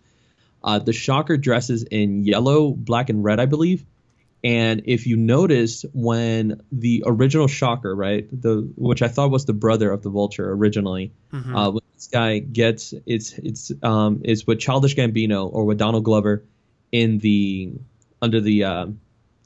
uh, 0.63 0.79
the 0.79 0.93
Shocker 0.93 1.37
dresses 1.37 1.83
in 1.83 2.23
yellow, 2.23 2.71
black, 2.71 3.09
and 3.09 3.23
red, 3.23 3.39
I 3.39 3.45
believe. 3.45 3.85
And 4.43 4.83
if 4.85 5.07
you 5.07 5.15
notice, 5.15 5.85
when 5.93 6.61
the 6.71 7.03
original 7.05 7.47
Shocker, 7.47 7.95
right, 7.95 8.27
the 8.31 8.71
which 8.75 9.01
I 9.01 9.07
thought 9.07 9.31
was 9.31 9.45
the 9.45 9.53
brother 9.53 9.91
of 9.91 10.03
the 10.03 10.09
Vulture 10.09 10.51
originally, 10.51 11.11
uh, 11.55 11.71
when 11.71 11.81
this 11.95 12.07
guy 12.07 12.39
gets 12.39 12.93
it's 13.05 13.33
it's 13.33 13.71
um 13.81 14.21
is 14.23 14.45
with 14.45 14.59
Childish 14.59 14.95
Gambino 14.95 15.51
or 15.51 15.65
with 15.65 15.77
Donald 15.77 16.03
Glover 16.03 16.43
in 16.91 17.17
the 17.19 17.73
under 18.21 18.39
the 18.39 18.63
uh, 18.63 18.85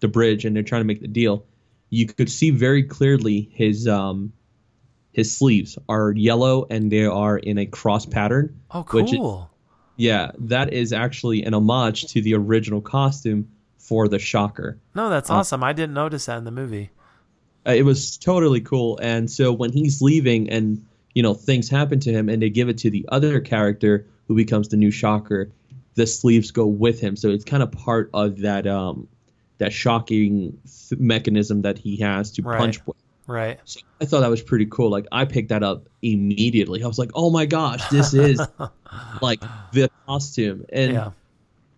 the 0.02 0.08
bridge, 0.10 0.45
and 0.45 0.56
they're 0.56 0.64
trying 0.64 0.82
to 0.82 0.88
make 0.88 1.02
the 1.02 1.08
deal. 1.08 1.45
You 1.89 2.06
could 2.06 2.30
see 2.30 2.52
very 2.52 2.84
clearly 2.84 3.50
his 3.54 3.88
um 3.88 4.34
his 5.12 5.36
sleeves 5.36 5.78
are 5.88 6.12
yellow 6.12 6.66
and 6.70 6.91
they 6.91 7.05
are 7.05 7.38
in 7.38 7.57
a 7.57 7.66
cross 7.66 8.05
pattern. 8.05 8.60
Oh, 8.72 8.84
cool. 8.84 9.49
yeah, 9.97 10.32
that 10.39 10.72
is 10.74 10.93
actually 10.93 11.43
an 11.43 11.53
homage 11.53 12.05
to 12.14 12.22
the 12.22 12.36
original 12.36 12.82
costume 12.82 13.49
for 13.78 14.07
the 14.07 14.20
Shocker. 14.20 14.78
No, 14.95 15.10
that's 15.10 15.30
awesome. 15.30 15.64
I 15.64 15.74
didn't 15.74 15.93
notice 15.95 16.28
that 16.28 16.38
in 16.38 16.43
the 16.43 16.51
movie. 16.51 16.91
Uh, 17.68 17.72
it 17.72 17.84
was 17.84 18.18
totally 18.18 18.62
cool. 18.62 18.97
And 19.01 19.30
so 19.30 19.51
when 19.51 19.72
he's 19.74 20.01
leaving 20.01 20.49
and 20.49 20.86
you 21.16 21.24
know 21.24 21.34
things 21.34 21.70
happen 21.70 21.99
to 22.01 22.12
him 22.12 22.30
and 22.30 22.41
they 22.41 22.49
give 22.49 22.70
it 22.70 22.78
to 22.80 22.89
the 22.91 23.05
other 23.12 23.39
character 23.39 24.05
who 24.28 24.36
becomes 24.36 24.68
the 24.70 24.78
new 24.78 24.91
Shocker, 24.91 25.49
the 25.95 26.05
sleeves 26.05 26.51
go 26.51 26.68
with 26.68 27.01
him. 27.01 27.16
So 27.16 27.30
it's 27.30 27.43
kind 27.43 27.64
of 27.64 27.72
part 27.72 28.12
of 28.14 28.39
that 28.41 28.68
um 28.68 29.07
that 29.57 29.74
shocking 29.74 30.57
th- 30.88 31.01
mechanism 31.01 31.64
that 31.64 31.78
he 31.80 31.97
has 31.97 32.32
to 32.34 32.43
Right. 32.43 32.60
punch. 32.60 32.86
with. 32.86 32.95
Right. 33.30 33.59
So 33.63 33.80
I 34.01 34.05
thought 34.05 34.21
that 34.21 34.30
was 34.32 34.41
pretty 34.41 34.65
cool. 34.65 34.89
Like 34.89 35.05
I 35.11 35.25
picked 35.25 35.49
that 35.49 35.61
up 35.61 35.88
immediately. 36.01 36.84
I 36.84 36.88
was 36.88 36.97
like, 36.97 37.11
"Oh 37.13 37.30
my 37.30 37.45
gosh, 37.45 37.88
this 37.89 38.15
is 38.15 38.41
like 39.21 39.39
the 39.71 39.88
costume." 40.07 40.65
And 40.73 40.93
Yeah. 40.93 41.11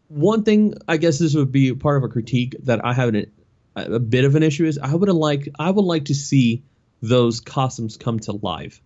one 0.07 0.43
thing 0.43 0.75
I 0.87 0.95
guess 0.95 1.19
this 1.19 1.35
would 1.35 1.51
be 1.51 1.73
part 1.73 1.97
of 1.97 2.03
a 2.03 2.07
critique 2.07 2.55
that 2.63 2.85
I 2.85 2.93
have 2.93 3.09
an, 3.13 3.31
a 3.75 3.99
bit 3.99 4.23
of 4.23 4.35
an 4.35 4.43
issue 4.43 4.65
is 4.65 4.79
I 4.81 4.95
would 4.95 5.09
like 5.09 5.49
I 5.59 5.69
would 5.69 5.83
like 5.83 6.05
to 6.05 6.15
see 6.15 6.63
those 7.01 7.41
costumes 7.41 7.97
come 7.97 8.19
to 8.21 8.31
life. 8.31 8.81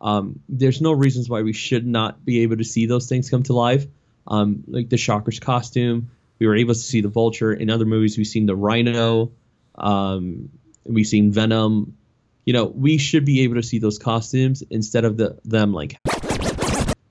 Um, 0.00 0.38
there's 0.48 0.80
no 0.80 0.92
reasons 0.92 1.28
why 1.28 1.42
we 1.42 1.52
should 1.52 1.84
not 1.84 2.24
be 2.24 2.42
able 2.42 2.58
to 2.58 2.64
see 2.64 2.86
those 2.86 3.08
things 3.08 3.28
come 3.28 3.42
to 3.44 3.54
life. 3.54 3.86
Um, 4.28 4.62
like 4.68 4.88
the 4.88 4.98
Shocker's 4.98 5.40
costume, 5.40 6.12
we 6.38 6.46
were 6.46 6.54
able 6.54 6.74
to 6.74 6.80
see 6.80 7.00
the 7.00 7.08
Vulture. 7.08 7.52
In 7.52 7.70
other 7.70 7.86
movies, 7.86 8.16
we've 8.16 8.26
seen 8.26 8.46
the 8.46 8.54
Rhino. 8.54 9.32
Um, 9.74 10.50
we've 10.84 11.06
seen 11.06 11.32
Venom. 11.32 11.96
You 12.44 12.52
know, 12.52 12.66
we 12.66 12.98
should 12.98 13.24
be 13.24 13.40
able 13.42 13.54
to 13.56 13.62
see 13.62 13.78
those 13.78 13.98
costumes 13.98 14.62
instead 14.70 15.04
of 15.04 15.16
the 15.16 15.38
them 15.44 15.72
like. 15.72 15.98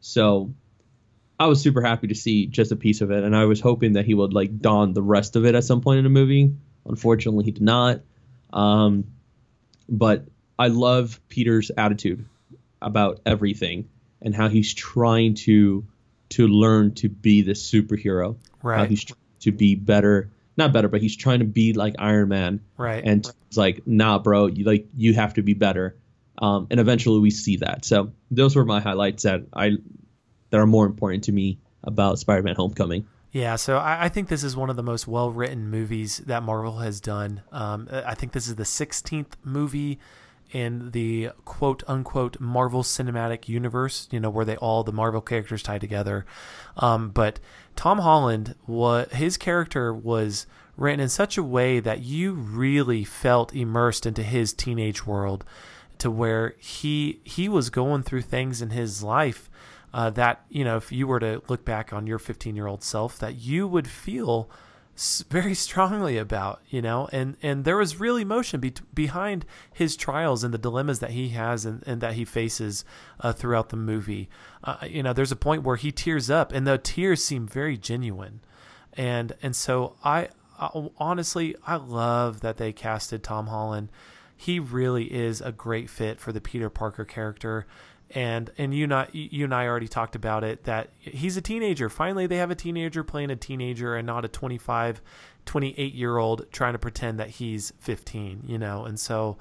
So 0.02 0.54
I 1.40 1.48
was 1.48 1.62
super 1.62 1.82
happy 1.82 2.08
to 2.08 2.16
see 2.16 2.46
just 2.46 2.72
a 2.72 2.76
piece 2.76 3.02
of 3.02 3.12
it, 3.12 3.24
and 3.24 3.36
I 3.36 3.46
was 3.46 3.60
hoping 3.60 3.94
that 3.94 4.06
he 4.06 4.14
would 4.14 4.34
like 4.34 4.60
don 4.60 4.94
the 4.94 5.02
rest 5.02 5.36
of 5.36 5.46
it 5.46 5.56
at 5.56 5.64
some 5.64 5.82
point 5.82 5.98
in 5.98 6.04
the 6.04 6.10
movie. 6.10 6.54
Unfortunately, 6.86 7.46
he 7.46 7.52
did 7.52 7.64
not. 7.64 8.02
Um, 8.52 9.06
but 9.90 10.26
I 10.60 10.68
love 10.68 11.20
Peter's 11.30 11.72
attitude 11.76 12.26
about 12.82 13.22
everything 13.26 13.90
and 14.22 14.36
how 14.36 14.50
he's 14.50 14.74
trying 14.74 15.34
to 15.36 15.86
to 16.30 16.48
learn 16.48 16.94
to 16.96 17.10
be 17.10 17.42
the 17.42 17.52
superhero. 17.52 18.38
How 18.62 18.70
Right. 18.70 18.90
he's 18.90 19.04
trying 19.04 19.20
to 19.42 19.52
be 19.52 19.76
better, 19.76 20.32
not 20.58 20.74
better, 20.74 20.88
but 20.88 21.01
he's 21.01 21.16
trying 21.16 21.39
to 21.39 21.45
be 21.45 21.74
like 21.74 21.95
Iron 21.99 22.30
Man. 22.30 22.62
Right. 22.78 23.04
And 23.04 23.26
it's 23.47 23.58
like, 23.58 23.86
nah, 23.86 24.20
bro, 24.20 24.47
you 24.47 24.66
like 24.66 24.88
you 24.95 25.14
have 25.14 25.34
to 25.36 25.41
be 25.41 25.54
better. 25.54 25.95
Um, 26.39 26.68
and 26.72 26.80
eventually 26.80 27.20
we 27.20 27.30
see 27.30 27.58
that. 27.58 27.86
So 27.86 28.12
those 28.32 28.56
were 28.56 28.66
my 28.66 28.82
highlights 28.82 29.24
that 29.24 29.43
I 29.54 29.78
that 30.49 30.60
are 30.60 30.68
more 30.68 30.86
important 30.86 31.26
to 31.26 31.32
me 31.32 31.60
about 31.84 32.20
Spider-Man: 32.20 32.56
Homecoming. 32.56 33.08
Yeah, 33.32 33.56
so 33.56 33.78
I, 33.78 34.06
I 34.06 34.10
think 34.10 34.30
this 34.30 34.43
is 34.43 34.56
one 34.56 34.70
of 34.70 34.76
the 34.76 34.84
most 34.84 35.08
well 35.08 35.32
written 35.32 35.70
movies 35.70 36.20
that 36.28 36.43
Marvel 36.43 36.78
has 36.78 37.01
done. 37.01 37.41
Um, 37.51 37.89
I 37.91 38.14
think 38.14 38.32
this 38.32 38.47
is 38.47 38.56
the 38.56 38.64
16th 38.64 39.34
movie 39.43 39.99
in 40.54 40.91
the 40.91 41.32
quote 41.43 41.84
unquote 41.88 42.39
Marvel 42.39 42.84
Cinematic 42.84 43.49
Universe, 43.49 44.08
you 44.12 44.20
know, 44.20 44.30
where 44.30 44.45
they 44.45 44.56
all 44.56 44.84
the 44.84 44.93
Marvel 44.93 45.20
characters 45.20 45.64
tie 45.64 45.80
together. 45.80 46.26
Um, 46.78 47.10
but 47.10 47.39
Tom 47.76 47.99
Holland, 47.99 48.56
what 48.66 49.14
his 49.14 49.36
character 49.36 49.93
was 49.93 50.45
written 50.78 50.99
in 50.99 51.10
such 51.10 51.38
a 51.38 51.43
way 51.43 51.80
that 51.80 52.01
you 52.01 52.34
really 52.34 53.04
felt 53.04 53.54
immersed 53.54 54.06
into 54.06 54.24
his 54.24 54.54
teenage 54.54 55.06
world 55.06 55.43
to 55.97 56.10
where 56.10 56.56
he 56.60 57.20
he 57.24 57.49
was 57.49 57.70
going 57.70 58.04
through 58.04 58.22
things 58.22 58.62
in 58.62 58.72
his 58.72 59.04
life 59.04 59.49
uh, 59.93 60.10
that 60.10 60.43
you 60.49 60.64
know 60.64 60.78
if 60.78 60.91
you 60.91 61.06
were 61.08 61.20
to 61.20 61.41
look 61.47 61.64
back 61.64 61.93
on 61.93 62.08
your 62.08 62.20
15 62.20 62.56
year 62.56 62.68
old 62.68 62.84
self 62.84 63.20
that 63.20 63.36
you 63.36 63.68
would 63.68 63.88
feel 63.88 64.49
very 65.30 65.56
strongly 65.56 66.18
about 66.18 66.62
you 66.70 66.82
know 66.82 67.10
and 67.12 67.36
and 67.41 67.66
there 67.66 67.78
was 67.78 68.00
real 68.00 68.16
emotion 68.16 68.60
be- 68.60 68.74
behind 68.94 69.44
his 69.74 69.96
trials 69.96 70.44
and 70.44 70.54
the 70.54 70.58
dilemmas 70.58 71.00
that 71.00 71.10
he 71.10 71.30
has 71.30 71.66
and, 71.66 71.84
and 71.88 72.00
that 72.00 72.14
he 72.14 72.24
faces 72.24 72.86
uh, 73.20 73.34
throughout 73.34 73.70
the 73.70 73.76
movie 73.76 74.30
uh, 74.64 74.78
you 74.88 75.02
know 75.02 75.12
there's 75.12 75.32
a 75.32 75.36
point 75.36 75.64
where 75.64 75.78
he 75.78 75.91
tears 75.91 76.30
up 76.30 76.52
and 76.52 76.68
the 76.68 76.78
tears 76.78 77.24
seem 77.24 77.48
very 77.48 77.76
genuine 77.76 78.39
and 78.96 79.34
and 79.41 79.56
so 79.56 79.96
I, 80.04 80.30
I 80.60 80.70
honestly 80.98 81.56
I 81.66 81.76
love 81.76 82.41
that 82.41 82.58
they 82.58 82.72
casted 82.72 83.24
Tom 83.24 83.48
Holland. 83.48 83.89
He 84.36 84.60
really 84.60 85.12
is 85.14 85.41
a 85.41 85.52
great 85.52 85.89
fit 85.89 86.20
for 86.20 86.32
the 86.32 86.41
Peter 86.41 86.70
Parker 86.70 87.06
character. 87.06 87.66
And 88.16 88.51
and 88.57 88.76
you 88.76 88.86
not 88.86 89.14
you 89.16 89.45
and 89.45 89.55
I 89.55 89.66
already 89.66 89.88
talked 89.88 90.16
about 90.16 90.43
it 90.43 90.66
that 90.66 90.89
he's 90.99 91.36
a 91.36 91.41
teenager. 91.41 91.89
Finally 91.89 92.28
they 92.28 92.38
have 92.38 92.51
a 92.51 92.55
teenager 92.55 93.03
playing 93.03 93.32
a 93.32 93.36
teenager 93.36 93.95
and 93.95 94.05
not 94.05 94.24
a 94.24 94.28
25 94.28 95.01
28 95.45 95.93
year 95.93 96.18
old 96.18 96.45
trying 96.51 96.74
to 96.74 96.80
pretend 96.80 97.20
that 97.20 97.30
he's 97.30 97.74
15, 97.80 98.43
you 98.45 98.57
know. 98.57 98.86
And 98.86 98.99
so 98.99 99.38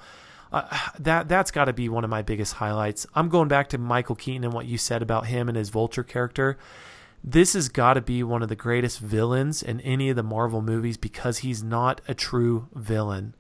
uh, 0.53 0.67
that 0.99 1.29
that's 1.29 1.51
got 1.51 1.67
to 1.67 1.73
be 1.73 1.89
one 1.89 2.03
of 2.03 2.11
my 2.11 2.23
biggest 2.23 2.55
highlights. 2.55 3.07
I'm 3.15 3.29
going 3.29 3.49
back 3.49 3.69
to 3.71 3.79
Michael 3.79 4.17
Keaton 4.17 4.45
and 4.45 4.53
what 4.53 4.67
you 4.67 4.79
said 4.79 5.03
about 5.03 5.27
him 5.27 5.49
and 5.49 5.57
his 5.57 5.69
Vulture 5.69 6.05
character 6.05 6.57
this 7.25 7.53
has 7.53 7.69
got 7.69 7.95
to 7.95 8.01
be 8.01 8.23
one 8.23 8.43
of 8.43 8.49
the 8.49 8.57
greatest 8.57 8.99
villains 8.99 9.63
in 9.63 9.81
any 9.83 10.11
of 10.11 10.17
the 10.17 10.23
Marvel 10.23 10.61
movies 10.61 10.97
because 10.97 11.39
he's 11.39 11.63
not 11.63 12.01
a 12.09 12.15
true 12.15 12.69
villain. 12.75 13.35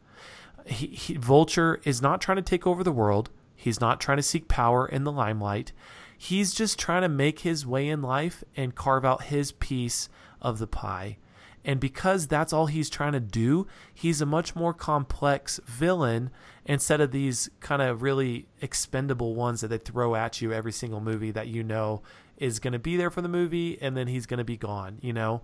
He, 0.66 0.86
he, 0.86 1.14
Vulture 1.14 1.80
is 1.84 2.00
not 2.00 2.20
trying 2.20 2.36
to 2.36 2.42
take 2.42 2.66
over 2.66 2.84
the 2.84 2.92
world. 2.92 3.30
He's 3.62 3.80
not 3.80 4.00
trying 4.00 4.18
to 4.18 4.24
seek 4.24 4.48
power 4.48 4.88
in 4.88 5.04
the 5.04 5.12
limelight. 5.12 5.70
He's 6.18 6.52
just 6.52 6.80
trying 6.80 7.02
to 7.02 7.08
make 7.08 7.40
his 7.40 7.64
way 7.64 7.88
in 7.88 8.02
life 8.02 8.42
and 8.56 8.74
carve 8.74 9.04
out 9.04 9.24
his 9.24 9.52
piece 9.52 10.08
of 10.40 10.58
the 10.58 10.66
pie. 10.66 11.18
And 11.64 11.78
because 11.78 12.26
that's 12.26 12.52
all 12.52 12.66
he's 12.66 12.90
trying 12.90 13.12
to 13.12 13.20
do, 13.20 13.68
he's 13.94 14.20
a 14.20 14.26
much 14.26 14.56
more 14.56 14.74
complex 14.74 15.60
villain 15.64 16.30
instead 16.66 17.00
of 17.00 17.12
these 17.12 17.50
kind 17.60 17.80
of 17.80 18.02
really 18.02 18.46
expendable 18.60 19.36
ones 19.36 19.60
that 19.60 19.68
they 19.68 19.78
throw 19.78 20.16
at 20.16 20.40
you 20.40 20.52
every 20.52 20.72
single 20.72 21.00
movie 21.00 21.30
that 21.30 21.46
you 21.46 21.62
know 21.62 22.02
is 22.38 22.58
going 22.58 22.72
to 22.72 22.80
be 22.80 22.96
there 22.96 23.10
for 23.10 23.22
the 23.22 23.28
movie 23.28 23.78
and 23.80 23.96
then 23.96 24.08
he's 24.08 24.26
going 24.26 24.38
to 24.38 24.44
be 24.44 24.56
gone, 24.56 24.98
you 25.00 25.12
know? 25.12 25.40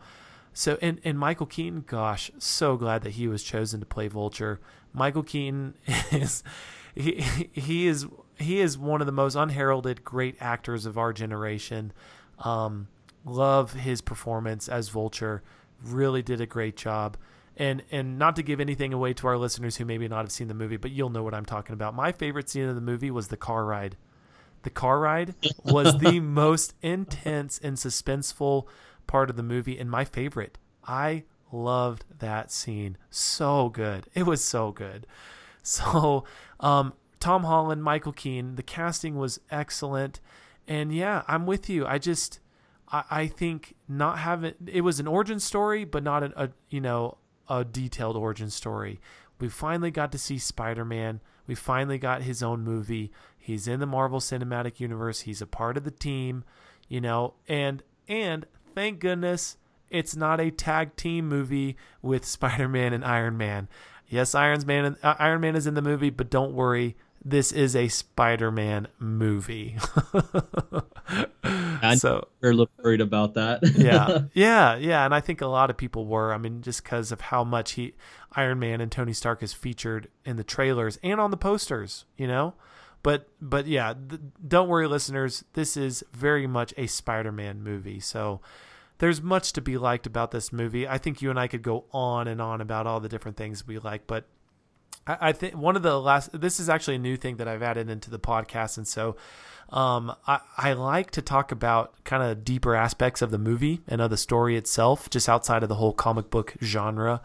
So, 0.53 0.77
and, 0.83 1.01
and 1.05 1.17
Michael 1.17 1.47
Keaton, 1.47 1.85
gosh, 1.87 2.33
so 2.39 2.77
glad 2.77 3.03
that 3.03 3.11
he 3.11 3.29
was 3.29 3.45
chosen 3.45 3.79
to 3.79 3.87
play 3.87 4.09
Vulture. 4.09 4.59
Michael 4.93 5.23
Keaton 5.23 5.75
is, 6.11 6.43
he, 6.99 7.49
he 7.53 7.87
is, 7.87 8.07
he 8.37 8.61
is 8.61 8.77
one 8.77 9.01
of 9.01 9.07
the 9.07 9.13
most 9.13 9.35
unheralded 9.35 10.05
great 10.05 10.37
actors 10.41 10.87
of 10.87 10.99
our 10.99 11.13
generation. 11.13 11.93
Um, 12.41 12.89
love 13.25 13.73
his 13.73 14.01
performance 14.01 14.69
as 14.69 14.89
Vulture. 14.89 15.43
Really 15.83 16.23
did 16.23 16.41
a 16.41 16.47
great 16.47 16.77
job. 16.77 17.17
And 17.57 17.83
and 17.91 18.19
not 18.19 18.37
to 18.37 18.43
give 18.43 18.61
anything 18.61 18.93
away 18.93 19.13
to 19.15 19.27
our 19.27 19.37
listeners 19.37 19.77
who 19.77 19.85
maybe 19.85 20.07
not 20.07 20.21
have 20.21 20.31
seen 20.31 20.47
the 20.47 20.55
movie, 20.55 20.77
but 20.77 20.93
you'll 20.93 21.11
know 21.11 21.25
what 21.25 21.35
I'm 21.35 21.45
talking 21.45 21.73
about. 21.73 21.95
My 21.95 22.13
favorite 22.13 22.49
scene 22.49 22.69
of 22.69 22.77
the 22.77 22.81
movie 22.81 23.11
was 23.11 23.29
the 23.29 23.37
car 23.37 23.65
ride. 23.65 23.97
The 24.63 24.71
car 24.71 25.01
ride 25.01 25.35
was 25.65 25.99
the 25.99 26.21
most 26.21 26.75
intense 26.83 27.59
and 27.63 27.77
suspenseful 27.77 28.67
part 29.09 29.29
of 29.29 29.37
the 29.37 29.43
movie 29.43 29.79
and 29.79 29.91
my 29.91 30.05
favorite. 30.05 30.57
I 30.87 31.25
loved 31.51 32.05
that 32.19 32.53
scene. 32.53 32.97
So 33.11 33.69
good. 33.71 34.07
It 34.15 34.25
was 34.25 34.45
so 34.45 34.71
good. 34.71 35.07
So, 35.79 36.25
um, 36.61 36.95
Tom 37.21 37.45
Holland, 37.45 37.83
Michael 37.83 38.13
Keane, 38.13 38.55
the 38.55 38.63
casting 38.63 39.17
was 39.17 39.39
excellent. 39.51 40.21
And 40.67 40.95
yeah, 40.95 41.25
I'm 41.29 41.45
with 41.45 41.69
you. 41.69 41.87
I 41.87 41.99
just, 41.99 42.41
I, 42.91 43.05
I 43.11 43.27
think 43.27 43.75
not 43.87 44.19
having, 44.19 44.55
it 44.67 44.81
was 44.81 44.99
an 44.99 45.07
origin 45.07 45.41
story, 45.41 45.85
but 45.85 46.03
not 46.03 46.23
a, 46.23 46.53
you 46.71 46.81
know, 46.81 47.19
a 47.49 47.65
detailed 47.65 48.17
origin 48.17 48.51
story. 48.51 49.01
we 49.41 49.49
finally 49.49 49.91
got 49.91 50.11
to 50.13 50.19
see 50.19 50.39
Spider-Man. 50.39 51.21
We 51.47 51.55
finally 51.55 51.99
got 51.99 52.23
his 52.23 52.43
own 52.43 52.63
movie. 52.63 53.11
He's 53.39 53.69
in 53.69 53.81
the 53.81 53.87
Marvel 53.87 54.21
Cinematic 54.21 54.81
Universe. 54.81 55.21
He's 55.21 55.43
a 55.43 55.47
part 55.47 55.77
of 55.77 55.85
the 55.85 55.91
team, 55.91 56.45
you 56.89 57.01
know, 57.01 57.35
and 57.49 57.83
and 58.07 58.47
thank 58.75 59.01
goodness 59.01 59.57
it's 59.91 60.15
not 60.15 60.41
a 60.41 60.51
tag 60.51 60.97
team 60.97 61.29
movie 61.29 61.77
with 62.03 62.25
Spider-Man 62.37 62.93
and 62.93 63.05
Iron 63.05 63.37
Man. 63.37 63.69
Yes, 64.09 64.35
Iron 64.35 64.63
Man 64.67 64.97
uh, 65.03 65.15
Iron 65.19 65.41
Man 65.41 65.57
is 65.57 65.67
in 65.67 65.75
the 65.75 65.83
movie, 65.83 66.11
but 66.11 66.31
don't 66.31 66.55
worry, 66.55 66.97
this 67.25 67.53
is 67.53 67.77
a 67.77 67.89
Spider-Man 67.89 68.89
movie. 68.99 69.77
So 71.97 72.29
we're 72.41 72.51
a 72.51 72.55
little 72.55 72.71
worried 72.83 73.01
about 73.01 73.35
that. 73.35 73.61
yeah, 73.77 74.23
yeah, 74.35 74.77
yeah, 74.77 75.05
and 75.05 75.15
I 75.15 75.21
think 75.21 75.41
a 75.41 75.47
lot 75.47 75.71
of 75.71 75.77
people 75.77 76.07
were. 76.07 76.33
I 76.33 76.39
mean, 76.39 76.63
just 76.63 76.83
because 76.83 77.13
of 77.13 77.21
how 77.21 77.45
much 77.45 77.73
he, 77.73 77.95
Iron 78.33 78.59
Man 78.59 78.81
and 78.81 78.91
Tony 78.91 79.13
Stark 79.13 79.43
is 79.43 79.53
featured 79.53 80.09
in 80.25 80.37
the 80.37 80.45
trailers 80.45 80.99
and 81.03 81.21
on 81.21 81.31
the 81.31 81.37
posters, 81.37 82.05
you 82.17 82.27
know. 82.27 82.55
But 83.03 83.29
but 83.41 83.67
yeah, 83.67 83.95
th- 84.09 84.21
don't 84.47 84.69
worry, 84.69 84.87
listeners. 84.87 85.45
This 85.55 85.77
is 85.77 86.05
very 86.13 86.47
much 86.47 86.75
a 86.77 86.87
Spider-Man 86.87 87.63
movie. 87.63 88.01
So 88.01 88.41
there's 88.99 89.23
much 89.23 89.53
to 89.55 89.61
be 89.61 89.79
liked 89.79 90.07
about 90.07 90.31
this 90.31 90.53
movie. 90.53 90.87
I 90.87 90.99
think 90.99 91.23
you 91.23 91.31
and 91.31 91.39
I 91.39 91.47
could 91.47 91.63
go 91.63 91.85
on 91.93 92.29
and 92.29 92.41
on 92.43 92.61
about 92.61 92.87
all 92.87 93.01
the 93.01 93.09
different 93.09 93.37
things 93.37 93.67
we 93.67 93.79
like, 93.79 94.07
but 94.07 94.25
I, 95.07 95.17
I 95.21 95.33
think 95.33 95.57
one 95.57 95.77
of 95.77 95.83
the 95.83 96.01
last. 96.01 96.39
This 96.39 96.61
is 96.61 96.69
actually 96.69 96.97
a 96.97 97.01
new 97.01 97.17
thing 97.17 97.37
that 97.37 97.49
I've 97.49 97.63
added 97.63 97.89
into 97.89 98.11
the 98.11 98.19
podcast, 98.19 98.77
and 98.77 98.87
so 98.87 99.17
um, 99.71 100.15
I, 100.27 100.41
I 100.57 100.73
like 100.73 101.11
to 101.13 101.23
talk 101.23 101.53
about 101.53 102.05
kind 102.05 102.23
of 102.23 102.45
deeper 102.45 102.75
aspects 102.75 103.23
of 103.23 103.31
the 103.31 103.39
movie 103.39 103.81
and 103.87 104.01
of 104.01 104.11
the 104.11 104.17
story 104.17 104.57
itself, 104.57 105.11
just 105.11 105.29
outside 105.29 105.63
of 105.63 105.69
the 105.69 105.77
whole 105.77 105.93
comic 105.93 106.31
book 106.31 106.55
genre. 106.63 107.21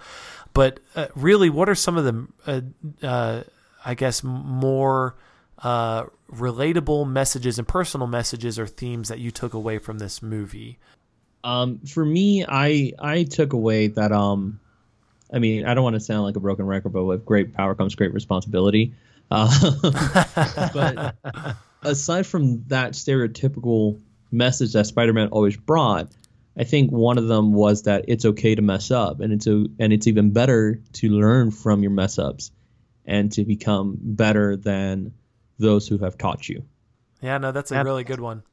But 0.54 0.80
uh, 0.96 1.08
really, 1.16 1.50
what 1.50 1.70
are 1.70 1.76
some 1.76 1.98
of 1.98 2.04
the, 2.04 2.28
uh, 2.46 3.06
uh, 3.06 3.44
I 3.84 3.96
guess, 3.96 4.24
more 4.24 5.16
uh, 5.60 6.06
relatable 6.32 7.10
messages 7.10 7.58
and 7.58 7.68
personal 7.68 8.08
messages 8.08 8.60
or 8.60 8.68
themes 8.68 9.10
that 9.10 9.20
you 9.20 9.32
took 9.32 9.54
away 9.54 9.78
from 9.78 10.00
this 10.00 10.22
movie? 10.22 10.80
Um, 11.44 11.80
for 11.80 12.06
me, 12.06 12.46
I 12.48 12.94
I 13.00 13.24
took 13.24 13.54
away 13.54 13.88
that 13.88 14.12
um, 14.12 14.60
I 15.34 15.40
mean, 15.40 15.66
I 15.66 15.74
don't 15.74 15.84
want 15.84 15.96
to 15.96 16.00
sound 16.00 16.24
like 16.24 16.36
a 16.36 16.40
broken 16.40 16.66
record, 16.66 16.94
but 16.94 17.04
with 17.04 17.26
great 17.26 17.54
power 17.54 17.74
comes 17.74 17.96
great 17.96 18.14
responsibility. 18.14 18.94
Uh, 19.32 19.50
but 20.74 21.16
aside 21.82 22.28
from 22.28 22.64
that 22.68 22.92
stereotypical 22.92 24.00
message 24.32 24.74
that 24.74 24.86
Spider-Man 24.86 25.30
always 25.30 25.58
brought, 25.58 26.12
I 26.56 26.66
think 26.66 26.92
one 26.92 27.18
of 27.18 27.28
them 27.28 27.54
was 27.54 27.84
that 27.84 28.06
it's 28.08 28.26
okay 28.26 28.54
to 28.54 28.62
mess 28.62 28.92
up, 28.92 29.22
and 29.22 29.34
it's 29.34 29.48
a, 29.48 29.66
and 29.80 29.92
it's 29.92 30.06
even 30.06 30.32
better 30.32 30.80
to 30.94 31.10
learn 31.10 31.50
from 31.50 31.82
your 31.82 31.92
mess 31.92 32.20
ups, 32.20 32.52
and 33.06 33.32
to 33.34 33.44
become 33.44 33.98
better 34.00 34.56
than 34.56 35.14
those 35.58 35.88
who 35.88 35.98
have 36.00 36.18
taught 36.18 36.48
you. 36.48 36.64
Yeah, 37.22 37.40
no, 37.40 37.52
that's 37.52 37.72
a 37.72 37.76
Ab- 37.78 37.86
really 37.86 38.04
good 38.04 38.20
one. 38.20 38.44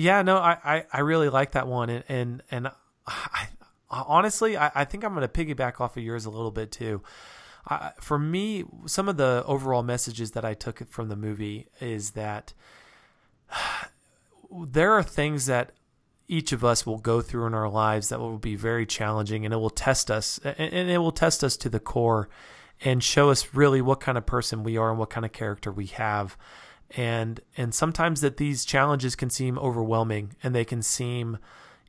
Yeah, 0.00 0.22
no, 0.22 0.38
I, 0.38 0.56
I, 0.64 0.84
I 0.90 1.00
really 1.00 1.28
like 1.28 1.52
that 1.52 1.66
one, 1.66 1.90
and 1.90 2.04
and, 2.08 2.42
and 2.50 2.68
I, 3.06 3.48
honestly, 3.90 4.56
I, 4.56 4.70
I 4.74 4.84
think 4.86 5.04
I'm 5.04 5.14
going 5.14 5.28
to 5.28 5.44
piggyback 5.44 5.78
off 5.78 5.96
of 5.96 6.02
yours 6.02 6.24
a 6.24 6.30
little 6.30 6.50
bit 6.50 6.72
too. 6.72 7.02
For 8.00 8.18
me, 8.18 8.64
some 8.86 9.08
of 9.08 9.18
the 9.18 9.44
overall 9.46 9.82
messages 9.82 10.30
that 10.32 10.44
I 10.44 10.54
took 10.54 10.88
from 10.88 11.08
the 11.08 11.16
movie 11.16 11.68
is 11.80 12.12
that 12.12 12.54
there 14.50 14.92
are 14.92 15.02
things 15.02 15.46
that 15.46 15.72
each 16.26 16.52
of 16.52 16.64
us 16.64 16.86
will 16.86 16.98
go 16.98 17.20
through 17.20 17.46
in 17.46 17.54
our 17.54 17.68
lives 17.68 18.08
that 18.08 18.20
will 18.20 18.38
be 18.38 18.56
very 18.56 18.86
challenging, 18.86 19.44
and 19.44 19.52
it 19.52 19.58
will 19.58 19.68
test 19.68 20.10
us, 20.10 20.38
and 20.42 20.90
it 20.90 20.98
will 20.98 21.12
test 21.12 21.44
us 21.44 21.58
to 21.58 21.68
the 21.68 21.80
core, 21.80 22.30
and 22.80 23.04
show 23.04 23.28
us 23.28 23.54
really 23.54 23.82
what 23.82 24.00
kind 24.00 24.16
of 24.16 24.24
person 24.24 24.62
we 24.62 24.78
are 24.78 24.88
and 24.88 24.98
what 24.98 25.10
kind 25.10 25.26
of 25.26 25.32
character 25.32 25.70
we 25.70 25.86
have 25.86 26.38
and 26.96 27.40
and 27.56 27.74
sometimes 27.74 28.20
that 28.20 28.36
these 28.36 28.64
challenges 28.64 29.14
can 29.14 29.30
seem 29.30 29.58
overwhelming 29.58 30.34
and 30.42 30.54
they 30.54 30.64
can 30.64 30.82
seem 30.82 31.38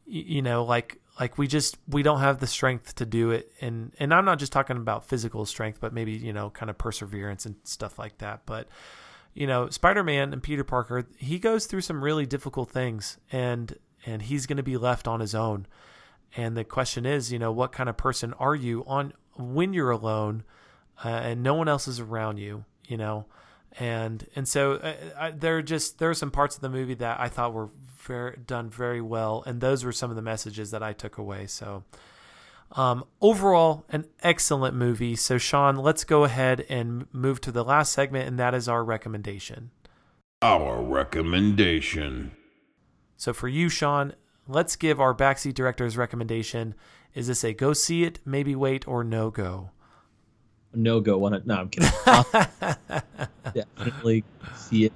you 0.05 0.41
know 0.41 0.63
like 0.63 1.01
like 1.19 1.37
we 1.37 1.47
just 1.47 1.77
we 1.87 2.03
don't 2.03 2.19
have 2.19 2.39
the 2.39 2.47
strength 2.47 2.95
to 2.95 3.05
do 3.05 3.31
it. 3.31 3.51
And 3.61 3.93
and 3.99 4.13
I'm 4.13 4.25
not 4.25 4.39
just 4.39 4.51
talking 4.51 4.77
about 4.77 5.07
physical 5.07 5.45
strength 5.45 5.79
but 5.79 5.93
maybe 5.93 6.13
you 6.13 6.33
know 6.33 6.49
kind 6.49 6.69
of 6.69 6.77
perseverance 6.77 7.45
and 7.45 7.55
stuff 7.63 7.99
like 7.99 8.17
that. 8.19 8.41
But 8.45 8.67
you 9.33 9.47
know 9.47 9.69
Spider-Man 9.69 10.33
and 10.33 10.43
Peter 10.43 10.63
Parker 10.63 11.05
he 11.17 11.39
goes 11.39 11.65
through 11.65 11.81
some 11.81 12.03
really 12.03 12.25
difficult 12.25 12.71
things 12.71 13.17
and 13.31 13.77
and 14.05 14.23
he's 14.23 14.45
going 14.45 14.57
to 14.57 14.63
be 14.63 14.77
left 14.77 15.07
on 15.07 15.19
his 15.19 15.35
own. 15.35 15.67
And 16.35 16.55
the 16.55 16.63
question 16.63 17.05
is 17.05 17.31
you 17.31 17.39
know 17.39 17.51
what 17.51 17.71
kind 17.71 17.89
of 17.89 17.97
person 17.97 18.33
are 18.39 18.55
you 18.55 18.83
on 18.87 19.13
when 19.35 19.73
you're 19.73 19.91
alone 19.91 20.43
uh, 21.03 21.09
and 21.09 21.43
no 21.43 21.53
one 21.53 21.67
else 21.67 21.87
is 21.87 21.99
around 21.99 22.37
you 22.37 22.65
you 22.87 22.97
know 22.97 23.25
and 23.79 24.27
and 24.35 24.47
so 24.47 24.73
uh, 24.73 24.95
I, 25.17 25.31
there 25.31 25.57
are 25.57 25.61
just 25.61 25.99
there 25.99 26.09
are 26.09 26.15
some 26.15 26.31
parts 26.31 26.55
of 26.55 26.61
the 26.61 26.69
movie 26.69 26.95
that 26.95 27.19
I 27.19 27.29
thought 27.29 27.53
were 27.53 27.69
very 27.99 28.37
done 28.45 28.69
very 28.69 29.01
well, 29.01 29.43
and 29.45 29.61
those 29.61 29.83
were 29.83 29.91
some 29.91 30.09
of 30.09 30.15
the 30.15 30.21
messages 30.21 30.71
that 30.71 30.83
I 30.83 30.93
took 30.93 31.17
away. 31.17 31.47
So 31.47 31.83
um, 32.73 33.05
overall, 33.21 33.85
an 33.89 34.05
excellent 34.23 34.75
movie. 34.75 35.15
So 35.15 35.37
Sean, 35.37 35.75
let's 35.75 36.03
go 36.03 36.23
ahead 36.23 36.65
and 36.69 37.05
move 37.13 37.41
to 37.41 37.51
the 37.51 37.63
last 37.63 37.91
segment, 37.91 38.27
and 38.27 38.39
that 38.39 38.53
is 38.53 38.67
our 38.67 38.83
recommendation. 38.83 39.71
Our 40.41 40.81
recommendation. 40.81 42.31
So 43.15 43.33
for 43.33 43.47
you, 43.47 43.69
Sean, 43.69 44.13
let's 44.47 44.75
give 44.75 44.99
our 44.99 45.13
backseat 45.13 45.53
director's 45.53 45.97
recommendation. 45.97 46.75
Is 47.13 47.27
this 47.27 47.43
a 47.43 47.53
go 47.53 47.73
see 47.73 48.03
it, 48.03 48.19
maybe 48.25 48.55
wait, 48.55 48.87
or 48.87 49.03
no 49.03 49.29
go? 49.29 49.69
No 50.73 50.99
go 50.99 51.17
one. 51.17 51.41
No, 51.45 51.55
I'm 51.55 51.69
kidding. 51.69 51.89
Definitely 53.53 54.23
see 54.55 54.85
it. 54.85 54.93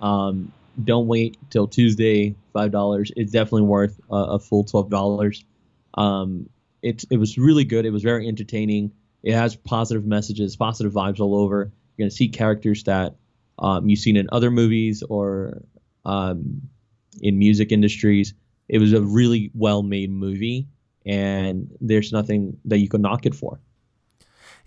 Um, 0.00 0.52
don't 0.82 1.06
wait 1.06 1.36
till 1.50 1.68
Tuesday. 1.68 2.34
Five 2.52 2.72
dollars. 2.72 3.12
It's 3.16 3.32
definitely 3.32 3.62
worth 3.62 3.98
a, 4.10 4.16
a 4.16 4.38
full 4.38 4.64
twelve 4.64 4.90
dollars. 4.90 5.44
Um, 5.94 6.48
it 6.82 7.04
it 7.10 7.16
was 7.16 7.38
really 7.38 7.64
good. 7.64 7.86
It 7.86 7.90
was 7.90 8.02
very 8.02 8.28
entertaining. 8.28 8.92
It 9.22 9.34
has 9.34 9.54
positive 9.54 10.04
messages, 10.04 10.56
positive 10.56 10.92
vibes 10.92 11.20
all 11.20 11.36
over. 11.36 11.72
You're 11.96 12.06
gonna 12.06 12.10
see 12.10 12.28
characters 12.28 12.84
that 12.84 13.14
um, 13.58 13.88
you've 13.88 14.00
seen 14.00 14.16
in 14.16 14.28
other 14.32 14.50
movies 14.50 15.02
or 15.02 15.62
um, 16.04 16.62
in 17.20 17.38
music 17.38 17.72
industries. 17.72 18.34
It 18.68 18.78
was 18.78 18.92
a 18.92 19.02
really 19.02 19.50
well 19.54 19.82
made 19.82 20.10
movie, 20.10 20.66
and 21.04 21.70
there's 21.80 22.12
nothing 22.12 22.58
that 22.64 22.78
you 22.78 22.88
can 22.88 23.02
knock 23.02 23.26
it 23.26 23.34
for. 23.34 23.60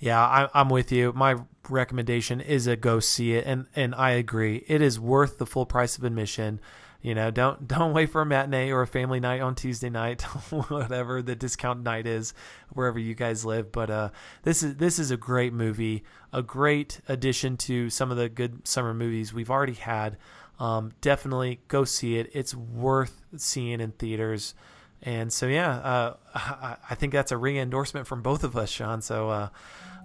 Yeah, 0.06 0.22
I, 0.22 0.50
I'm 0.54 0.70
with 0.70 0.92
you. 0.92 1.14
My 1.14 1.36
recommendation 1.68 2.40
is 2.40 2.68
a 2.68 2.76
go 2.76 3.00
see 3.00 3.34
it, 3.34 3.44
and 3.48 3.66
and 3.76 3.96
I 3.96 4.12
agree. 4.12 4.64
It 4.68 4.80
is 4.80 5.00
worth 5.00 5.40
the 5.40 5.48
full 5.48 5.66
price 5.66 5.98
of 5.98 6.04
admission. 6.04 6.60
You 7.02 7.16
know, 7.16 7.32
don't 7.32 7.68
don't 7.68 7.92
wait 7.92 8.12
for 8.12 8.22
a 8.22 8.26
matinee 8.26 8.70
or 8.70 8.84
a 8.84 8.88
family 8.88 9.20
night 9.20 9.42
on 9.42 9.56
Tuesday 9.56 9.90
night, 9.90 10.22
whatever 10.70 11.24
the 11.24 11.36
discount 11.36 11.82
night 11.82 12.06
is, 12.06 12.36
wherever 12.70 13.00
you 13.00 13.16
guys 13.16 13.46
live. 13.46 13.72
But 13.72 13.90
uh, 13.90 14.10
this 14.44 14.62
is 14.62 14.76
this 14.76 15.00
is 15.00 15.10
a 15.10 15.18
great 15.18 15.54
movie, 15.54 16.04
a 16.32 16.44
great 16.44 17.02
addition 17.08 17.58
to 17.58 17.90
some 17.90 18.12
of 18.12 18.18
the 18.18 18.30
good 18.30 18.68
summer 18.68 18.94
movies 18.94 19.34
we've 19.34 19.50
already 19.50 19.74
had. 19.74 20.18
Um, 20.60 20.92
definitely 21.02 21.62
go 21.68 21.84
see 21.84 22.20
it. 22.20 22.30
It's 22.32 22.54
worth 22.54 23.24
seeing 23.38 23.82
in 23.82 23.94
theaters. 23.94 24.54
And 25.02 25.32
so, 25.32 25.48
yeah, 25.48 25.70
uh, 25.70 26.16
I, 26.34 26.78
I 26.90 26.96
think 26.96 27.14
that's 27.14 27.32
a 27.32 27.38
ring 27.38 27.58
endorsement 27.58 28.08
from 28.08 28.22
both 28.22 28.44
of 28.44 28.58
us, 28.58 28.70
Sean. 28.70 29.02
So, 29.02 29.30
uh, 29.30 29.50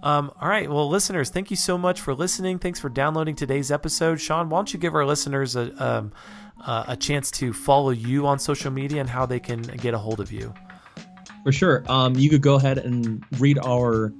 um, 0.03 0.31
all 0.39 0.47
right. 0.47 0.69
Well, 0.69 0.89
listeners, 0.89 1.29
thank 1.29 1.49
you 1.49 1.57
so 1.57 1.77
much 1.77 2.01
for 2.01 2.13
listening. 2.13 2.59
Thanks 2.59 2.79
for 2.79 2.89
downloading 2.89 3.35
today's 3.35 3.71
episode. 3.71 4.19
Sean, 4.19 4.49
why 4.49 4.59
don't 4.59 4.73
you 4.73 4.79
give 4.79 4.95
our 4.95 5.05
listeners 5.05 5.55
a, 5.55 5.83
um, 5.83 6.11
uh, 6.65 6.85
a 6.89 6.95
chance 6.95 7.31
to 7.31 7.53
follow 7.53 7.91
you 7.91 8.27
on 8.27 8.39
social 8.39 8.71
media 8.71 9.01
and 9.01 9.09
how 9.09 9.25
they 9.25 9.39
can 9.39 9.61
get 9.61 9.93
a 9.93 9.97
hold 9.97 10.19
of 10.19 10.31
you? 10.31 10.53
For 11.43 11.51
sure. 11.51 11.83
Um, 11.87 12.15
you 12.15 12.29
could 12.29 12.41
go 12.41 12.55
ahead 12.55 12.77
and 12.77 13.23
read 13.39 13.57
our 13.65 14.13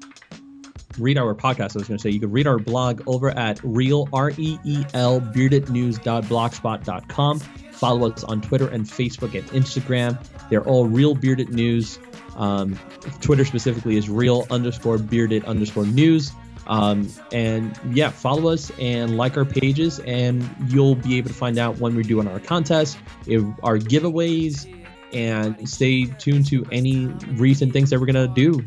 read 0.97 1.17
our 1.17 1.33
podcast. 1.33 1.75
I 1.75 1.79
was 1.79 1.87
going 1.87 1.97
to 1.97 1.99
say 1.99 2.09
you 2.09 2.19
could 2.19 2.33
read 2.33 2.47
our 2.47 2.59
blog 2.59 3.01
over 3.07 3.29
at 3.31 3.61
real 3.63 4.09
r 4.11 4.31
e 4.37 4.59
e 4.63 4.83
l 4.93 5.21
beardednews.blogspot.com. 5.21 7.41
Follow 7.81 8.11
us 8.11 8.23
on 8.23 8.41
Twitter 8.41 8.67
and 8.67 8.85
Facebook 8.85 9.33
and 9.33 9.43
Instagram. 9.49 10.23
They're 10.51 10.63
all 10.63 10.85
real 10.85 11.15
bearded 11.15 11.49
news. 11.49 11.97
Um, 12.35 12.79
Twitter 13.21 13.43
specifically 13.43 13.97
is 13.97 14.07
real 14.07 14.45
underscore 14.51 14.99
bearded 14.99 15.45
underscore 15.45 15.87
news. 15.87 16.31
Um, 16.67 17.09
and 17.31 17.75
yeah, 17.91 18.11
follow 18.11 18.51
us 18.51 18.71
and 18.77 19.17
like 19.17 19.35
our 19.35 19.45
pages, 19.45 19.97
and 20.01 20.47
you'll 20.67 20.93
be 20.93 21.17
able 21.17 21.29
to 21.29 21.33
find 21.33 21.57
out 21.57 21.79
when 21.79 21.95
we're 21.95 22.03
doing 22.03 22.27
our 22.27 22.39
contests, 22.39 22.97
if 23.25 23.41
our 23.63 23.79
giveaways, 23.79 24.71
and 25.11 25.67
stay 25.67 26.05
tuned 26.05 26.45
to 26.49 26.63
any 26.71 27.07
recent 27.07 27.73
things 27.73 27.89
that 27.89 27.99
we're 27.99 28.05
gonna 28.05 28.27
do. 28.27 28.63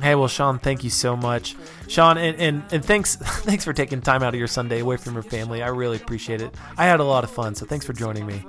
Hey, 0.00 0.14
well, 0.14 0.28
Sean, 0.28 0.58
thank 0.58 0.84
you 0.84 0.90
so 0.90 1.16
much, 1.16 1.56
Sean, 1.88 2.18
and, 2.18 2.36
and, 2.38 2.62
and 2.70 2.84
thanks 2.84 3.16
thanks 3.16 3.64
for 3.64 3.72
taking 3.72 4.00
time 4.00 4.22
out 4.22 4.32
of 4.32 4.38
your 4.38 4.46
Sunday 4.46 4.80
away 4.80 4.96
from 4.96 5.14
your 5.14 5.22
family. 5.24 5.62
I 5.62 5.68
really 5.68 5.96
appreciate 5.96 6.40
it. 6.40 6.54
I 6.76 6.84
had 6.84 7.00
a 7.00 7.04
lot 7.04 7.24
of 7.24 7.30
fun, 7.30 7.54
so 7.54 7.66
thanks 7.66 7.84
for 7.84 7.92
joining 7.92 8.24
me. 8.24 8.44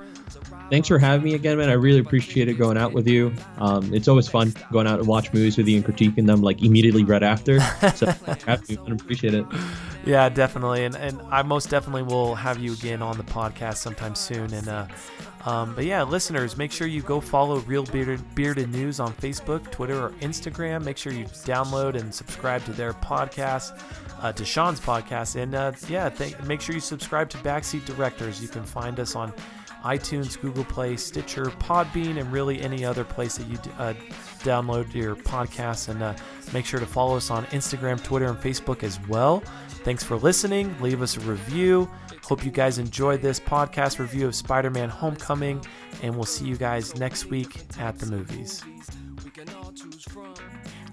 Thanks 0.70 0.88
for 0.88 0.98
having 0.98 1.24
me 1.24 1.34
again, 1.34 1.58
man. 1.58 1.68
I 1.68 1.74
really 1.74 1.98
appreciate 1.98 2.48
it 2.48 2.54
going 2.54 2.78
out 2.78 2.92
with 2.92 3.06
you. 3.06 3.34
Um, 3.58 3.92
it's 3.92 4.08
always 4.08 4.28
fun 4.28 4.54
going 4.72 4.86
out 4.86 5.00
and 5.00 5.08
watch 5.08 5.32
movies 5.32 5.56
with 5.56 5.68
you 5.68 5.76
and 5.76 5.84
critiquing 5.84 6.26
them 6.26 6.40
like 6.40 6.62
immediately 6.62 7.04
right 7.04 7.22
after. 7.22 7.60
So 7.94 8.06
I 8.46 8.58
appreciate 8.86 9.34
it. 9.34 9.44
Yeah, 10.06 10.28
definitely, 10.30 10.84
and 10.84 10.96
and 10.96 11.20
I 11.30 11.42
most 11.42 11.68
definitely 11.68 12.04
will 12.04 12.34
have 12.34 12.58
you 12.58 12.72
again 12.72 13.02
on 13.02 13.18
the 13.18 13.24
podcast 13.24 13.76
sometime 13.76 14.14
soon. 14.14 14.52
And 14.54 14.68
uh, 14.68 14.86
um, 15.44 15.74
but 15.74 15.84
yeah, 15.84 16.02
listeners, 16.02 16.56
make 16.56 16.72
sure 16.72 16.86
you 16.86 17.02
go 17.02 17.20
follow 17.20 17.58
Real 17.60 17.84
Bearded, 17.84 18.34
Bearded 18.34 18.70
News 18.70 19.00
on 19.00 19.12
Facebook, 19.14 19.70
Twitter, 19.70 20.06
or 20.06 20.10
Instagram. 20.20 20.84
Make 20.84 20.96
sure 20.96 21.12
you 21.12 21.24
download 21.24 21.96
and 21.96 22.14
subscribe 22.14 22.64
to 22.64 22.72
their 22.72 22.94
podcast, 22.94 23.78
uh, 24.20 24.32
to 24.32 24.44
Sean's 24.44 24.80
podcast, 24.80 25.36
and 25.36 25.54
uh, 25.54 25.72
yeah, 25.88 26.08
th- 26.08 26.38
make 26.42 26.60
sure 26.60 26.74
you 26.74 26.80
subscribe 26.80 27.28
to 27.30 27.38
Backseat 27.38 27.84
Directors. 27.84 28.40
You 28.40 28.48
can 28.48 28.64
find 28.64 28.98
us 29.00 29.16
on 29.16 29.32
iTunes, 29.84 30.40
Google 30.40 30.64
Play, 30.64 30.96
Stitcher, 30.96 31.46
Podbean, 31.46 32.18
and 32.18 32.30
really 32.32 32.60
any 32.60 32.84
other 32.84 33.04
place 33.04 33.36
that 33.36 33.46
you 33.48 33.58
uh, 33.78 33.94
download 34.40 34.94
your 34.94 35.16
podcasts. 35.16 35.88
And 35.88 36.02
uh, 36.02 36.14
make 36.52 36.66
sure 36.66 36.80
to 36.80 36.86
follow 36.86 37.16
us 37.16 37.30
on 37.30 37.46
Instagram, 37.46 38.02
Twitter, 38.02 38.26
and 38.26 38.38
Facebook 38.38 38.82
as 38.82 39.00
well. 39.08 39.42
Thanks 39.84 40.04
for 40.04 40.16
listening. 40.16 40.74
Leave 40.80 41.02
us 41.02 41.16
a 41.16 41.20
review. 41.20 41.88
Hope 42.24 42.44
you 42.44 42.50
guys 42.50 42.78
enjoyed 42.78 43.22
this 43.22 43.40
podcast 43.40 43.98
review 43.98 44.26
of 44.26 44.34
Spider 44.34 44.70
Man 44.70 44.88
Homecoming, 44.88 45.64
and 46.02 46.14
we'll 46.14 46.24
see 46.24 46.46
you 46.46 46.56
guys 46.56 46.94
next 46.96 47.26
week 47.26 47.60
at 47.78 47.98
the 47.98 48.06
movies. 48.06 48.62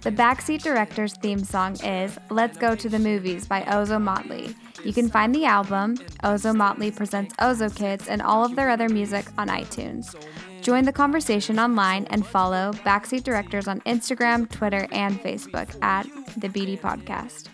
The 0.03 0.11
Backseat 0.11 0.63
Director's 0.63 1.13
theme 1.15 1.43
song 1.43 1.75
is 1.83 2.17
Let's 2.29 2.57
Go 2.57 2.75
to 2.75 2.87
the 2.87 2.99
Movies 2.99 3.45
by 3.45 3.61
Ozo 3.63 4.01
Motley. 4.01 4.55
You 4.87 4.93
can 4.93 5.09
find 5.09 5.35
the 5.35 5.43
album, 5.43 5.97
Ozo 6.23 6.55
Motley 6.55 6.91
Presents 6.91 7.35
Ozo 7.41 7.75
Kids, 7.75 8.07
and 8.07 8.21
all 8.21 8.45
of 8.45 8.55
their 8.55 8.69
other 8.69 8.87
music 8.87 9.25
on 9.37 9.49
iTunes. 9.49 10.15
Join 10.61 10.85
the 10.85 10.93
conversation 10.93 11.59
online 11.59 12.05
and 12.05 12.25
follow 12.25 12.71
Backseat 12.85 13.23
Directors 13.23 13.67
on 13.67 13.81
Instagram, 13.81 14.49
Twitter, 14.49 14.87
and 14.93 15.21
Facebook 15.21 15.75
at 15.83 16.05
The 16.37 16.47
BD 16.47 16.79
Podcast. 16.79 17.49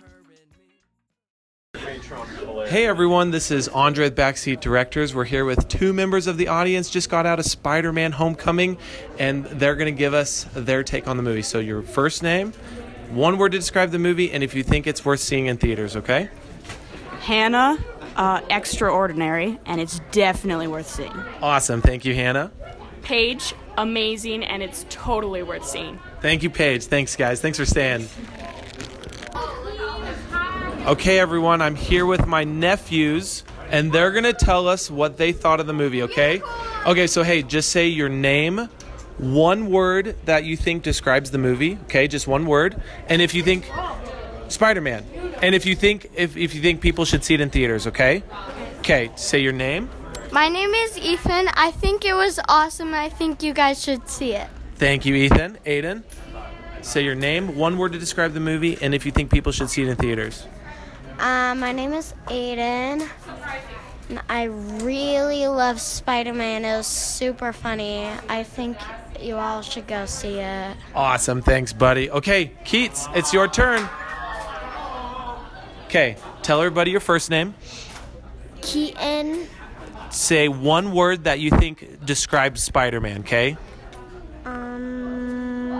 Hey 2.68 2.86
everyone, 2.86 3.32
this 3.32 3.50
is 3.50 3.68
Andre 3.68 4.06
with 4.06 4.16
Backseat 4.16 4.60
Directors. 4.60 5.16
We're 5.16 5.24
here 5.24 5.44
with 5.44 5.68
two 5.68 5.92
members 5.92 6.28
of 6.28 6.38
the 6.38 6.50
audience. 6.50 6.88
Just 6.88 7.10
got 7.10 7.26
out 7.26 7.40
of 7.40 7.46
Spider 7.46 7.92
Man 7.92 8.12
Homecoming, 8.12 8.78
and 9.18 9.44
they're 9.46 9.76
going 9.76 9.92
to 9.92 9.98
give 9.98 10.14
us 10.14 10.46
their 10.54 10.84
take 10.84 11.08
on 11.08 11.18
the 11.18 11.24
movie. 11.24 11.42
So, 11.42 11.58
your 11.58 11.82
first 11.82 12.22
name, 12.22 12.54
one 13.10 13.40
word 13.40 13.54
to 13.54 13.58
describe 13.58 13.90
the 13.90 13.98
movie, 13.98 14.32
and 14.32 14.44
if 14.44 14.54
you 14.54 14.62
think 14.62 14.86
it's 14.86 15.04
worth 15.04 15.20
seeing 15.20 15.48
in 15.48 15.58
theaters, 15.58 15.96
okay? 15.96 16.30
Hannah, 17.24 17.78
uh, 18.18 18.42
extraordinary, 18.50 19.58
and 19.66 19.80
it's 19.80 20.02
definitely 20.12 20.68
worth 20.68 20.90
seeing. 20.90 21.14
Awesome. 21.42 21.82
Thank 21.82 22.04
you, 22.04 22.14
Hannah. 22.14 22.52
Paige, 23.02 23.54
amazing, 23.78 24.44
and 24.44 24.62
it's 24.62 24.86
totally 24.90 25.42
worth 25.42 25.66
seeing. 25.66 26.00
Thank 26.20 26.44
you, 26.44 26.50
Paige. 26.50 26.84
Thanks, 26.84 27.16
guys. 27.16 27.40
Thanks 27.40 27.58
for 27.58 27.66
staying. 27.66 28.10
Okay, 30.86 31.18
everyone, 31.18 31.62
I'm 31.62 31.76
here 31.76 32.06
with 32.06 32.28
my 32.28 32.44
nephews, 32.44 33.46
and 33.70 33.94
they're 33.94 34.12
going 34.12 34.26
to 34.26 34.34
tell 34.34 34.68
us 34.68 34.92
what 34.92 35.16
they 35.16 35.32
thought 35.32 35.62
of 35.62 35.66
the 35.66 35.74
movie, 35.74 36.04
okay? 36.04 36.42
Okay, 36.86 37.08
so 37.08 37.24
hey, 37.24 37.42
just 37.42 37.70
say 37.70 37.88
your 37.88 38.10
name, 38.10 38.68
one 39.18 39.70
word 39.70 40.18
that 40.26 40.44
you 40.44 40.58
think 40.58 40.84
describes 40.84 41.32
the 41.32 41.38
movie, 41.38 41.78
okay? 41.84 42.10
Just 42.10 42.28
one 42.28 42.46
word. 42.46 42.82
And 43.08 43.22
if 43.22 43.34
you 43.34 43.44
think 43.44 43.66
Spider-Man. 44.54 45.04
And 45.42 45.54
if 45.54 45.66
you 45.66 45.76
think 45.76 46.10
if, 46.16 46.38
if 46.38 46.56
you 46.56 46.62
think 46.62 46.82
people 46.82 47.06
should 47.06 47.24
see 47.24 47.34
it 47.34 47.42
in 47.42 47.50
theaters, 47.50 47.88
okay? 47.88 48.24
Okay, 48.80 49.12
say 49.16 49.40
your 49.40 49.54
name. 49.54 49.90
My 50.32 50.50
name 50.50 50.74
is 50.74 50.98
Ethan. 50.98 51.50
I 51.54 51.72
think 51.72 52.06
it 52.06 52.14
was 52.14 52.40
awesome. 52.48 52.94
I 52.94 53.10
think 53.10 53.44
you 53.44 53.54
guys 53.54 53.84
should 53.84 54.10
see 54.10 54.34
it. 54.34 54.48
Thank 54.76 55.06
you, 55.06 55.16
Ethan. 55.16 55.58
Aiden. 55.66 56.04
Say 56.82 57.04
your 57.04 57.16
name, 57.16 57.56
one 57.56 57.78
word 57.78 57.94
to 57.94 58.00
describe 58.00 58.34
the 58.34 58.42
movie, 58.42 58.78
and 58.82 58.94
if 58.94 59.06
you 59.06 59.12
think 59.12 59.32
people 59.32 59.54
should 59.54 59.70
see 59.70 59.84
it 59.84 59.88
in 59.88 59.96
theaters. 59.96 60.46
Uh, 61.18 61.56
my 61.56 61.72
name 61.72 61.94
is 61.94 62.14
Aiden. 62.28 63.08
I 64.28 64.44
really 64.84 65.48
love 65.48 65.80
Spider 65.80 66.34
Man. 66.34 66.66
It 66.66 66.76
was 66.76 66.88
super 66.88 67.54
funny. 67.54 68.10
I 68.28 68.44
think 68.44 68.78
you 69.20 69.38
all 69.38 69.62
should 69.62 69.88
go 69.88 70.06
see 70.06 70.40
it. 70.40 70.76
Awesome. 70.94 71.42
Thanks, 71.42 71.72
buddy. 71.72 72.10
Okay, 72.12 72.52
Keats, 72.66 73.08
it's 73.16 73.34
your 73.34 73.48
turn. 73.48 73.88
Okay, 75.94 76.16
tell 76.42 76.60
everybody 76.60 76.90
your 76.90 77.00
first 77.00 77.30
name. 77.30 77.54
Keaton. 78.64 79.46
Say 80.10 80.48
one 80.48 80.92
word 80.92 81.26
that 81.26 81.40
you 81.40 81.52
think 81.52 82.04
describes 82.04 82.64
Spider 82.64 83.00
Man, 83.00 83.20
okay? 83.20 83.56
Um, 84.44 85.72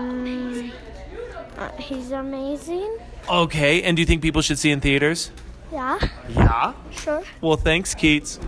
uh, 1.58 1.72
he's 1.80 2.12
amazing. 2.12 2.96
Okay, 3.28 3.82
and 3.82 3.98
do 3.98 4.04
you 4.04 4.06
think 4.06 4.22
people 4.22 4.44
should 4.44 4.60
see 4.60 4.70
in 4.70 4.82
theaters? 4.82 5.32
Yeah, 5.72 5.98
Yeah. 6.30 6.74
sure. 6.92 7.24
Well, 7.42 7.58
thanks, 7.58 7.96
Keats. 7.96 8.40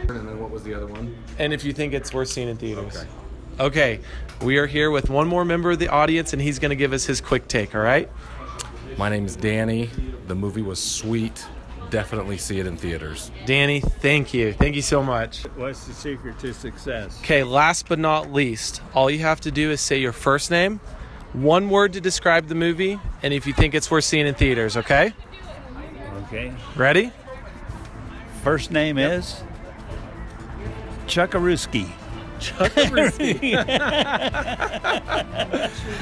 And 0.00 0.10
then 0.10 0.40
what 0.40 0.50
was 0.50 0.64
the 0.64 0.74
other 0.74 0.86
one? 0.86 1.16
And 1.38 1.52
if 1.52 1.62
you 1.62 1.72
think 1.72 1.94
it's 1.94 2.12
worth 2.12 2.30
seeing 2.30 2.48
in 2.48 2.56
theaters. 2.56 3.04
Okay, 3.60 4.00
we 4.42 4.56
are 4.58 4.66
here 4.66 4.90
with 4.90 5.08
one 5.08 5.28
more 5.28 5.44
member 5.44 5.70
of 5.70 5.78
the 5.78 5.86
audience, 5.86 6.32
and 6.32 6.42
he's 6.42 6.58
going 6.58 6.70
to 6.70 6.76
give 6.76 6.92
us 6.92 7.04
his 7.04 7.20
quick 7.20 7.46
take, 7.46 7.76
all 7.76 7.80
right? 7.80 8.10
My 8.96 9.08
name's 9.08 9.34
Danny. 9.36 9.90
The 10.28 10.34
movie 10.34 10.62
was 10.62 10.80
sweet. 10.82 11.44
Definitely 11.90 12.38
see 12.38 12.60
it 12.60 12.66
in 12.66 12.76
theaters. 12.76 13.30
Danny, 13.44 13.80
thank 13.80 14.32
you. 14.32 14.52
Thank 14.52 14.76
you 14.76 14.82
so 14.82 15.02
much. 15.02 15.42
What's 15.56 15.86
the 15.86 15.92
secret 15.92 16.38
to 16.40 16.54
success? 16.54 17.18
Okay, 17.20 17.42
last 17.44 17.88
but 17.88 17.98
not 17.98 18.32
least, 18.32 18.80
all 18.94 19.10
you 19.10 19.18
have 19.20 19.40
to 19.42 19.50
do 19.50 19.70
is 19.70 19.80
say 19.80 19.98
your 19.98 20.12
first 20.12 20.50
name, 20.50 20.80
one 21.32 21.68
word 21.70 21.92
to 21.94 22.00
describe 22.00 22.46
the 22.46 22.54
movie, 22.54 22.98
and 23.22 23.34
if 23.34 23.46
you 23.46 23.52
think 23.52 23.74
it's 23.74 23.90
worth 23.90 24.04
seeing 24.04 24.26
in 24.26 24.34
theaters, 24.34 24.76
okay? 24.76 25.12
Okay. 26.26 26.52
Ready? 26.76 27.12
First 28.42 28.70
name 28.70 28.98
is 28.98 29.42
Chuckarooski. 31.06 31.90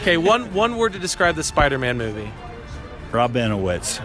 Okay, 0.01 0.16
one 0.16 0.53
one 0.53 0.76
word 0.76 0.93
to 0.95 0.99
describe 0.99 1.36
the 1.36 1.45
Spider-Man 1.45 1.97
movie. 1.97 2.32
Robinowitz. 3.13 4.01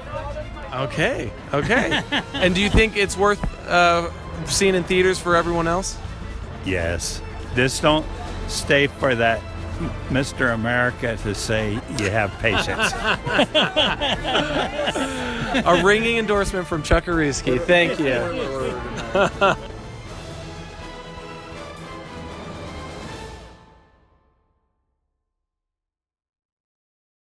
Okay, 0.73 1.31
okay. 1.53 2.01
and 2.33 2.53
do 2.53 2.61
you 2.61 2.69
think 2.69 2.97
it's 2.97 3.17
worth 3.17 3.41
uh, 3.67 4.11
seeing 4.45 4.75
in 4.75 4.83
theaters 4.83 5.19
for 5.19 5.35
everyone 5.35 5.67
else? 5.67 5.97
Yes. 6.65 7.21
Just 7.55 7.81
don't 7.81 8.05
stay 8.47 8.87
for 8.87 9.15
that 9.15 9.41
Mr. 10.09 10.53
America 10.53 11.17
to 11.17 11.33
say 11.33 11.73
you 11.99 12.09
have 12.09 12.31
patience. 12.39 12.91
A 15.65 15.81
ringing 15.83 16.17
endorsement 16.17 16.67
from 16.67 16.83
Chuck 16.83 17.05
Aruski. 17.05 17.59
Thank 17.59 17.99
you. 17.99 19.65